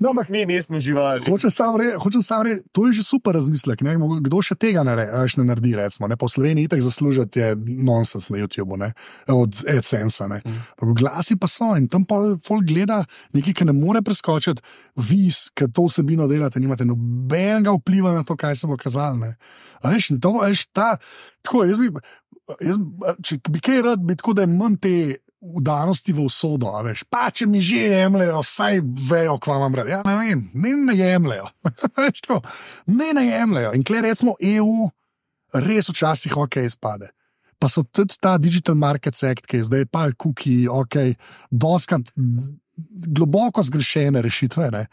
[0.00, 1.24] No, ampak mi nismo živali.
[1.24, 1.96] Hočem samo reči,
[2.44, 3.80] reči, to je že super razmislek.
[3.84, 3.96] Ne?
[3.96, 5.72] Kdo še tega ne, re, ne naredi?
[5.78, 6.16] Recimo, ne?
[6.20, 8.92] Po Sloveniji tako zaslužiti je nonsens na YouTubu, ne?
[9.28, 10.28] od AdSensa.
[10.28, 10.42] Ne?
[10.44, 10.92] Mm.
[10.96, 13.02] Glasi pa so in tam pa folk gleda
[13.36, 14.60] nekaj, kar ne more preskočiti.
[15.00, 19.34] Vi, ki to vsebino delate, nimate nobenega vpliva na to, kaj se bo kazalo.
[19.84, 20.96] Veš, in to, veš, ta,
[21.42, 21.90] tako, jaz bi,
[22.60, 22.78] jaz,
[23.22, 24.94] če bi kaj rad, bi tako, da je manj te
[25.44, 26.72] vdanosti v usodo.
[26.84, 28.80] Veš, pa če mi že jemljajo, vsaj
[29.10, 29.90] vejo, kva vam rad.
[29.92, 31.50] Ja, ne vem, ne, ne jemljajo.
[32.86, 33.74] Ne, ne jemljajo.
[33.76, 34.88] In kle recimo EU,
[35.54, 37.10] res včasih ok izpade.
[37.60, 40.96] Pa so tudi ta Digital Market Act, ki je zdaj pa kuki, ok,
[41.50, 42.10] doskrat
[42.76, 44.70] globoko zgrešene rešitve.
[44.74, 44.86] Ne?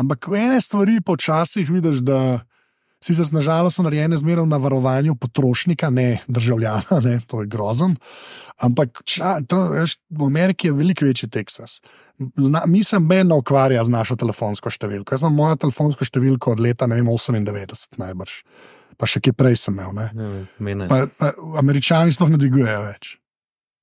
[0.00, 2.40] Ampak ene stvari počasih vidiš, da
[3.02, 7.18] sicer nažalost so narejene zmeraj na varovanju potrošnika, ne državljana, ne?
[7.26, 7.96] to je grozen.
[8.62, 11.80] Ampak ča, to, veš, v Ameriki je veliko večji Teksas.
[12.36, 15.14] Zna, mi se meni ukvarja z našo telefonsko številko.
[15.14, 18.36] Jaz imam mojo telefonsko številko od leta ne vem, 98, najbrž.
[19.00, 19.94] Pa še kaj prej sem imel.
[19.96, 20.10] Ne?
[20.14, 20.28] Ne,
[20.62, 20.86] mene.
[20.90, 23.16] Pa, pa Američani sploh ne dvigujejo več,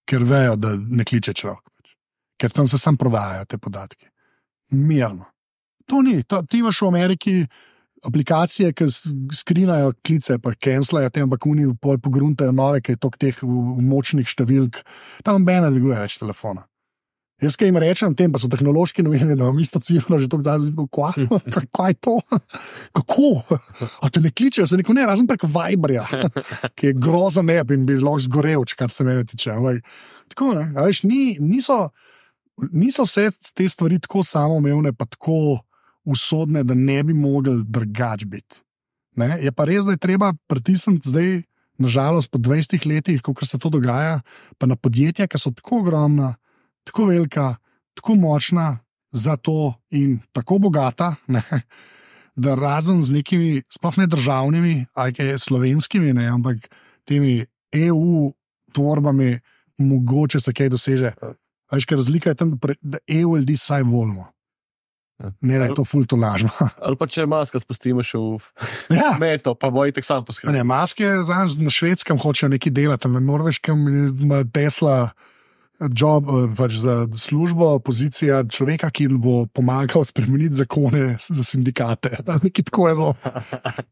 [0.08, 1.66] ker vejo, da ne kliče človek.
[1.82, 1.98] Več.
[2.40, 4.08] Ker tam se sam prodajajo te podatke.
[4.72, 5.28] Mirno.
[5.90, 6.22] To ni.
[6.30, 7.36] To, ti imaš v Ameriki
[8.06, 8.88] aplikacije, ki
[9.36, 14.28] skrinajo klice, pa cancelajo te, ampak oni pol pogruntajo nove, ki je tok teh močnih
[14.28, 14.84] številk.
[15.26, 16.66] Tam noben ne dviguje več telefona.
[17.40, 20.44] Jaz, ki jim rečem, tem pa so tehnološki novinarji, da imam isto cifro, že tako
[20.44, 22.16] zdaj, kaj, kaj je to?
[23.00, 23.30] Kako?
[24.04, 26.04] A te ne kličejo, se neko ne, razen prek Viberja,
[26.76, 29.54] ki je grozen neb in bi lahko zgorel, če kar se mene tiče.
[29.56, 29.80] Ampak,
[30.34, 31.80] tako, ne, veš, ni, niso,
[32.76, 35.62] niso vse te stvari tako samoumevne, pa tako
[36.10, 38.62] usodne, da ne bi mogli drugače biti.
[39.16, 39.38] Ne?
[39.42, 41.42] Je pa res, da je treba pritisniti zdaj,
[41.80, 44.20] nažalost, po 20 letih, ko se to dogaja,
[44.58, 46.34] pa na podjetja, ki so tako ogromna,
[46.84, 47.56] tako velika,
[47.96, 48.80] tako močna
[49.12, 51.44] za to in tako bogata, ne?
[52.40, 56.28] da razen z nekimi, sploh ne državnimi, ali slovenskimi, ne?
[56.28, 56.70] ampak
[57.08, 57.46] temi
[57.76, 58.32] EU
[58.74, 59.40] tvorbami,
[59.78, 61.14] mogoče se kaj doseže.
[61.72, 64.30] Veš, ker razlika je tam, da EU ljudi saj volimo.
[65.20, 66.50] Ne, da je to fulto lažno.
[66.86, 68.40] Ali pa če maska spustimo še v
[69.00, 69.16] ja.
[69.20, 70.56] meto, pa boji tako sam poskrbeti.
[70.56, 75.10] Ne, maske znaš, na švedskem hočejo nekaj delati, na norveškem ima Tesla.
[75.80, 82.18] Job, eh, pač za službo, pozicija človeka, ki bo pomagal spremeniti zakone za sindikate.
[82.44, 83.14] Nekaj tako je bilo,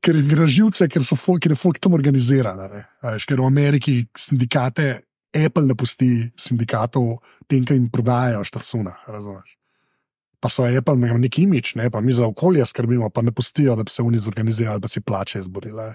[0.03, 2.67] ker je gre živce, ker so folk, ker je folk tam organizirana.
[3.07, 4.97] Veš, ker v Ameriki sindikate,
[5.31, 8.97] Apple ne pusti sindikatov, tem, ki jim prodajajo štrcuna.
[9.07, 9.55] Razumeš?
[10.39, 13.75] Pa so Apple ne, neki imič, ne, pa mi za okolje skrbimo, pa ne pustijo,
[13.75, 15.87] da bi se oni zorganizirali, da si plače izborili.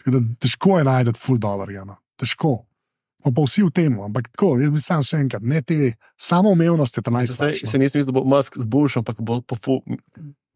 [0.00, 1.96] Tako da težko je najti full dollar, no.
[2.18, 2.64] težko.
[3.20, 7.02] Pa, pa vsi v tem, ampak tako, jaz bi sam še enkrat, ne te samoumevnosti,
[7.04, 7.68] ta najslabša.
[7.68, 9.42] se nisem mislil, da bo Musk zboljšal, ampak bo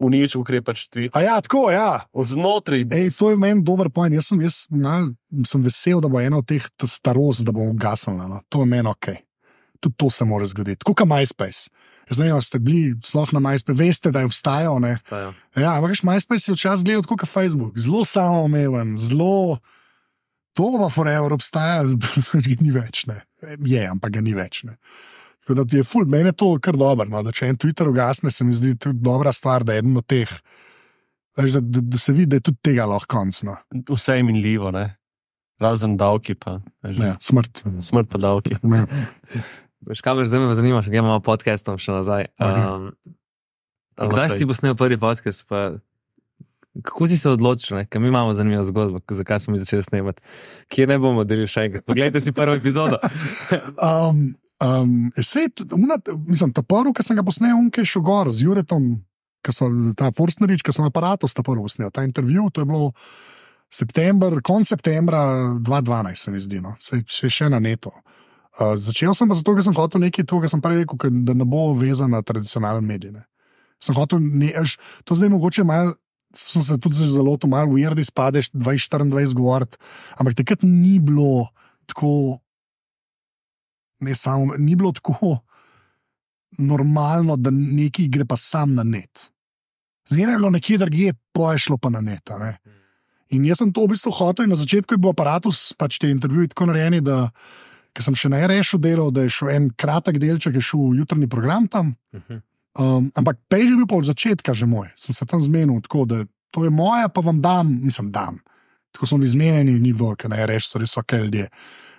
[0.05, 1.13] uničil ukrepe pač tweet.
[1.15, 2.07] A ja, tako, ja.
[2.13, 2.87] Od znotraj.
[2.91, 4.17] Ej, to je meni dober pojem.
[4.19, 5.13] Jaz sem, jaz, mal,
[5.47, 8.27] sem vesel, da bo ena od teh ta starost, da bo ugasnila.
[8.31, 8.41] No.
[8.49, 9.13] To je meni ok.
[9.85, 10.81] Tudi to se zgoditi.
[10.81, 11.69] Tako kot MySpace.
[12.17, 14.81] Ne vem, ali ste bili sploh na MySpace, veste, da je obstajal.
[14.81, 14.99] Ne?
[15.11, 15.33] Ja.
[15.57, 19.59] Ja, ampak MySpace je včasih gledal kot Facebook, zelo samoumeven, zelo.
[20.55, 22.09] To pa forever obstaja, ga
[22.65, 23.05] ni več.
[23.11, 23.21] Ne.
[23.67, 24.63] Je, ampak ga ni več.
[24.65, 24.77] Ne.
[25.45, 27.05] Tako da ti je ful, meni je to kar dobro.
[27.11, 29.97] No, da če en Twitter ugasne, se mi zdi tudi dobra stvar, da je eden
[30.01, 30.31] od teh.
[31.37, 33.43] Veš, da, da, da se vidi, da je tudi tega lahko konc.
[33.45, 33.59] No.
[33.91, 34.95] Vse je minljivo, ne?
[35.63, 37.63] razen davki, pa veš, Ne, smrt.
[37.81, 38.57] smrt pa davki.
[38.63, 38.85] Ne.
[39.87, 42.31] Veš, kaj me zdaj zanima, če gremo podcastom še nazaj.
[42.41, 42.93] Um,
[44.01, 44.41] ali Kdaj naprej.
[44.41, 45.45] si posnel prvi podcast?
[45.49, 45.77] Pa...
[46.83, 47.85] Kako si se odločil, ne?
[47.87, 50.25] ker mi imamo zanimivo zgodbo, zakaj smo mi začeli snemati,
[50.73, 51.85] kje ne bomo delili še enkrat.
[51.87, 52.99] Poglejte si prvo epizodo.
[53.85, 54.33] Um,
[54.65, 58.89] um, sej, una, mislim, ta prvi, ki sem ga posnel, je šel gor z Juretom,
[59.45, 59.69] ki so
[59.99, 62.91] ta Forstnerič, ki sem aparatus ta prvi posnel, ta intervju, to je bilo
[63.71, 65.23] september, konc septembra
[65.61, 66.75] 2012, se mi zdi, no.
[66.83, 67.93] Sej, še, še na neto.
[67.95, 68.24] Uh,
[68.55, 71.47] začel sem pa zato, ker sem hotel nekaj to, kar sem prej rekel, da ne
[71.49, 73.15] bo vezan na tradicionalne medije.
[73.15, 73.25] Ne.
[73.83, 75.97] Sem hotel, ne, až, to zdaj mogoče malo.
[76.35, 79.79] Sem se tudi zelo to malo ujerdi, spadeš 20-24 govoriti,
[80.19, 81.47] ampak takrat ni bilo
[81.87, 82.41] tako
[84.03, 85.39] ne samo, ni bilo tako
[86.59, 89.31] normalno, da neki gre pa sam na net.
[90.11, 92.31] Zmeraj je bilo nekje drugje, pa je šlo pa na net.
[92.39, 92.59] ne.
[93.31, 96.11] In jaz sem to v bistvu hotel, in na začetku je bil aparatus, pač te
[96.11, 97.31] intervjuje tako narejeni, da
[97.95, 101.03] ker sem še na REŠu delal, da je šel en kratek delček, je šel v
[101.03, 101.95] jutrni program tam.
[102.75, 106.03] Um, ampak pej že bil pa od začetka že moj, sem se tam zmenil, tako
[106.11, 108.39] da to je moja, pa vam dam, nisem dam.
[108.95, 111.49] Tako smo bili zmenjeni, ni bilo, ker ne reš, so res ok ljudje.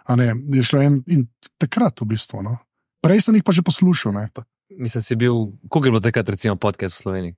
[0.08, 1.26] A Ne, je šlo en in
[1.58, 2.44] takrat v bistvu.
[2.46, 2.58] No.
[3.04, 4.14] Prej sem jih pa že poslušal.
[4.14, 4.30] Ne.
[4.78, 7.34] Mislim, si bil, koliko je bilo takrat, recimo, podcast v Sloveniji?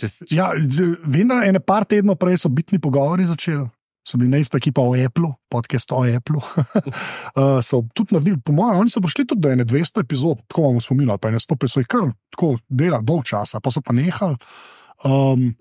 [0.00, 0.52] Čez, Ja,
[1.04, 3.64] vem, da ene par tednov prej so bitni pogovori začeli.
[4.06, 6.38] So bili najsprej ekipa o Apple, podcast o Apple.
[6.38, 10.62] uh, so tudi naredili, po mojem, oni so prišli tudi do ene 200 epizod, tako
[10.68, 13.82] vam spominjam, ali pa ene 100, so jih kar tako delali dolg časa, pa so
[13.82, 14.38] pa nehali.
[15.02, 15.56] Um,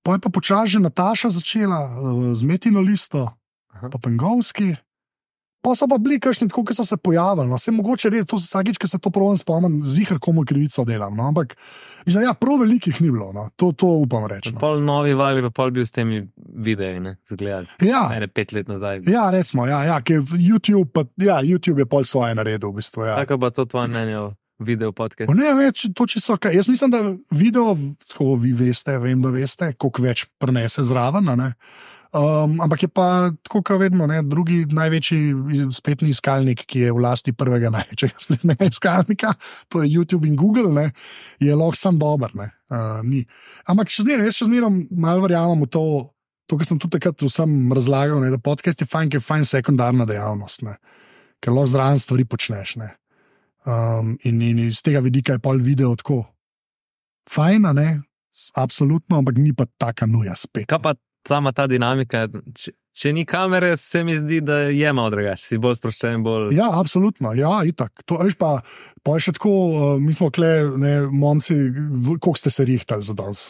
[0.00, 3.28] pa je pa počasi že Nataša začela uh, z Metino listo,
[3.76, 3.92] Aha.
[3.92, 4.72] pa Pengovski.
[5.64, 7.48] Pa so pa bili kakšni, tako, ki so se pojavili.
[7.50, 11.16] No, se mogoče res, to vsakič, ki se to pravim, spomnim, zihar komu krivico delam.
[11.16, 11.56] No, ampak,
[12.06, 13.48] mislim, ja, prav velikih ni bilo, no.
[13.56, 14.54] to, to upam reči.
[14.54, 14.62] No.
[14.62, 17.66] pol novi val, pa pol bil s temi videi, ne, zgled.
[17.82, 19.02] Ja, Ene pet let nazaj.
[19.10, 20.00] ja, recimo, ja, ja,
[20.38, 22.70] YouTube, pa, ja, YouTube je pol svoje naredil.
[22.70, 23.16] V bistvu, ja.
[23.24, 25.30] Tako pa to tvoje mnenje video podcast.
[25.30, 26.56] O Ne več, to čisto kaj.
[26.56, 27.76] Jaz mislim, da video,
[28.08, 31.28] tako vi veste, vem, da veste, koliko več prenese zraven.
[31.36, 31.52] ne.
[32.16, 37.02] Um, ampak je pa, tako kot vedno, ne, drugi največji spletni iskalnik, ki je v
[37.04, 39.34] lasti prvega največjega spletnega iskalnika,
[39.68, 40.86] to je YouTube in Google, ne,
[41.42, 42.32] je lahko sam dober.
[42.34, 43.20] ne, Uh, ni.
[43.70, 45.82] Ampak še zmeraj, jaz še zmeraj malo verjamem v to,
[46.50, 49.46] to, kar sem tudi takrat vsem razlagal, ne, da podcast je fajn, ker je fajn
[49.46, 50.74] sekundarna dejavnost, ne,
[51.38, 52.74] ker lahko zraven stvari počneš.
[52.82, 52.88] Ne.
[53.62, 56.24] Um, in, in iz tega vidika je pol video tako.
[57.30, 57.88] Fajn, a ne,
[58.58, 60.66] absolutno, ampak ni pa taka nuja spet.
[60.70, 60.96] Kaj pa
[61.28, 62.26] sama ta dinamika?
[62.56, 65.44] Če, če ni kamere, se mi zdi, da je malo drugače.
[65.44, 66.50] Si bolj sproščen, bolj.
[66.56, 68.04] Ja, absolutno, ja, itak.
[68.08, 68.58] To, veš pa,
[69.06, 71.56] pa je še tako, uh, mi smo kle, ne, momci,
[72.16, 73.46] koliko ste se rihtali za danes.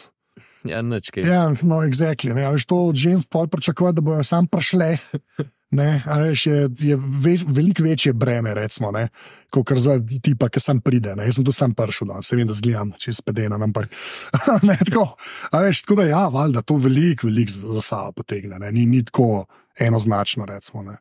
[0.67, 1.23] Ja, nič kaj.
[1.23, 2.33] Ja, no, exactly.
[2.35, 4.95] Ne, veš, to od žensk pol pričakovati, da bojo sam prišle.
[5.71, 9.09] Ne, veš, je je več, veliko večje breme, recimo, ne,
[9.51, 11.11] kot za tipa, ki sam pride.
[11.19, 11.25] Ne.
[11.27, 13.91] Jaz sem tu sam prišel, da se vem, da zgledam čez pedena, ampak
[14.69, 15.09] ne, tako,
[15.51, 18.71] veš, tako da ja, valjda to veliko, veliko za, sabo potegne, ne.
[18.71, 19.45] ni, ni tako
[19.75, 20.85] enoznačno, recimo.
[20.87, 20.95] Ne.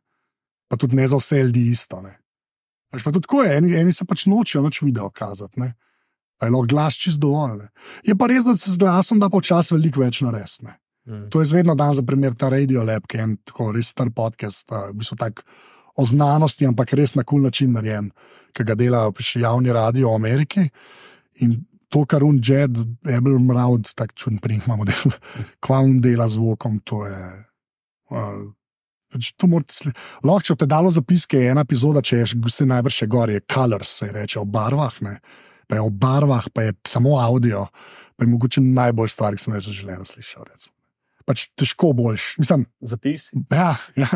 [0.67, 2.01] Pa tudi ne za vse ljudi isto.
[2.03, 2.17] Ne.
[2.93, 5.61] Veš, pa tudi tako je, eni, eni se pač nočejo noč video kazati.
[5.62, 5.77] Ne.
[6.41, 7.61] Pa je lahko glas čist dovolj.
[7.62, 7.71] Ne.
[8.03, 10.75] Je pa res, da se z glasom da počasi veliko več narediti.
[11.07, 11.28] Mm.
[11.30, 14.11] To je vedno dan za primer ta Radio Lab, ki je en tako res star
[14.11, 15.44] podcast, v bistvu tak
[15.96, 18.11] o znanosti, ampak res na kul način narejen,
[18.52, 20.66] ki ga delajo še javni radio v Ameriki.
[21.46, 22.76] In to, kar un Jed,
[23.07, 25.16] Abel Mraud, tako čudn prink imamo, del,
[25.64, 27.22] kva un dela z zvokom, to je.
[28.11, 28.44] Uh,
[29.12, 29.32] pač
[30.26, 33.30] Lahko, če te dalo zapiske, je ena epizoda, če je še- se najbrž še gor,
[33.30, 35.20] je Colors, se reče, o barvah, ne.
[35.66, 37.66] pa je o barvah, pa je samo avdio,
[38.16, 40.44] pa je mogoče najbolj stvar, ki sem jaz v življenju slišal.
[40.46, 40.76] Recimo.
[41.27, 42.37] Pač težko boljš.
[42.39, 43.33] Mislim, Zapis.
[43.51, 44.09] ja, ja.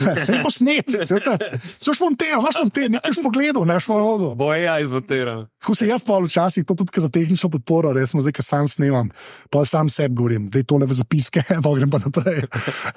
[0.00, 4.30] Vse je posnet, vse je monterano, imaš monterano, nekaj pogledal, ne šlo vodo.
[4.34, 5.44] Bo ja izmontiral.
[5.62, 9.12] Ko se jaz pa včasih, to tudi za tehnično podporo, recimo zdaj, ki sam snemam,
[9.50, 12.42] pa sam sebi govorim, da je tole v zapiske, pa grem pa naprej.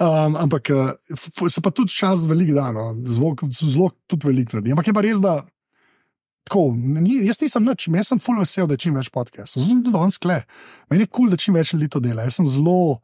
[0.02, 1.14] Um, ampak eh,
[1.46, 2.90] se pa tudi čas veliko da, no.
[3.06, 4.74] zvok zelo tudi veliko naredi.
[4.74, 5.38] Ampak je pa res, da.
[6.48, 9.62] Tako, ni, jaz nisem nič, jaz sem full vesel, da je čim več podcastov.
[9.62, 10.40] Zato tudi danes kle.
[10.90, 12.24] Meni je kul, cool, da čim več ljudi to dela.
[12.26, 12.98] Jaz sem zelo,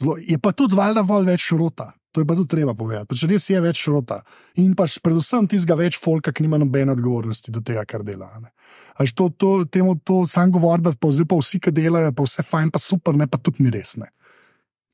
[0.00, 1.92] zelo je pa tudi valjda bolj več šrota.
[2.10, 3.06] To je pa tudi treba povedati.
[3.06, 4.20] Pač res je več šrota.
[4.58, 8.32] In pač predvsem tistega več folka, ki nima nobene odgovornosti do tega, kar dela.
[8.34, 8.50] a ne.
[8.98, 12.26] A veš, To, to, temu, to sam govori, da pa, pa vsi, ki delajo, pa
[12.26, 13.94] vse fajn, pa super, ne pa tudi ni res.
[13.96, 14.10] Ne.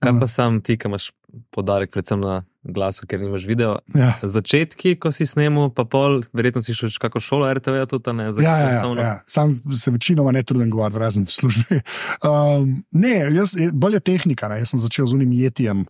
[0.05, 1.09] Kaj pa sam ti, ki imaš
[1.51, 2.43] podarek, predvsem na
[2.73, 3.77] glasu, ker nimaš video.
[3.95, 4.15] Ja.
[4.23, 8.31] Začetki, ko si snemal, pa pol, verjetno si šel še kako šolo RTV, tudi ne
[8.33, 9.03] za Ja, ja, ja, časovno.
[9.03, 9.15] ja.
[9.31, 11.81] Sam se večinoma ne trudim govoriti, razen v službi.
[12.27, 14.49] Um, ne, jaz, bolj je tehnika.
[14.51, 14.59] Ne.
[14.63, 15.85] Jaz sem začel z unim jetijem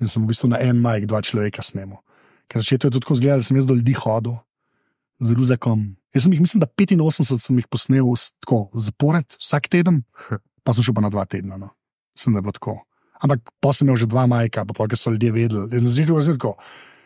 [0.00, 1.98] in sem v bistvu na en majk dva človeka snemal.
[2.50, 4.36] Ker začeto je tudi tako zgledalo, da sem jaz do ljudi hodil
[5.20, 5.82] z ruzakom,
[6.14, 8.08] Jaz sem jih, mislim, da 85 sem jih posnel
[8.42, 10.02] tako zapored, vsak teden,
[10.64, 11.58] pa sem šel pa na dva tedna.
[11.60, 11.70] No.
[12.18, 12.78] Mislim, da je bilo tako.
[13.20, 15.68] Ampak pa sem imel že dva majka, pa pa so ljudje vedeli.
[15.76, 16.56] In zdaj je tako.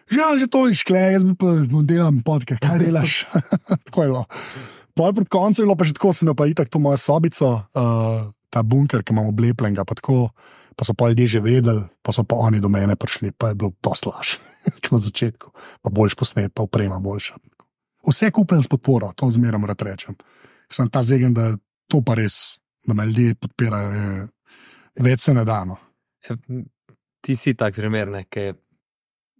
[0.05, 1.47] Že že to iškle, jaz pa
[1.82, 3.24] delam podke, kaj delaš.
[3.89, 4.24] tako je bilo.
[4.95, 7.66] Pol pred koncem je bilo pa že tako, sem imel pa itak to mojo sobico,
[7.66, 10.31] uh, ta bunker, ki imamo oblepljenega, pa tako.
[10.74, 13.59] Pa so pa ljudje že vedeli, pa so pa oni do mene prišli, pa je
[13.59, 14.39] bilo to slaž,
[14.82, 15.51] kot na začetku.
[15.82, 17.39] Pa boljš posnet, pa uprema boljša.
[18.05, 20.12] Vse kupljen s podporo, to zmeraj moram reči.
[20.70, 21.55] Sem ta zegen, da
[21.89, 24.28] to pa res, da me ljudje podpirajo, je
[25.01, 25.65] več se ne da.
[25.65, 25.78] No.
[27.25, 28.55] Ti si tak primer, ne, ki je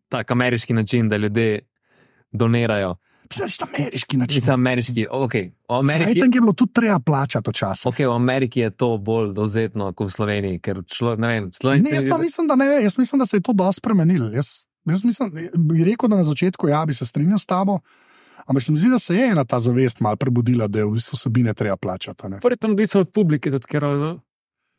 [0.09, 1.61] tak ameriški način, da ljudje
[2.33, 2.97] donirajo.
[3.29, 4.37] To ameriški način.
[4.37, 5.33] Mislim, ameriški, ok.
[5.33, 5.39] V
[5.69, 6.37] Ameriki, Ameriki...
[6.37, 7.87] je bilo tudi treba plačati včasih.
[7.87, 11.91] okay, v Ameriki je to bolj dovzetno kot v Sloveniji, ker člo, ne vem, Slovenci.
[11.91, 14.31] Ne, jaz pa mislim, da ne, jaz mislim, da se je to dosti spremenilo.
[14.31, 14.47] Jaz,
[14.85, 17.79] jaz mislim, bi rekel, da na začetku ja, bi se strinjal s tabo,
[18.47, 20.93] ampak se mi zdi, da se je ena ta zavest malo prebudila, da je v
[20.99, 22.27] bistvu vsebine treba plačati.
[22.27, 22.41] a ne.
[22.45, 23.85] Verjetno odvisno od publike, tudi ker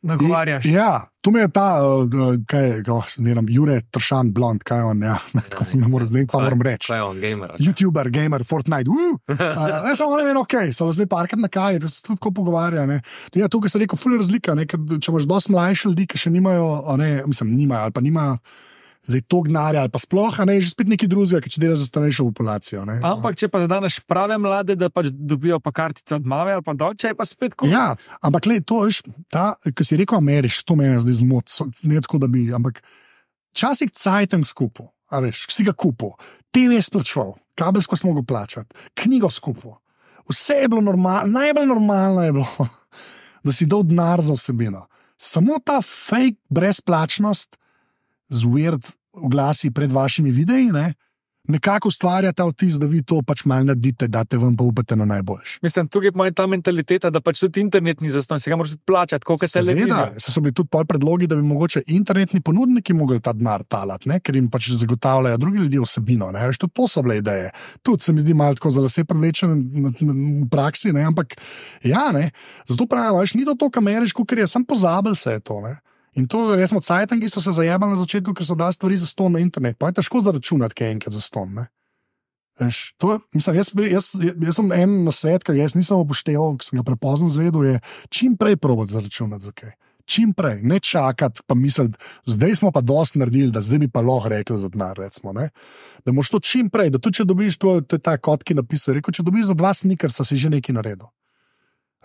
[0.02, 0.64] nagovarjaš.
[0.64, 2.06] I- Ja, tu me je ta, uh,
[2.46, 5.16] kaj je, oh, ne vem, Jure Tršan, blond, kaj je on, ja,
[5.50, 6.88] tako ne morem zdaj, pa moram reči.
[6.88, 7.50] Kaj je on, gamer?
[7.58, 8.90] YouTuber, gamer, Fortnite.
[8.90, 9.40] Uh, uh,
[9.88, 12.86] jaz samo ne vem, ok, smo zdaj parkrat na kaji, da se tudi tako pogovarja.
[12.86, 13.00] Ne.
[13.34, 14.54] Ja, tukaj se reko, fully razlika.
[14.54, 17.92] Ne, ker če imaš dosti mlajše ljudi, ki še nimajo, a ne, mislim, nimajo ali
[17.92, 18.38] pa nimajo.
[19.06, 21.60] Zdaj to gnarja ali pa sploh, a ne, je že spet neki drugega, ki če
[21.62, 22.82] dela za starejšo populacijo.
[22.88, 22.98] Ne.
[23.06, 26.74] Ampak, če pa zadaneš prave mlade, da pač dobijo pa kartice od mame ali pa
[26.74, 27.70] doče, pa spet kot.
[27.70, 28.98] Ja, ampak le, to je,
[29.70, 32.82] ki si rekel, ameriški, to meni zdaj zmot, so- ne tako, da bi, ampak
[33.54, 36.16] včasih cajtem skupaj, a veš, si ga kupil,
[36.50, 39.78] TV je splačal, kabelsko smo ga plačati, knjigo skupaj.
[40.26, 42.66] Vse je bilo normalno, najbolj normalno je bilo,
[43.46, 44.88] da si dal denar za vsebino.
[45.14, 47.54] Samo ta fake brezplačnost
[48.28, 50.92] z weird oglasi pred vašimi videi, ne,
[51.48, 54.96] nekako ustvarja ta vtis, da vi to pač malo naredite, da te vam pa upate
[54.96, 55.58] na najboljši.
[55.62, 59.24] Mislim, tukaj je ta mentaliteta, da pač tudi internet ni zastonj, se ga moraš plačati,
[59.24, 60.20] kot je Seveda, televizija.
[60.20, 64.20] so bili tudi pol predlogi, da bi mogoče internetni ponudniki mogli ta denar talati, ne?
[64.20, 66.30] ker jim pač zagotavljajo drugi ljudje vsebino.
[66.34, 67.50] Veš, tudi to so bile ideje.
[67.82, 69.54] Tudi se mi zdi malo tako za lase privlečen
[70.00, 71.06] v praksi, ne?
[71.06, 71.38] ampak
[71.84, 72.30] ja, ne.
[72.66, 75.60] zato pravim, veš, ni to tako ameriško, ker je sam pozabil se je to.
[75.60, 75.78] Ne?
[76.16, 79.32] In to, recimo, cajtangi so se zajemali na začetku, ker so dali stvari za ston
[79.36, 79.76] na internet.
[79.78, 81.66] Pa je težko zaračunati, kaj je enkrat za ston.
[82.60, 85.96] Veš, to, je- mislim, jaz, bi- jaz, jaz sem en na svet, ki jaz nisem
[86.00, 89.76] upošteval, ki sem ga prepozno zvedel, je čim prej probat zaračunati za kaj.
[90.06, 94.00] Čim prej, ne čakati, pa misliti, zdaj smo pa dosti naredili, da zdaj bi pa
[94.00, 94.96] lahko rekli za denar.
[96.04, 98.54] Da moš to čim prej, da tudi če dobiš to, to je ta kot, ki
[98.54, 101.10] napisal, rekel, če dobiš za dva snikersa, si že nekaj naredil.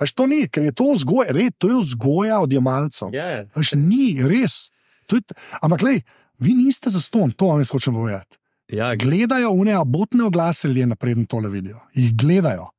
[0.01, 3.13] Až to ni, ker je to vzgoja, red, to je vzgoja od jemalcev.
[3.13, 3.41] Ja, ja.
[3.53, 4.73] Až ni, res.
[5.05, 5.21] Je
[5.61, 5.99] Ampak, lej,
[6.39, 8.33] vi niste za ston, to vam jaz hočem povedati.
[8.65, 11.77] ja Gledajo une abotne oglase ljudje naprej, tole vidijo.
[11.93, 12.71] Jih gledajo.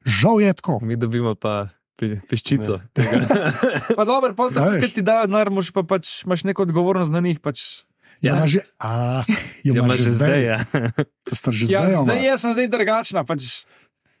[0.00, 0.78] Žal je tako.
[0.80, 2.80] mi dobimo pa pe- peščico.
[3.96, 4.80] Pa dobro, pa A tako, veš.
[4.80, 7.40] ker ti dajo denar, moš pa pač imaš neko odgovornost na njih.
[7.40, 7.84] Pač.
[8.22, 9.24] Ja, ima že, a,
[9.64, 10.40] jo Ja, ima že zdaj.
[10.40, 10.58] Ja.
[11.24, 12.04] To ste že Ja, zdaj.
[12.04, 13.24] zdaj jaz sem zdaj drugačna.
[13.24, 13.64] Pač.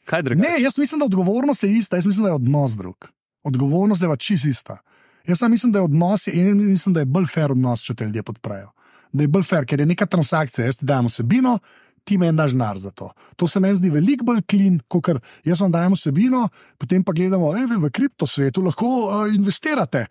[0.04, 0.48] Kaj drugače?
[0.48, 3.08] Ne, jaz mislim, da odgovornost je ista, jaz mislim, da je odnos drug.
[3.42, 4.78] Odgovornost je pa čist ista.
[5.26, 8.04] Jaz sam mislim, da je odnos in mislim, da je bolj fair odnos, če te
[8.04, 8.70] ljudje podprejo.
[9.12, 11.58] Da je bolj fair, ker je neka transakcija, jaz ti dajem vsebino,
[12.04, 13.10] ti meni daš denar za to.
[13.36, 16.48] To se meni zdi veliko bolj klin, kot kar jaz vam dajem vsebino,
[16.78, 20.06] potem pa gledamo, da v kripto svetu lahko uh, investirate.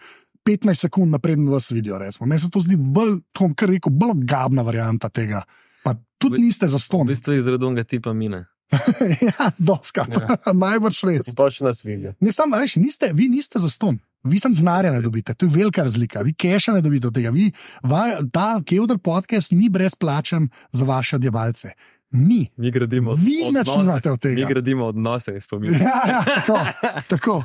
[0.45, 1.97] 15 sekund naprej, da vas vidijo.
[1.97, 2.25] Recimo.
[2.27, 3.19] Meni se to zdi bolj,
[3.55, 5.43] kar rekel, bolj gabna varianta tega.
[5.83, 7.07] Pa tudi V- niste za V ston.
[7.07, 8.45] bistvu iz redonga tipa mine.
[9.29, 10.37] ja, doskrat, ja.
[10.65, 11.33] najbrž res.
[11.35, 12.13] Pa še nas vidijo.
[12.19, 13.99] Ne, samo, veš, niste, vi niste za ston.
[14.23, 16.21] Vi sem denarja ne dobite, to je velika razlika.
[16.21, 17.31] Vi keša ne dobite od tega.
[17.31, 17.51] Vi,
[17.83, 21.71] va, ta Kevdr podcast ni brezplačen za vaše odjemalce.
[22.11, 22.49] Ni.
[22.57, 24.47] Mi gradimo Vi nimate od Mi tega.
[24.49, 25.73] gradimo odnose in spomin.
[25.73, 26.59] Ja, ja, tako,
[27.07, 27.43] tako.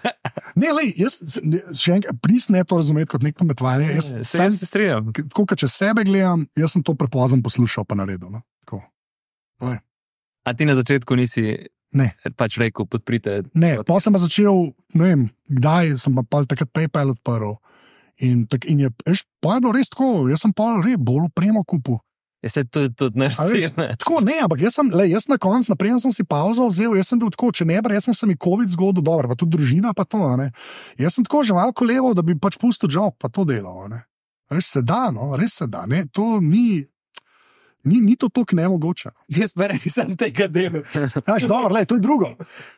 [0.57, 1.19] Ne, lej, jaz,
[1.77, 3.91] še enkrat, prisne to razumeti kot nek pametvanje.
[3.93, 5.13] Jaz, Se sem, jaz se strinjam.
[5.31, 8.33] kot če sebe gledam, jaz sem to prepozno poslušal, pa naredil.
[8.33, 8.41] No?
[8.65, 8.81] Tako.
[10.45, 11.57] A ti na začetku nisi
[11.95, 12.11] Ne.
[12.35, 13.45] pač rekel, podprite.
[13.55, 17.55] Ne, pa sem pa začel, ne vem, kdaj sem pa pol takrat PayPal odprl.
[18.23, 21.29] In, tak, in je, veš, pa je bilo res tako, jaz sem pa res bolj
[21.31, 21.99] upremo kupu.
[22.45, 23.87] Je se tudi naš A veš, ne?
[23.97, 27.09] Tako ne, ampak jaz sem, le, jaz na koncu, naprej sem si pauzo vzel, jaz
[27.09, 29.95] sem bil tako, če ne, res smo se mi COVID zgodil, dobro, pa tudi družina,
[29.97, 30.21] pa to.
[30.37, 30.51] Ne.
[31.01, 33.87] Jaz sem tako že malo levo, da bi pač pustil job, pa to delal.
[33.89, 34.03] Ne.
[34.53, 36.85] Veš, se da, no, res se da, ne, to ni.
[37.85, 39.11] Ni, ni to tako nemogoče.
[39.29, 40.81] Jaz berem, nisem tega dela.
[41.27, 42.33] Znaš, dobro, lej, to je drugo.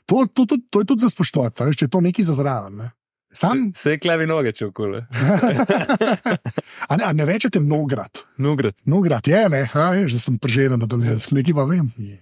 [0.07, 2.35] To, to, to, to je tudi za spoštovati, a veš, če je to nekaj za
[2.35, 2.77] zraven.
[2.77, 2.91] Ne.
[3.37, 5.03] Sam, Se je klevi noge, če okole.
[6.91, 8.23] a ne, a ne rečete mnograt.
[8.39, 8.74] Nugrad.
[8.85, 11.91] Mnograt je, ne, a, veš, da sem prežeren, da dolžem, nekaj pa vem.
[11.99, 12.16] Ja.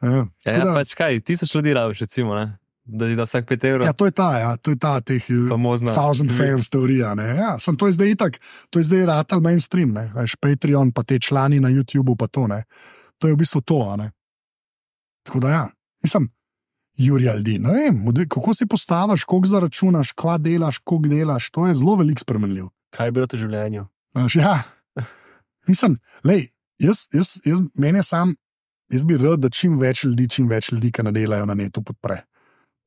[0.00, 2.46] Ja, ja, da- pač kaj, tisoč ljudi rabiš, recimo, ne?
[2.92, 3.86] Da ti da vsak 5 evrov.
[3.86, 5.94] Ja, to je ta, ja, to je ta teh eh, Famozna.
[5.94, 7.14] thousand fans teorija.
[7.14, 7.28] Ne?
[7.36, 8.40] Ja, sem to je zdaj itak,
[8.70, 10.08] to je zdaj ratal mainstream, ne?
[10.14, 12.64] Veš, Patreon, pa te člani na YouTubu, pa to ne.
[13.18, 14.10] To je v bistvu to, a ne.
[15.26, 15.64] Tako da ja,
[16.02, 16.30] mislim,
[16.96, 21.74] Juri Aldi, ne vem, kako si postaviš, koliko zaračunaš, kva delaš, koliko delaš, to je
[21.74, 22.68] zelo velik spremenljiv.
[22.90, 23.86] Kaj je bilo v življenju?
[24.14, 24.62] Veš, ja,
[25.68, 26.48] mislim, lej,
[26.78, 28.34] jaz, jaz, jaz, meni je sam,
[28.90, 31.82] jaz bi rad, da čim več ljudi, čim več ljudi, ki ne delajo na netu,
[31.82, 32.24] podpre.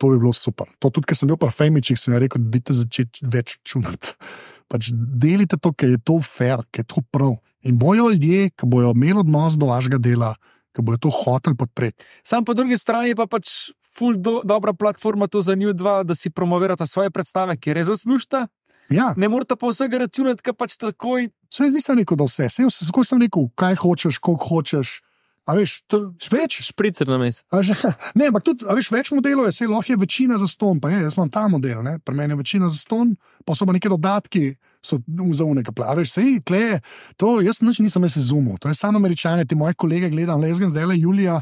[0.02, 0.68] To bi bilo super.
[0.80, 4.16] To tudi, ker sem bil pri Femičih, sem rekel, da dajte začeti več čunati.
[4.72, 7.38] Pač delite to, ker je to fair, ker je to prav.
[7.64, 10.34] In bojo ljudje, ki bojo imeli odnos do vašega dela,
[10.76, 12.04] ki bojo to hoteli podpreti.
[12.26, 16.16] Sam po drugi strani pa pač ful do, dobra platforma to za njih dva, da
[16.18, 18.48] si promovirata svoje predstave, ki res zaslužite.
[18.92, 21.30] Ja, Ne morete pa vsega računati, ker pač takoj.
[21.54, 25.02] se zdi se rekel, da vse, vse, vse, kako sem rekel, kaj hočeš, koliko hočeš.
[25.44, 27.42] A veš, to, več, Špricer na mes.
[27.52, 27.76] A že-
[28.18, 31.02] Ne, ampak tudi, veš, več modelov je, se lahko je večina za ston, pa je,
[31.04, 31.98] jaz imam ta model, ne?
[32.00, 34.54] pri meni je večina za ston, pa so pa neki dodatki,
[34.84, 35.00] so
[35.36, 36.80] za unega plaveš, sej, kle,
[37.20, 40.52] to jaz nič nisem jaz izumil, to je samo američane, ti moji kolege gledam, le
[40.52, 41.38] jaz grem zdaj le Julija,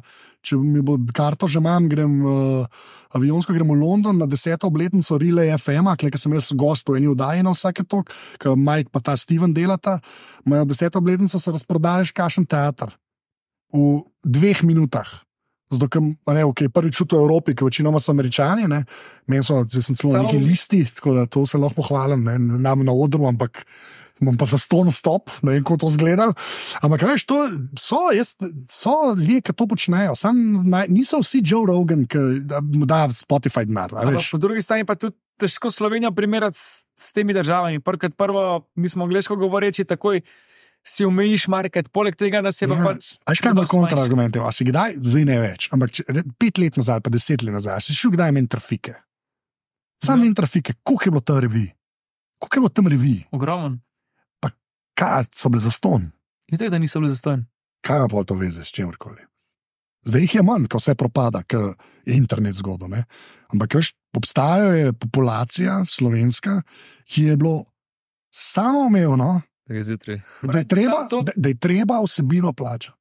[0.46, 2.82] če mi bo karto že imam, grem uh,
[3.18, 6.98] avionsko, grem v London na deseto obletnico Relay FM, kle, ker sem jaz gost v
[7.02, 10.00] eni vdaji na vsake tok, ker Mike pa ta Steven delata,
[10.46, 12.94] imajo deseto obletnico, se razprodajaš kašen teater
[13.74, 15.10] v dveh minutah.
[15.72, 18.84] Zato, ker ne, okay, prvič v Evropi, ki večinoma so američani, ne,
[19.32, 22.84] meni so, sem celo Samo- neki listi, tako da to se lahko pohvalim, ne, nam
[22.84, 23.64] na odru, ampak
[24.22, 26.28] bom pa za ston stop, ne vem, kako to zgleda.
[26.84, 27.40] Ampak, veš, to
[27.80, 28.36] so, jaz,
[28.70, 30.38] so ljudje, ki to počnejo, sam
[30.70, 33.96] naj, niso vsi Joe Rogan, ki da mu da Spotify denar.
[34.32, 37.82] po drugi strani pa tudi težko Slovenijo primerjati s, s temi državami.
[38.18, 40.22] Prvo mi smo angliško govoreči, takoj
[40.84, 42.84] si umejiš market, poleg tega, da se pa Ja.
[42.86, 43.18] pač.
[43.22, 43.70] A Veš kaj manjši.
[43.70, 44.40] kontraargumente?
[44.40, 46.04] A si kdaj, zdaj ne več, ampak če,
[46.36, 48.96] pet let nazaj, pa deset let nazaj, si šel kdaj meni trafike.
[50.00, 51.70] Sam meni trafike, koliko je bilo tam revij,
[52.40, 53.82] koliko je bilo tam revij, Ogromen.
[54.94, 56.12] kaj so bile za ston,
[56.48, 57.46] In tako, da niso bili zastojni.
[57.82, 59.22] kaj pol to veze s čimkoli.
[60.04, 62.88] Zdaj jih je manj, ko vse propada, ker je internet zgodbo.
[62.88, 63.06] ne.
[63.50, 66.62] Ampak veš, obstaja je populacija slovenska,
[67.06, 67.66] ki je bilo
[68.32, 69.42] samoumevno.
[70.42, 72.98] Da je treba, da, da je treba vsebino plačati.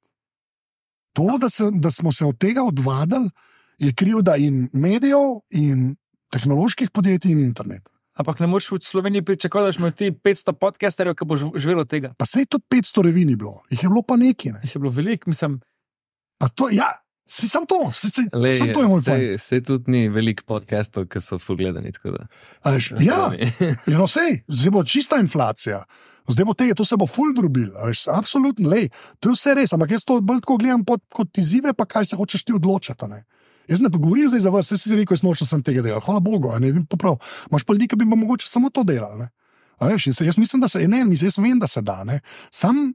[1.12, 3.30] To, da, se, da smo se od tega odvadili,
[3.78, 5.96] je krivda in medijev, in
[6.30, 7.90] tehnoloških podjetij, in interneta.
[8.20, 12.12] Ampak ne moreš v Sloveniji pričakovati, da imaš ti 500 podcasterjev, ki bo živelo tega.
[12.18, 14.52] Pa se je tudi 500 revij bilo, jih je bilo pa nekaj.
[14.52, 14.60] Ne?
[14.64, 15.60] Jih je bilo veliko, mislim.
[16.40, 17.00] A To, ja,
[17.30, 19.38] si sam to, si, si, Lej, sam to je moj pojem.
[19.38, 21.92] sej tudi ni veliko podcastov, ki so full gledani.
[21.92, 22.26] tako da-
[23.00, 23.30] Ja,
[23.86, 25.84] ja no, sej, zdaj bo čista inflacija.
[26.28, 27.32] Zdaj bo tega, to se bo ful
[27.86, 28.90] veš, Absolutno, lej,
[29.20, 32.04] to je vse res, ampak jaz to bolj tako gledam pod, kot izzive, pa kaj
[32.04, 33.06] se hočeš ti odločiti.
[33.08, 33.24] ne.
[33.68, 36.20] Jaz ne govorim zdaj za vas, jaz si rekel, jaz nočem sem tega delal, hvala
[36.20, 37.18] Bogu, ne vem poprav.
[37.50, 39.26] Imaš pa ljudi, ki bi mogoče samo to delali.
[39.80, 42.04] Veš, se, jaz mislim, da se, ne, jaz vem, da se da.
[42.04, 42.20] Ne.
[42.50, 42.92] Sam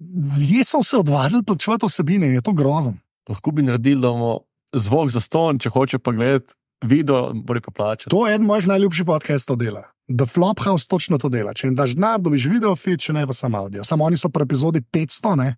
[0.00, 2.94] ljudje so se odvadili plačevati vsebine in je to grozno.
[3.28, 4.38] Lahko bi naredili, da bomo
[4.72, 6.54] zvok za ston, če hoče pa gledati
[6.84, 8.10] video, mora pa plačati.
[8.10, 9.84] To je eden mojih najljubših podcastov dela.
[10.08, 11.54] The Flophouse točno to dela.
[11.54, 13.84] Če jim daš denar, dobiš video feed, če ne pa samo audio.
[13.84, 15.52] Samo oni so pri epizodi 500, ne,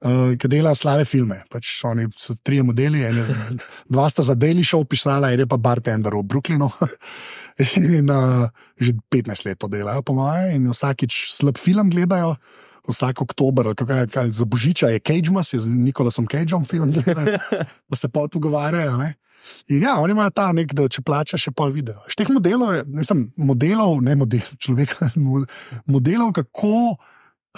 [0.00, 1.42] uh, ki delajo slave filme.
[1.52, 3.38] Pač oni so trije modeli, en je,
[3.96, 6.70] dva sta za Daily Show pisala, en je pa bartender v Brooklynu.
[7.78, 8.48] In uh,
[8.82, 12.32] že 15 let to delajo, po mojem, in vsakič slab film gledajo.
[12.84, 16.92] Vsak oktober, kaj, kaj, za božiča je Cagemas, je z Nikolasom Cageom film,
[17.88, 18.96] pa se pa pogovarjajo.
[19.00, 19.14] ne.
[19.68, 22.00] In ja, oni imajo ta nek, da če plačaš, še pol video.
[22.12, 25.44] Šteh modelov, mislim, modelov, ne model, človeka, mo-
[25.90, 26.96] modelov, kako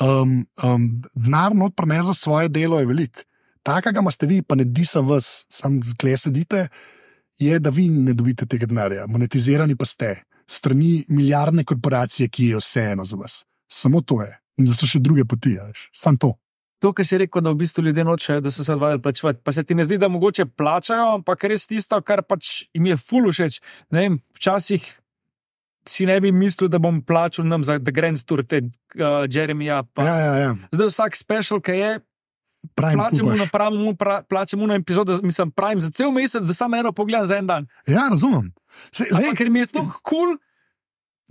[0.03, 3.25] um, um, denar not prenese za svoje delo, je velik.
[3.67, 6.69] Takega imate vi, pa ne disa vas, sam zgle sedite,
[7.39, 10.15] je, da vi ne dobite tega denarja, monetizirani pa ste,
[10.47, 13.43] strani milijardne korporacije, ki je vseeno za vas.
[13.67, 14.31] Samo to je.
[14.57, 15.89] In da so še druge poti, veš.
[15.95, 16.35] sam to.
[16.85, 19.41] To, kar si rekel, da v bistvu ljudje nočejo, da so se odvajali plačevati.
[19.45, 22.97] Pa se ti ne zdi, da mogoče plačajo, ampak res tisto, kar pač jim je
[23.01, 23.61] ful všeč.
[23.97, 24.85] Ne vem, včasih
[25.89, 29.83] si ne bi mislil, da bom plačal nam za The Grand Tour, te uh, Jeremija.
[29.95, 30.05] Pa.
[30.05, 30.53] Ja, ja, ja.
[30.75, 31.93] Zdaj vsak special, ki je,
[32.75, 33.39] kupaš.
[33.39, 37.27] na pravim, pra, plačamo na epizodo, mislim, pravim za cel mesec, da samo eno pogledam
[37.27, 37.67] za en dan.
[37.87, 38.53] Ja, razumem.
[38.93, 40.37] Se, Ampak ker mi je to kul,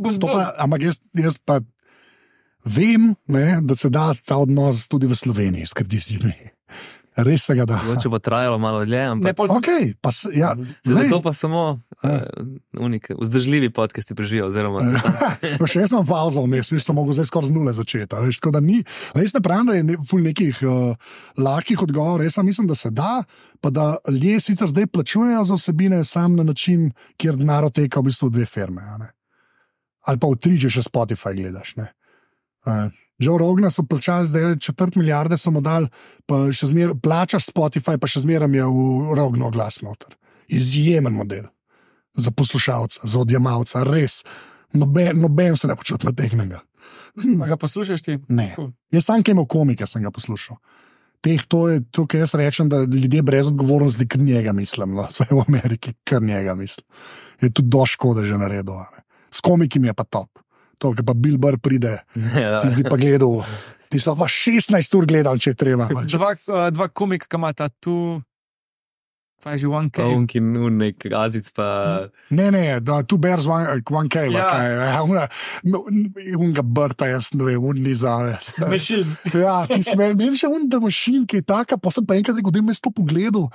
[0.01, 1.59] cool, ampak jaz, jaz pa
[2.65, 6.19] vem, ne, da se da ta odnos tudi v Sloveniji skrbiti.
[7.15, 7.77] Res se ga da.
[7.79, 10.51] Mogoče bo trajalo malo dlje, Ne, ampak pol, Okay, pa, s- ja,
[10.83, 12.27] zdaj- zato pa samo Ja.
[12.27, 12.43] uh,
[12.77, 14.47] unike, vzdržljivi podcasti preživijo.
[14.47, 14.81] Oziroma,
[15.65, 18.11] še jaz imam pauzo vmes, veš, sem mogel zdaj skoraj z nule začeti.
[18.11, 18.83] Veš, tako da ni,
[19.15, 20.99] jaz ne pravim, da je ne, ful nekih uh,
[21.37, 23.23] lahkih odgovorov, jaz mislim, da se da,
[23.57, 28.11] pa da ljudje sicer zdaj plačujejo za vsebine sam na način, kjer denar oteka v
[28.11, 28.83] bistvu v dve firme.
[28.83, 29.09] a ne.
[30.03, 31.77] Ali pa v tri, če še Spotify gledaš.
[31.77, 31.93] Ne.
[32.65, 35.87] Uh, Joe Rogna so plačali, zdaj četrt milijarde so mu dali,
[36.25, 40.17] pa še zmeraj plačaš Spotify, pa še zmeraj je v Rogno glas noter.
[40.47, 41.47] Izjemen model
[42.15, 44.23] za poslušalca, za odjemalca, res.
[44.73, 46.61] Noben, noben se ne počuti nategnjenega.
[47.43, 48.17] a ga poslušaš ti?
[48.27, 48.51] Ne.
[48.55, 48.73] Cool.
[48.91, 50.59] Jaz sam, ki imel komike, sem ga poslušal.
[51.23, 55.07] Teh, to je to, kar jaz rečem, da ljudje brez odgovornosti, kar njega mislim, no,
[55.09, 56.85] vsaj v Ameriki, kar njega mislim.
[57.41, 58.75] Je tudi do škode že naredil.
[58.75, 59.03] ne.
[59.31, 60.29] S komiki mi je pa top.
[60.77, 62.01] To, ki pa Bill Burr pride,
[62.35, 63.41] ja, ti bi pa gledal,
[63.87, 65.87] ti si lahko pa 16 ur gledal, če je treba.
[65.87, 66.11] pač.
[66.13, 68.19] Dva, uh, dva komika, ki imata tu,
[69.39, 70.01] pa je že one K.
[70.01, 71.67] unki, nek azic, pa
[72.33, 74.49] Ne, ne, da tu bears one, one K, Ja.
[74.57, 75.27] ja.
[76.37, 78.33] unga brta, jaz ne vem, un ni za me.
[78.69, 79.15] Mešin.
[79.33, 82.51] Ja, ti si meni še unda mašin, ki je taka, pa sem pa enkrat rekel,
[82.51, 83.47] da imaš to pogledal.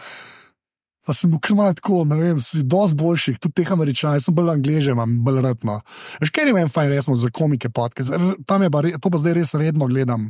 [1.06, 4.35] Pa sem bil krmal tako, ne vem, si dosti boljših, tudi teh američanov, jaz sem
[4.36, 5.62] bolj angliže, imam bolj rad.
[5.64, 5.78] No.
[6.20, 9.39] Veš, ker meni fajn, resmo za komike R- tam je pa, re- to pa zdaj
[9.39, 10.28] res redno gledam.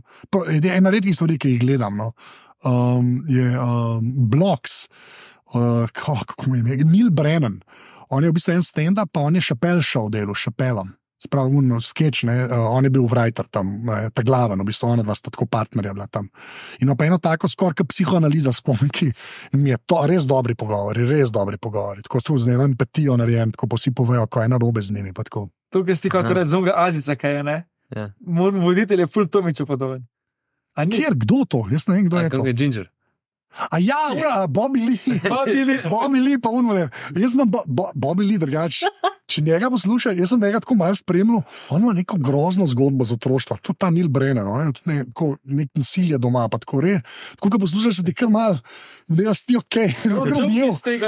[0.62, 2.12] Ena redkih stvari, ki jih gledam, no.
[2.64, 4.86] um, je um, Bloks,
[5.55, 7.60] uh, kako mi je, Neil Brennan.
[8.10, 10.94] On je v bistvu en stand-up, pa on je šapel šel delo, šapelom.
[11.20, 15.02] Spravno sketch, ne, uh, on je bil writer tam, ne, ta glaven, v bistvu ona
[15.05, 16.30] dva sta tako partnerja bila tam.
[16.80, 19.10] In ima pa eno tako skoraj kot psihoanaliza s komiki.
[19.52, 22.02] In mi je to res dobri pogovori, res dobri pogovori.
[22.06, 24.97] Tako so z eno empatijo narejen, ko pa vsi povejo, ko je ena robe z
[24.97, 25.12] njimi.
[25.12, 25.51] pa tako.
[25.70, 27.59] Tukaj si kot reči zunga Azica, kaj je, ne?
[27.97, 28.12] Ja.
[28.20, 30.06] Moj voditelj je full Tomiču podoben.
[30.74, 30.86] A?
[30.86, 31.66] Kjer, kdo to?
[31.70, 32.36] Jaz ne vem, kdo je to.
[32.36, 32.88] kako je Ginger.
[33.70, 35.20] A ja, ura, Bobby Lee.
[35.20, 35.82] Bobby Lee.
[35.90, 36.74] Bobby Lee, pa unmo.
[37.16, 38.86] Jaz imam bo, bo, Bobby Lee drugače.
[39.31, 43.14] Če njega poslušaj, jaz sem njega tako malo spremljal, on ima neko grozno zgodbo z
[43.14, 46.97] otroštva, tudi ta Nil Brennan, on je tudi neko, nek nasilje doma, pa tako re.
[47.36, 48.59] Tako, ko poslušaš, se ti kar mal,
[49.06, 49.77] da jaz ti ok,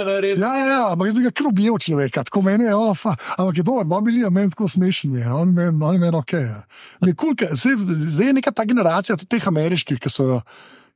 [0.07, 0.39] naredil.
[0.39, 3.17] Ja, ja, ja, ampak jaz bi ga kar objel človeka, tako meni je, oh, fa,
[3.35, 6.37] ampak je dober, Bobby Lee je meni tako smešen, je, on je meni, meni ok.
[6.39, 6.61] Ja.
[7.03, 7.75] Ne, cool, ke- zdaj,
[8.07, 10.39] zdaj je neka ta generacija, tudi teh ameriških, ki so.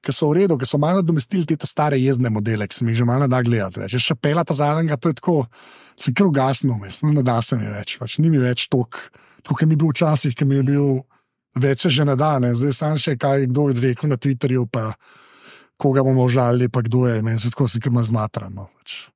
[0.04, 2.84] Ki so v redu, ki so malo domestili te ta stare jezdne modele, ki se
[2.84, 3.80] mi jih že malo da gledati.
[3.82, 3.96] Več.
[4.02, 5.36] Še pela ta zadnjega, to je tako,
[5.98, 9.00] se kar ugasno, mislim, ne da se mi več, pač ni mi več tok,
[9.46, 10.88] kot mi je bil včasih, ki mi je bil
[11.56, 12.54] več se že ne da, ne.
[12.54, 14.92] zdaj sam še kaj, kdo je rekel na Twitterju, pa
[15.80, 18.52] koga bomo žalili, pa kdo je, meni se tako si kar malo zmatran.
[18.54, 18.68] No.
[18.78, 19.06] Pač.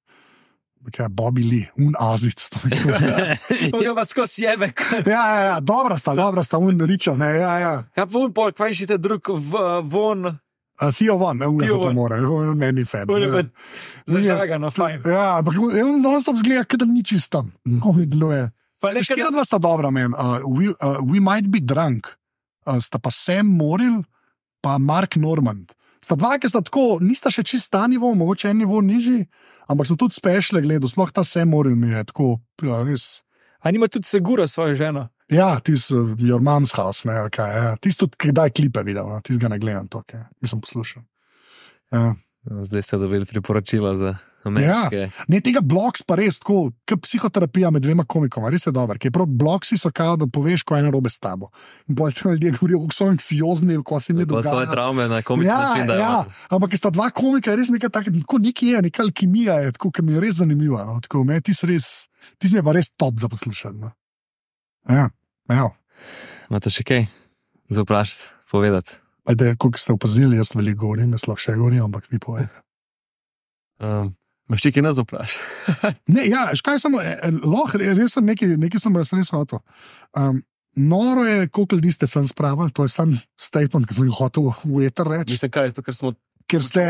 [0.91, 2.41] Kaj, Bobby Lee, un azic.
[2.65, 4.71] Mogoče pa skozi jebe.
[5.05, 7.75] Ja, ja, ja, dobra sta, dobra sta, un ričo, ne, ja, ja.
[7.97, 9.61] Ja, pa un pol, kaj še te drug v,
[9.93, 10.33] von,
[10.81, 11.95] Uh, Theo Von, ne, un Theo to Von.
[11.95, 13.09] mora, on meni fan.
[13.09, 13.43] je pa
[14.07, 15.03] zažagano, fajn.
[15.05, 17.53] Ja, ampak on non-stop zgleda, kot da ni čistam.
[17.65, 18.49] No, deluje.
[18.81, 20.15] Pa Veš, nekaj, kje dva sta dobra, men?
[20.17, 22.09] Uh, we, uh, we might be drunk,
[22.65, 24.01] uh, sta pa Sam Moril,
[24.65, 25.75] pa Mark Normand.
[26.01, 29.27] Sta dva, ki sta tako, nista še čist ta nivo, mogoče en nivo nižji,
[29.69, 33.21] ampak so tudi spešle gledal, sploh ta Sam Moril mi je tako, ja, res.
[33.61, 35.11] a nima tudi segura svojo ženo.
[35.31, 37.77] Ja, tisti, your mom's house, ne, okay, ja.
[37.77, 40.25] tisti tudi, kdaj klipe videl, no, tisti ga ne gledam, to, okay.
[40.43, 41.03] nisem poslušal.
[41.93, 42.15] Ja.
[42.63, 45.11] Zdaj ste dobili priporočila za ameriške.
[45.29, 48.97] Ne, tega bloks pa res tako, kot psihoterapija med dvema komikoma, res je dober.
[48.97, 51.51] Ker prav bloksi so kao, da poveš, ko je narobe s tabo.
[51.85, 54.73] In potem ljudje govorijo, kako so anksiozni, kako se jim je Pa svoje dogajalo.
[54.73, 55.87] travme na komičen Ja, način.
[55.87, 56.01] dajo.
[56.01, 59.73] ja, ampak ker sta dva komika, res nekaj takega, tako nekaj je, neka alkimija je,
[59.73, 60.85] tako, ki mi je res zanimiva.
[60.87, 62.09] No, tako, me, ti, si res,
[62.39, 63.79] ti si mi je pa res top za poslušanje.
[63.79, 63.93] No.
[64.89, 65.11] Ja,
[65.55, 65.69] ja.
[66.51, 67.07] Imate še kaj
[67.71, 68.97] za vprašati, povedati?
[69.31, 72.49] Ajde, koliko ste opazili, jaz veliko govorim, jaz lahko še govorim, ampak ti povej.
[73.81, 74.15] Um,
[74.51, 75.95] Maš ti kaj nas vprašati?
[76.15, 79.31] Ne, ja, škaj samo, eh, eh, lahko, re- res sem nekaj, nekaj sem res res
[79.31, 79.61] hotel.
[80.19, 80.41] Um,
[80.75, 84.51] noro je, koliko ljudi ste sem spravili, to je sam statement, ki sem ga hotel
[84.65, 86.13] v eter reči, Mislim, kaj je to, ker smo
[86.51, 86.83] ker ste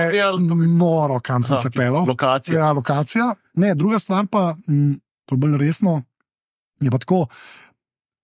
[0.72, 2.06] noro, kam sem Aha, se pelal.
[2.08, 2.56] lokacije.
[2.56, 3.34] Ja, lokacija.
[3.60, 4.94] Ne, druga stvar pa, m,
[5.28, 5.98] to je bolj resno,
[6.80, 7.26] je pa tako.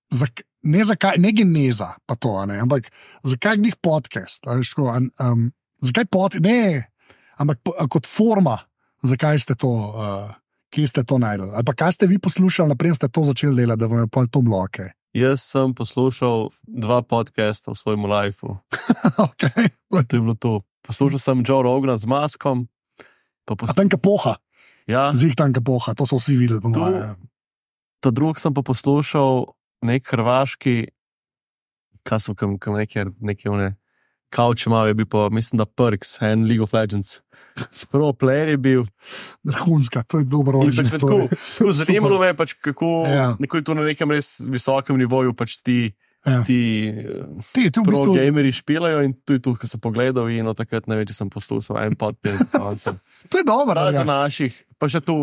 [0.09, 2.91] Zak, ne, zakaj, ne geneza, pa to, ne, ampak
[3.23, 4.47] zakaj njih podcast?
[4.47, 6.43] veš, tako, an- Um, zakaj podcast?
[6.43, 6.91] Ne,
[7.37, 7.59] ampak
[7.89, 8.59] kot forma,
[9.03, 10.31] zakaj ste to, uh,
[10.69, 11.51] kje ste to najdel?
[11.51, 14.27] Ali pa kaj ste vi poslušali, naprej ste to začeli delati, da vam je pol
[14.27, 14.91] to bilo ok.
[15.13, 18.61] Jaz sem poslušal dva podcasta v svojem lifeu.
[19.27, 19.73] okay.
[19.89, 20.53] To je bilo to.
[20.83, 22.69] Poslušal sem Joe Rogana z maskom.
[23.43, 23.73] Pa A pos...
[23.73, 24.37] tam kapoha,
[24.85, 27.17] ja, zih tam kapoha, to so vsi videli, To-
[27.97, 30.89] ta drug sem pa poslušal nek hrvaški,
[32.07, 33.75] kaj so kam, kam neke, neke one,
[34.35, 37.21] Couch ima, je bil pa, mislim, da Perks, en League of Legends.
[37.71, 38.83] Spravo player je bil.
[39.47, 40.75] Vrhunska, to je dobro pač
[41.79, 43.37] zanimalo me je, pač, kako Ja.
[43.57, 45.95] je to na nekem res visokem nivoju pač ti.
[46.27, 46.43] Ja.
[46.43, 46.59] Ti
[47.55, 50.43] Ti, ti v pro bistvu, gameri špilajo in tu je tu, ko sem pogledal in
[50.43, 52.51] od takrat če sem poslušal en podcast.
[53.31, 53.79] to je dobro.
[53.79, 54.27] Razen Ja.
[54.27, 55.15] naših, pa še tu.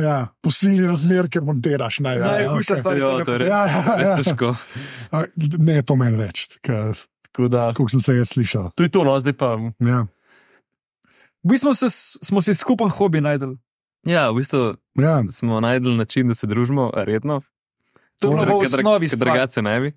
[0.00, 2.00] Ja, posili razmer, ker montiraš.
[2.00, 2.80] Ne, ja, Najhujša okay.
[2.80, 3.32] stvar, Ja, ki to.
[3.44, 4.14] Ja, ja, ja.
[4.16, 4.56] težko.
[5.12, 5.28] A,
[5.60, 6.96] Ne, to meni več, ker
[7.28, 8.72] Tako da, kot sem se jaz slišal.
[8.72, 9.60] tu je to, no, zdaj pa.
[9.78, 10.08] Ja.
[11.44, 11.92] V bistvu se,
[12.24, 13.60] smo si skupen hobi najdel.
[14.02, 15.20] Ja, v bistvu Ja.
[15.28, 17.44] smo najdel način, da se družimo redno.
[18.16, 19.88] To je To bilo v osnovi drugače ne bi.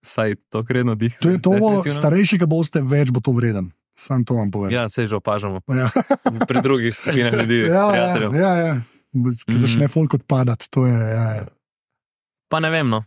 [0.00, 1.16] Vsaj to redno dih.
[1.18, 1.52] To je to,
[1.84, 3.72] starejši, ki boste, več bo to vreden.
[3.94, 4.70] Sam to vam povem.
[4.70, 5.58] Ja, se že opažamo.
[5.66, 5.90] Ja.
[6.48, 8.74] Pri drugih skupinah ljudi, Ja, ja, ja, ja.
[9.10, 9.18] Ki
[9.48, 9.56] Mhm.
[9.56, 10.94] začne folk odpadati, to je.
[10.94, 11.44] Ja, ja.
[12.48, 13.02] Pa ne vem, no.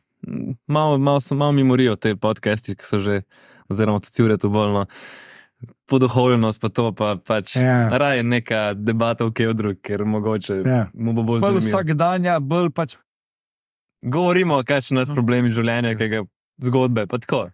[0.67, 3.21] Malo, malo, malo mi morijo te podcasti, ki so že,
[3.65, 4.85] oziroma tudi ure tu bolno.
[5.85, 7.55] Poduhovljenost pa to, pa pač.
[7.55, 7.89] Ja.
[7.89, 10.87] Raje neka debata v kevdru, ker mogoče Ja.
[10.93, 11.69] mu bo bolj Bolj zanimivo.
[11.69, 12.97] vsak dan, ja, bolj pač.
[14.01, 16.19] Govorimo, kaj so naši problemi življenja, kaj ga
[16.61, 17.49] zgodbe, pa tako.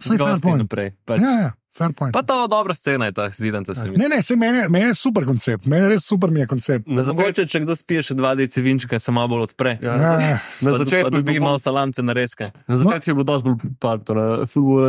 [0.00, 0.62] Saj fair point.
[0.64, 0.94] naprej.
[1.04, 1.20] Pač.
[1.20, 2.14] Ja, ja, fair point.
[2.16, 3.98] Pa to dobra scena je ta zidanca, se zdi.
[4.00, 6.88] Ne, ne, se meni, meni je super koncept, meni je res super mi je koncept.
[6.88, 9.76] Na, začetku, če kdo spije še dva deci vinčka, se malo bolj odpre.
[9.84, 10.38] ja, Ja, ja.
[10.64, 12.48] na začetku bilo malo salamce na reske.
[12.64, 14.22] Na začetku je bilo dosti bolj partner,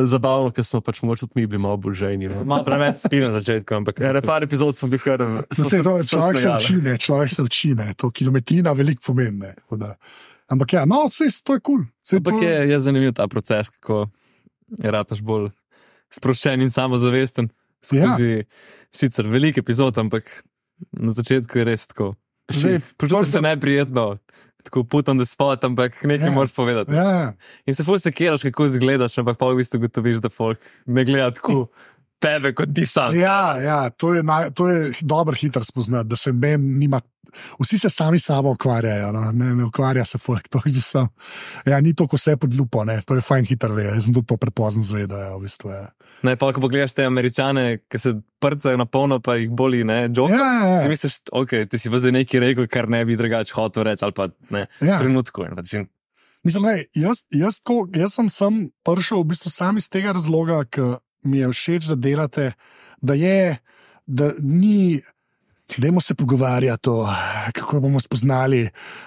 [0.07, 2.31] zabavno, ker smo pač mogoče tudi mi bili malo bolj žejni.
[2.31, 2.47] No.
[2.47, 5.19] Malo preveč spim na začetku, ampak Ja, na par epizod smo bili kar.
[5.19, 9.11] No, sej, to, človek se uči, ne, človek se uči, ne, to kilometrina veliko
[9.43, 9.97] ne, da.
[10.51, 11.83] Ampak ja, no, vse to je kul.
[11.83, 11.85] Cool.
[12.17, 14.07] Ampak je, je zanimiv ta proces, kako
[14.79, 15.49] je rataš bolj
[16.11, 17.49] sproščen in samozavesten.
[17.91, 18.11] Ja.
[18.13, 18.43] Skozi
[18.93, 20.43] sicer velik epizod, ampak
[20.91, 22.13] na začetku je res tako.
[22.51, 24.17] Zdaj, Počutiš se neprijetno,
[24.63, 26.31] tako putam, da spot, ampak nekaj Ja.
[26.31, 26.35] ja.
[26.35, 26.93] moraš povedati.
[26.93, 27.33] Ja, ja.
[27.65, 31.31] In se fulj sekiraš, kako izgledaš, ampak pa v bistvu gotoviš, da folk ne gleda
[31.31, 31.67] tako
[32.21, 33.15] tebe kot ti sam.
[33.17, 37.01] Ja, ja, to je, naj, to je dobro hitro spoznati, da se ben nima.
[37.61, 39.21] Vsi se sami sabo ukvarjajo, no?
[39.31, 41.07] ne, ne ukvarja se folk to z vsem.
[41.65, 42.97] Ja, ni to, ko se pod lupo, ne?
[43.07, 45.15] to je fajn hitro ve, jaz sem tudi to prepozno zvedel.
[45.19, 45.85] Ja, v bistvu, ja.
[46.27, 50.01] Ne, pa ko pogledaš te američane, ki se prcajo na polno, pa jih boli, ne,
[50.01, 50.35] Ja, joke.
[50.35, 53.55] ja, Si ja, misliš, ok, ti si pa zdaj nekaj rekel, kar ne bi drugače
[53.55, 54.99] hotel reči, ali pa ne, ja.
[54.99, 55.47] trenutku.
[55.47, 55.71] in Pač,
[56.43, 60.63] Mislim, lej, jaz, jaz, ko, jaz sem sem prišel v bistvu sam iz tega razloga,
[60.65, 62.51] ker mi je všeč, da delate,
[63.01, 63.57] da je,
[64.05, 65.01] da ni.
[65.77, 67.07] Dajmo se pogovarjati o
[67.55, 68.65] kako bomo spoznali,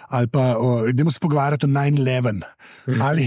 [0.09, 0.55] ali pa
[0.93, 2.41] dajmo se pogovarjati o 9-11.
[3.03, 3.27] Ali,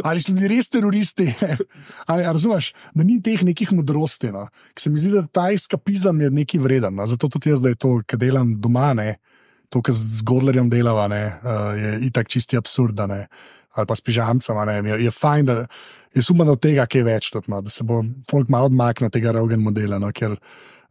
[0.00, 1.26] ali so bili res teroristi,
[2.10, 4.32] ali razumeš, da ni teh nekih modrosti.
[4.32, 4.46] No.
[4.72, 6.96] Ker Se mi zdi, da ta eskapizem je nekaj vreden.
[6.96, 7.06] No.
[7.06, 9.18] Zato tudi jaz, da je to, kar delam doma, ne,
[9.68, 13.26] to, kar z Godlerjem delava, ne, uh, je itak čisti absurd, ne,
[13.76, 14.56] ali pa s pižamcem.
[14.86, 15.66] Je, je fajn, da
[16.14, 19.08] je upam, da od tega kaj več, tudi, no, da se bo folk malo odmaknil
[19.08, 20.00] od tega Rogan modela.
[20.02, 20.36] No, ker,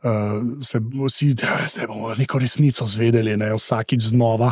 [0.02, 4.48] Uh, se vsi, da bomo neko resnico zvedeli, ne, vsakič znova,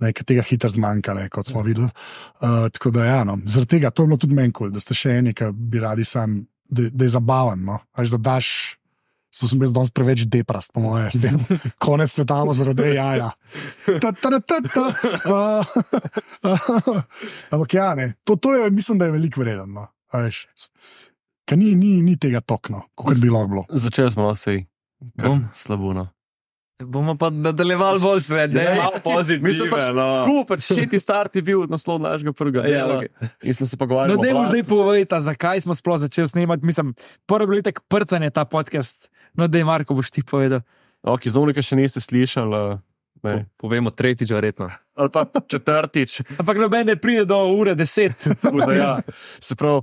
[0.00, 1.90] ne, ker tega hitro zmanjka, ne, kot smo videli.
[2.40, 4.80] Uh, tako da, ja, no, zaradi tega to je bilo tudi meni kul, cool, da
[4.80, 6.38] ste še eni, ki bi radi sam,
[6.72, 7.66] da, da je zabaven.
[7.68, 7.76] No.
[8.00, 8.48] Až da daš,
[9.36, 11.36] to sem jaz danes preveč deprast, po mojem, s tem.
[11.84, 13.28] Konec sveta bo zaradi jaja.
[14.00, 14.86] Ta, ta, ta, ta, ta.
[15.28, 17.04] Uh,
[17.52, 19.68] ampak ja, ne, to, to je, mislim, da je veliko vredno.
[19.68, 19.86] No.
[20.12, 20.46] Veš.
[21.44, 23.64] Ker ni, ni, ni tega tokno, kot bi lahko bilo.
[23.70, 24.66] Začeli smo no, sej.
[25.16, 25.46] Bom.
[25.50, 25.92] Slabo.
[25.92, 26.08] No.
[26.78, 29.48] Bomo pa nadaljevali bolj sred, da je Ja, malo pozitivno.
[29.48, 30.04] Mislim pač, no.
[30.22, 32.98] Kako pač šeti start je bil naslov našega prvega Ja, dela.
[32.98, 33.32] ok.
[33.42, 34.12] In smo se pogovarjali.
[34.12, 36.62] No, dajmo zdaj povedati, zakaj smo sploh začeli snemati.
[36.62, 36.94] Mislim,
[37.26, 39.10] prvo je bilo tako prcanje ta podcast.
[39.34, 40.60] No, da je Marko, boš ti povedal.
[41.02, 42.54] Ok, za unika še niste slišali.
[42.54, 42.78] uh,
[43.18, 43.32] Ne.
[43.50, 44.70] Po- Povemo tretjič, verjetno.
[44.94, 46.20] Ali pa četrtič.
[46.36, 48.14] Ampak noben ne pride do ure deset.
[48.70, 49.00] Ja.
[49.40, 49.82] Se pravi,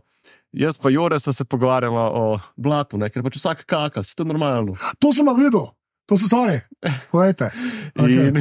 [0.56, 3.10] jaz pa Jore smo se pogovarjali o blatu, ne?
[3.10, 4.76] ker pač vsak kaka, se to normalno.
[5.00, 5.68] To sem videl,
[6.08, 6.62] to so stvari.
[7.12, 7.52] Povejte.
[7.96, 8.30] Okay.
[8.30, 8.40] In,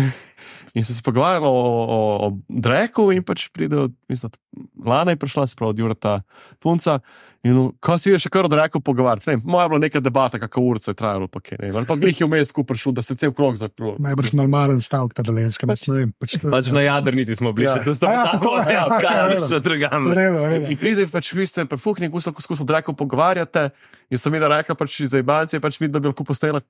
[0.74, 4.38] in se pogovarjal o, o, o Dreku, in pač pride, od- mislim, da
[4.84, 6.14] Lana je prišla, se pravi, od Jurata
[6.59, 6.98] punca.
[7.42, 10.38] In ko si je še kar od Dreku pogovarjati, ne moja je bila neka debata,
[10.38, 11.70] kako urce je trajalo, pa kaj ne.
[11.70, 13.94] Ali pa glih je vmes tako prišel, da se cel krog zakrul.
[13.98, 16.10] Najbrž normalen stavek, ta dolenska, pač ne vem.
[16.14, 17.76] Pač to, Pač na jadrniti smo bili, Ja.
[17.76, 20.10] še tu sta A ja, se to- ja, ja, ja, kaj, drugam.
[20.10, 20.66] Redu, v redu.
[20.66, 23.68] In pride pač, vi ste prefukni, ko ste poskusili Dreku pogovarjati.
[24.09, 26.64] In sem jim rekel, pač iz Ibancije, pač mi, da bi lahko postela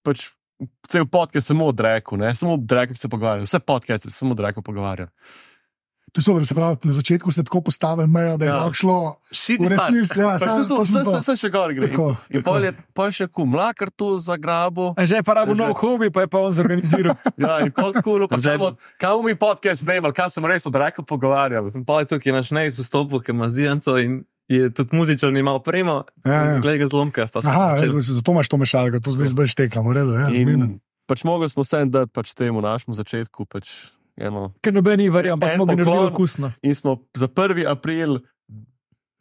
[0.00, 0.30] pač
[0.84, 4.34] cel podcast samo o Dreku, ne samo o Dreku se pogovarjali, vse podcaste samo o
[4.34, 5.10] Dreku pogovarjali.
[6.10, 8.56] To je super, se pravi, na začetku ste tako postavili mejo, da je Ja.
[8.56, 8.96] lahko šlo
[9.60, 10.18] v resnici.
[10.18, 11.86] Ja, sam, to, vse, vse, vse še gor gre.
[11.86, 14.90] Tako, In pol je, pol je še kumlakar tu za grabo.
[14.92, 17.14] A Že je pa rabo Že- nov hobi, pa je pa on zorganiziral.
[17.38, 20.42] Ja, in pol kul, pa Zdaj- če bomo, kaj bomo mi podcast snemali, kaj sem
[20.44, 21.70] res od Dreku pogovarjali.
[21.80, 26.04] Pa je tukaj naš nejc vstopil, ki ima zijanco in je tudi muzičen, ima opremo,
[26.20, 26.58] Ja, ja.
[26.58, 27.28] glede ga zlomka.
[27.36, 27.40] Aha,
[27.76, 27.94] začeli.
[27.94, 30.12] ja, zato imaš to mešalko, to zdaj brž tekam, v redu.
[30.12, 30.26] Ja.
[30.28, 33.46] In pač mogli smo se en dati pač temu našemu začetku.
[33.46, 33.70] Pač
[34.16, 34.50] eno.
[34.58, 36.50] Ker noben ni verjel, ampak smo ga naredili okusno.
[36.60, 37.62] In smo za 1.
[37.64, 38.18] april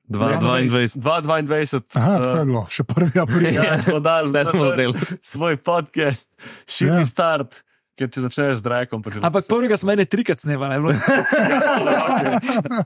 [0.03, 0.97] Dva- 22.
[0.97, 3.53] 2022 Aha, tako je bilo, še prvi april.
[3.55, 4.93] Ja, smo dali Zdaj smo zadeli.
[5.21, 6.25] svoj podcast,
[6.65, 6.95] širi Ja.
[6.95, 7.05] ja.
[7.05, 7.61] start,
[7.99, 8.99] ker če začneš z drakom.
[8.99, 10.71] Pa že- Ampak prvega smo ene trikrat snemali.
[10.71, 10.95] ne, bilo-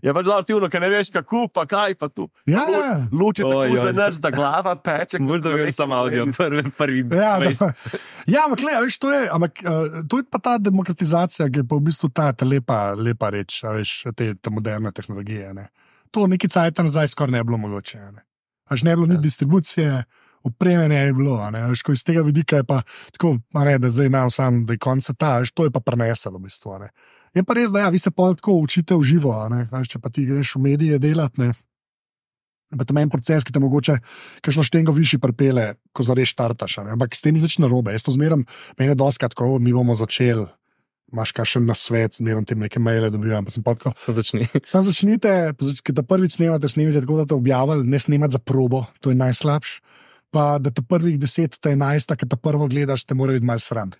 [0.00, 2.28] je pač relativno, ker ne veš kako, pa kaj pa tu.
[2.44, 3.08] Ja, ja.
[3.10, 3.78] Luči tako oj.
[3.78, 5.18] za nič, da glava peče.
[5.24, 7.00] Mož da vem samo audio, prvi, prvi.
[7.10, 7.58] Ja, 20.
[7.58, 7.72] da,
[8.28, 9.70] ja, ampak, le, veš, to, je, ampak uh,
[10.04, 13.62] to je pa ta demokratizacija, ki je pa v bistvu ta, ta lepa, lepa reč,
[13.62, 15.52] a veš, te, te moderne tehnologije.
[15.54, 15.68] Ne.
[16.10, 17.98] To nekaj cajt nazaj skoraj ne bi bilo mogoče.
[17.98, 18.22] a Ne,
[18.66, 19.20] Až ne bi bilo ni Ja.
[19.20, 20.04] distribucije,
[20.44, 21.38] opreme ne bi bilo.
[21.40, 22.82] a Ne, veš, ko iz tega vidika je pa
[23.12, 26.38] tako, ne, da zdaj nam sam, da je konec ta, veš, to je pa preneselo
[26.38, 26.78] v bistvu.
[26.78, 26.90] Ne.
[27.34, 29.98] Je pa res, da ja, vi se pa tako učite v živo, ne, veš, če
[29.98, 31.40] pa ti greš v medije delati.
[31.40, 31.52] Ne,
[32.68, 33.94] Pa tam je en proces, ki te mogoče
[34.44, 36.78] kakšno štengo višji pripele, ko zares štartaš.
[36.78, 36.92] a ne.
[36.98, 37.94] Ampak s tem ni nič narobe.
[37.96, 38.44] Jaz to zmeram,
[38.76, 40.44] meni je doskrat, ko mi bomo začeli.
[41.08, 43.46] Imaš kakšen na svet, zmeraj tem neke maile dobivam.
[43.48, 43.94] Pa sem pa tako.
[43.96, 44.44] Se začni.
[44.68, 48.84] Sam začnite, ki te prvič snemate, snemite tako, da te objavili, ne snemati za probo,
[49.00, 49.80] to je najslabše.
[50.30, 53.62] Pa da te prvih 10, te 11, ki te prvo gledaš, te mora biti malo
[53.64, 53.94] sram.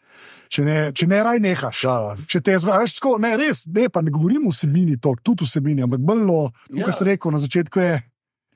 [0.53, 1.85] Če ne, če ne raj nehaš.
[1.85, 1.95] Ja.
[2.29, 5.83] Če te znaš tako, ne res, ne, pa ne govorim o vsebini, to, tudi vsebini,
[5.87, 6.27] ampak bolj,
[6.69, 6.85] Ja.
[6.85, 7.97] kot sem rekel na začetku, je.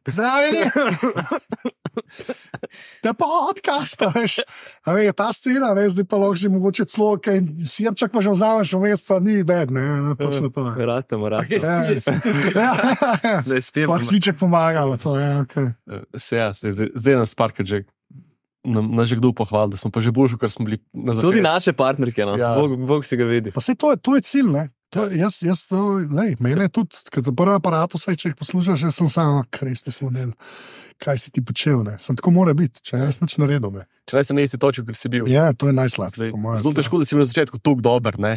[0.06, 0.66] Zdravljeni!
[3.00, 4.40] Te pa odkasta, veš.
[4.82, 8.30] A ve, ta scena, ne, zdaj pa lahko že mogoče celo, kaj sirček pa že
[8.30, 10.64] vzameš, vmes pa ni bed, ne, ne točno to.
[10.66, 10.84] Ne.
[10.92, 11.64] Rastemo, rastemo.
[12.54, 13.42] Ja, ja, ja.
[13.42, 13.86] Da je spet.
[13.86, 15.28] Pa cviček pomagalo, to je.
[15.42, 15.66] Okay.
[16.14, 17.84] Se, ja, se, zdaj, zdaj nas parka že.
[18.62, 21.26] Nam, nas že kdo pohvali, da smo pa že boljši, ker smo bili na začetku.
[21.26, 22.38] Tudi naše partnerke, no.
[22.38, 22.54] Ja.
[22.54, 23.50] Bog, Bog si ga vidi.
[23.50, 24.68] Pa se to, je- to je cilj, ne.
[24.88, 28.36] To, je- jaz, jaz to, lej, mene tudi, ker to prvi aparat, vsaj če jih
[28.38, 30.30] poslušaš, jaz sem samo, kresni smo del.
[31.02, 31.96] Kaj si ti počel, ne?
[31.98, 33.72] Sem tako mora biti, če jaz nič naredil.
[33.74, 33.84] Ne?
[34.06, 35.26] Če se na isti točki, kot si bil.
[35.26, 36.14] Ja, to je najslabše.
[36.16, 38.18] Zdaj, po mojem, Zelo težko, da si bil na začetku tako dober.
[38.18, 38.36] Ne?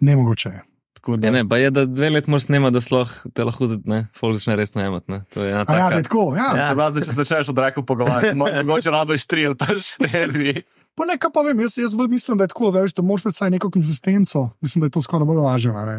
[0.00, 0.60] Nemogoče je.
[0.94, 4.06] Tako, Ja, ne, pa je, da dve leti moraš snemati, da sloh te lahko ne,
[4.12, 5.06] folk začne res najemati.
[5.08, 5.18] Ne.
[5.30, 5.96] To je ena A ja, da taka.
[5.96, 6.24] je tako.
[6.36, 6.48] Ja.
[6.54, 6.64] Ja.
[6.64, 10.62] Se pravi, če se začneš od reka pogovarjati, mo- mogoče rabiš tri ali pa štiri.
[10.94, 13.02] Pa ne, kaj pa vem, jaz, jaz bolj mislim, da je tako, da, veš, da
[13.02, 14.48] moraš imeti vsaj neko konzistenco.
[14.60, 15.84] Mislim, da je to skoraj bolj važno.
[15.86, 15.98] ne.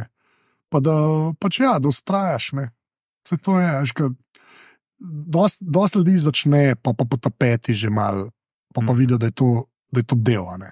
[0.70, 0.96] Pa da,
[1.40, 2.52] pač ja, da ustrajaš.
[2.54, 2.66] Ne.
[3.24, 4.12] Vse to je, veš, kad
[5.00, 8.30] dost, dost ljudi začne, pa, pa po tapeti že mal,
[8.74, 8.98] pa, pa Mm.
[8.98, 10.46] vidijo, da je to, da je to del.
[10.50, 10.72] a ne.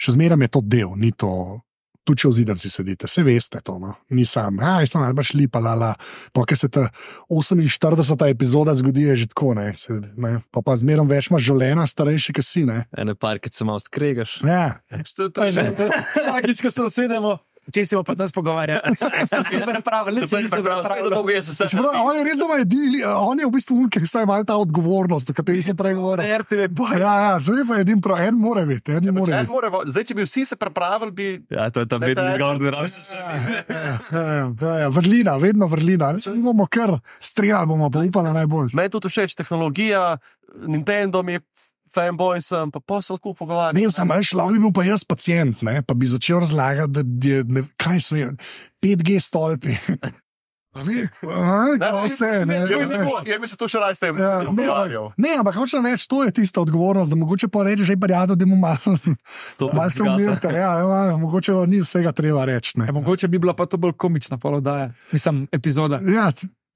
[0.00, 1.60] Še zmeraj je to del, ni to.
[2.04, 3.94] Tudi če v zidanici sedite, vse veste to, no?
[4.12, 5.94] ni sam, a je tam ali pa šli, pa lala.
[6.36, 6.90] Pa, ker se ta
[7.32, 8.28] 48.
[8.28, 10.42] epizoda zgodi, je že tako, ne, se, ne?
[10.52, 12.84] pa, pa zmeraj več imaš življenja, starejši, ki si, ne.
[12.92, 14.36] Ene par, ki se malo skregaš.
[14.44, 17.38] Ja, Vsakič, ko se usedemo,
[17.72, 19.08] če se pa nas pogovarjali, se
[19.64, 21.40] bomo pravili, ne se bomo pravili.
[21.40, 25.30] Čeprav, on je res doma edini, on je v bistvu unke, ki ima ta odgovornost,
[25.30, 26.26] o kateri sem prej govoril.
[26.42, 26.98] RTV boj.
[27.00, 29.52] Ja, ja, zdaj pa edin prav, en mora biti, en Ja, mora biti.
[29.52, 31.28] more, zdaj, če bi vsi se prepravili, bi.
[31.50, 33.32] Ja, to je ta Ne, ne, zgor, da Ja,
[34.12, 36.12] ja, ja, ja, vrlina, vedno vrlina.
[36.34, 38.74] Mi bomo kar streljali, bomo pa upali najbolj.
[38.76, 40.18] Meni tudi všeč tehnologija,
[40.66, 41.40] Nintendo mi je
[41.94, 43.78] fanboy, sem pa posel kup pogovarjati.
[43.78, 47.02] Ne, sam veš, lahko bi bil pa jaz pacijent, ne, pa bi začel razlagati, da
[47.28, 48.28] je, ne, kaj se je,
[48.82, 49.78] 5G stolpi.
[50.74, 53.46] Ne, ne, Jaz bi veš.
[53.46, 55.12] se- se tu še raj s tem Ja, ne, pogovarjal.
[55.16, 58.42] Ne, ampak hočem reči, to je tista odgovornost, da mogoče pa reči, že prijado, da
[58.42, 58.98] mu malo,
[59.70, 60.48] malo se umirite.
[60.48, 62.74] Ja, ja, mogoče pa ni vsega treba reči.
[62.74, 62.86] ne.
[62.86, 66.00] Ja, mogoče bi bila pa to bolj komična polodaja, mislim, epizoda.
[66.02, 66.32] Ja,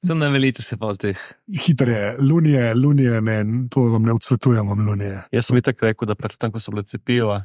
[0.06, 1.18] Sem ne veličaš se pa teh.
[1.66, 5.22] hitro je, lunije, lunije, ne, to vam ne odsvetujem, vam lunije.
[5.32, 7.42] Jaz sem itak rekel, da pred tem, ko so bile cepiva,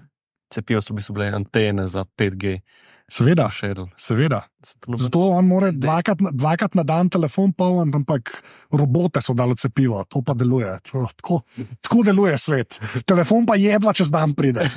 [0.54, 2.60] cepiva so bile antene za 5G.
[3.14, 3.88] Seveda, Šeril.
[3.98, 4.42] seveda.
[4.98, 10.04] Zato on mora dvakrat, na- dvakrat na dan telefon poln, ampak robote so dalo cepivo,
[10.10, 10.80] to pa deluje.
[10.92, 11.42] To, tako,
[11.82, 12.80] tako deluje svet.
[13.06, 14.66] Telefon pa jedva čez dan pride.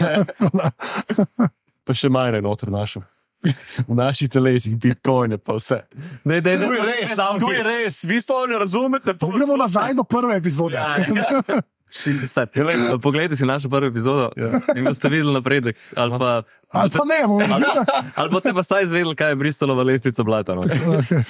[1.86, 3.02] Pa še manj je noter našel.
[3.82, 5.82] V naših telesih, bitcoine, pa vse.
[6.24, 9.14] Ne, ne, To je res, to je res, vi to ne razumete.
[9.14, 10.74] Zdaj Gremo nazaj do prve epizode.
[10.74, 10.96] Ja,
[12.98, 14.60] Poglejte si našo prvo epizodo Ja.
[14.74, 15.76] in boste videli napredek.
[15.92, 16.42] Ali pa,
[16.72, 17.44] Ali pa ne, bomo
[18.14, 20.54] ali pa te pa saj izvedeli, kaj je Bristolova lestvica blata.
[20.54, 20.62] No.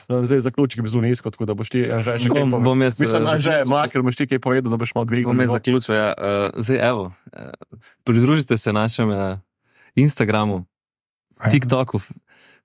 [0.09, 2.61] No, zdaj zaključek bi zelo nizko, tako da boš ti, Anže, še kaj Bom- povedal.
[2.63, 3.71] bom jaz, Mislim, eh, Anže, zaključil.
[3.71, 5.29] makar boš ti kaj povedal, da boš malo dvignil.
[5.29, 5.93] Bom jaz zaključil.
[5.93, 6.09] Ja.
[6.11, 6.25] Uh,
[6.57, 7.41] zdaj, evo, uh,
[8.03, 9.39] pridružite se našemu
[9.95, 10.65] Instagramu,
[11.45, 12.01] TikToku,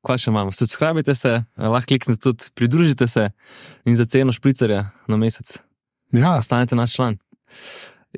[0.06, 0.52] kaj še imamo.
[0.56, 3.30] Subskrbite se, lahko kliknite tudi, pridružite se
[3.86, 5.60] in za ceno špricerja na mesec
[6.12, 7.18] Ja, postanete naš član.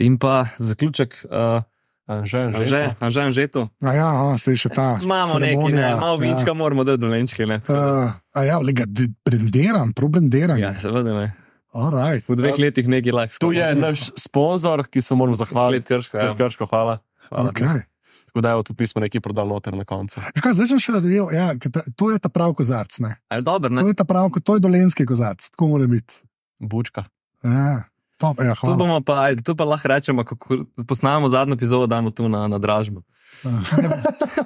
[0.01, 1.61] In pa zaključek, uh,
[2.03, 2.65] Anže, anže.
[2.67, 3.61] Že, že, že to.
[3.79, 4.99] A ja, a, zdaj še ta.
[4.99, 7.47] Imamo nekaj, ne, malo vinčka moramo dati dolenčke.
[7.47, 7.71] Ne, Ja.
[7.71, 10.59] Uh, a ja, lega, de- brendiran, prav brendiran.
[10.59, 11.31] ja, seveda ne.
[11.73, 12.27] Alright.
[12.27, 13.39] V dveh letih nekaj lahko.
[13.39, 15.87] Tu je naš sponzor, ki se moramo zahvaliti.
[15.87, 16.17] krško.
[16.19, 16.35] Ja.
[16.35, 16.99] Krško, hvala.
[17.31, 17.49] hvala.
[17.55, 17.87] Okay.
[18.33, 20.17] Tako da je tudi pismo nekaj prodal noter na koncu.
[20.35, 21.29] Kaj, zdaj sem še nadaljeval.
[21.31, 21.53] Ja,
[21.93, 22.97] to je ta prav kozarc.
[22.97, 23.15] Ne?
[23.29, 23.85] Ali dobro, To ne?
[23.85, 26.17] je ta prav, to je dolenski kozarc, tako mora biti.
[26.59, 27.03] Bučka.
[27.43, 27.83] Ja,
[28.17, 32.25] top, ja, bomo pa, ajde, tu pa lahko rečemo, kako posnamemo zadnjo epizodo, damo tu
[32.27, 33.05] na, na dražbo.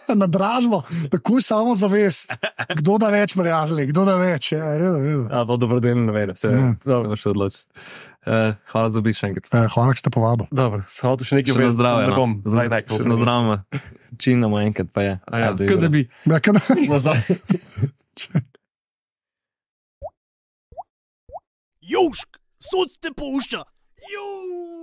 [0.09, 0.81] Na dražbo,
[1.11, 2.33] tako samo zavest.
[2.71, 4.51] Kdo da več, prijatelji, kdo da več.
[4.51, 5.25] Ja, redo, redo.
[5.29, 6.73] A pa dobrodelno ne vede, se Ja.
[6.83, 7.63] dobro še odloči.
[8.27, 9.47] Uh, hvala za obisk še enkrat.
[9.55, 10.51] Eh, hvala, da ste povabili.
[10.51, 12.03] Dobro, samo tu še nekaj na zdravje.
[12.03, 12.17] Ne no.
[12.19, 13.57] bom, zdaj ne, Še na zdravje.
[14.21, 15.13] Činamo enkrat, pa je.
[15.23, 16.03] A ja, Ajde, Kot da bi.
[16.27, 16.59] Ja, kada,
[16.91, 17.39] Na zdravje.
[21.87, 23.63] Južk, sod te pušča.
[24.11, 24.76] Južk.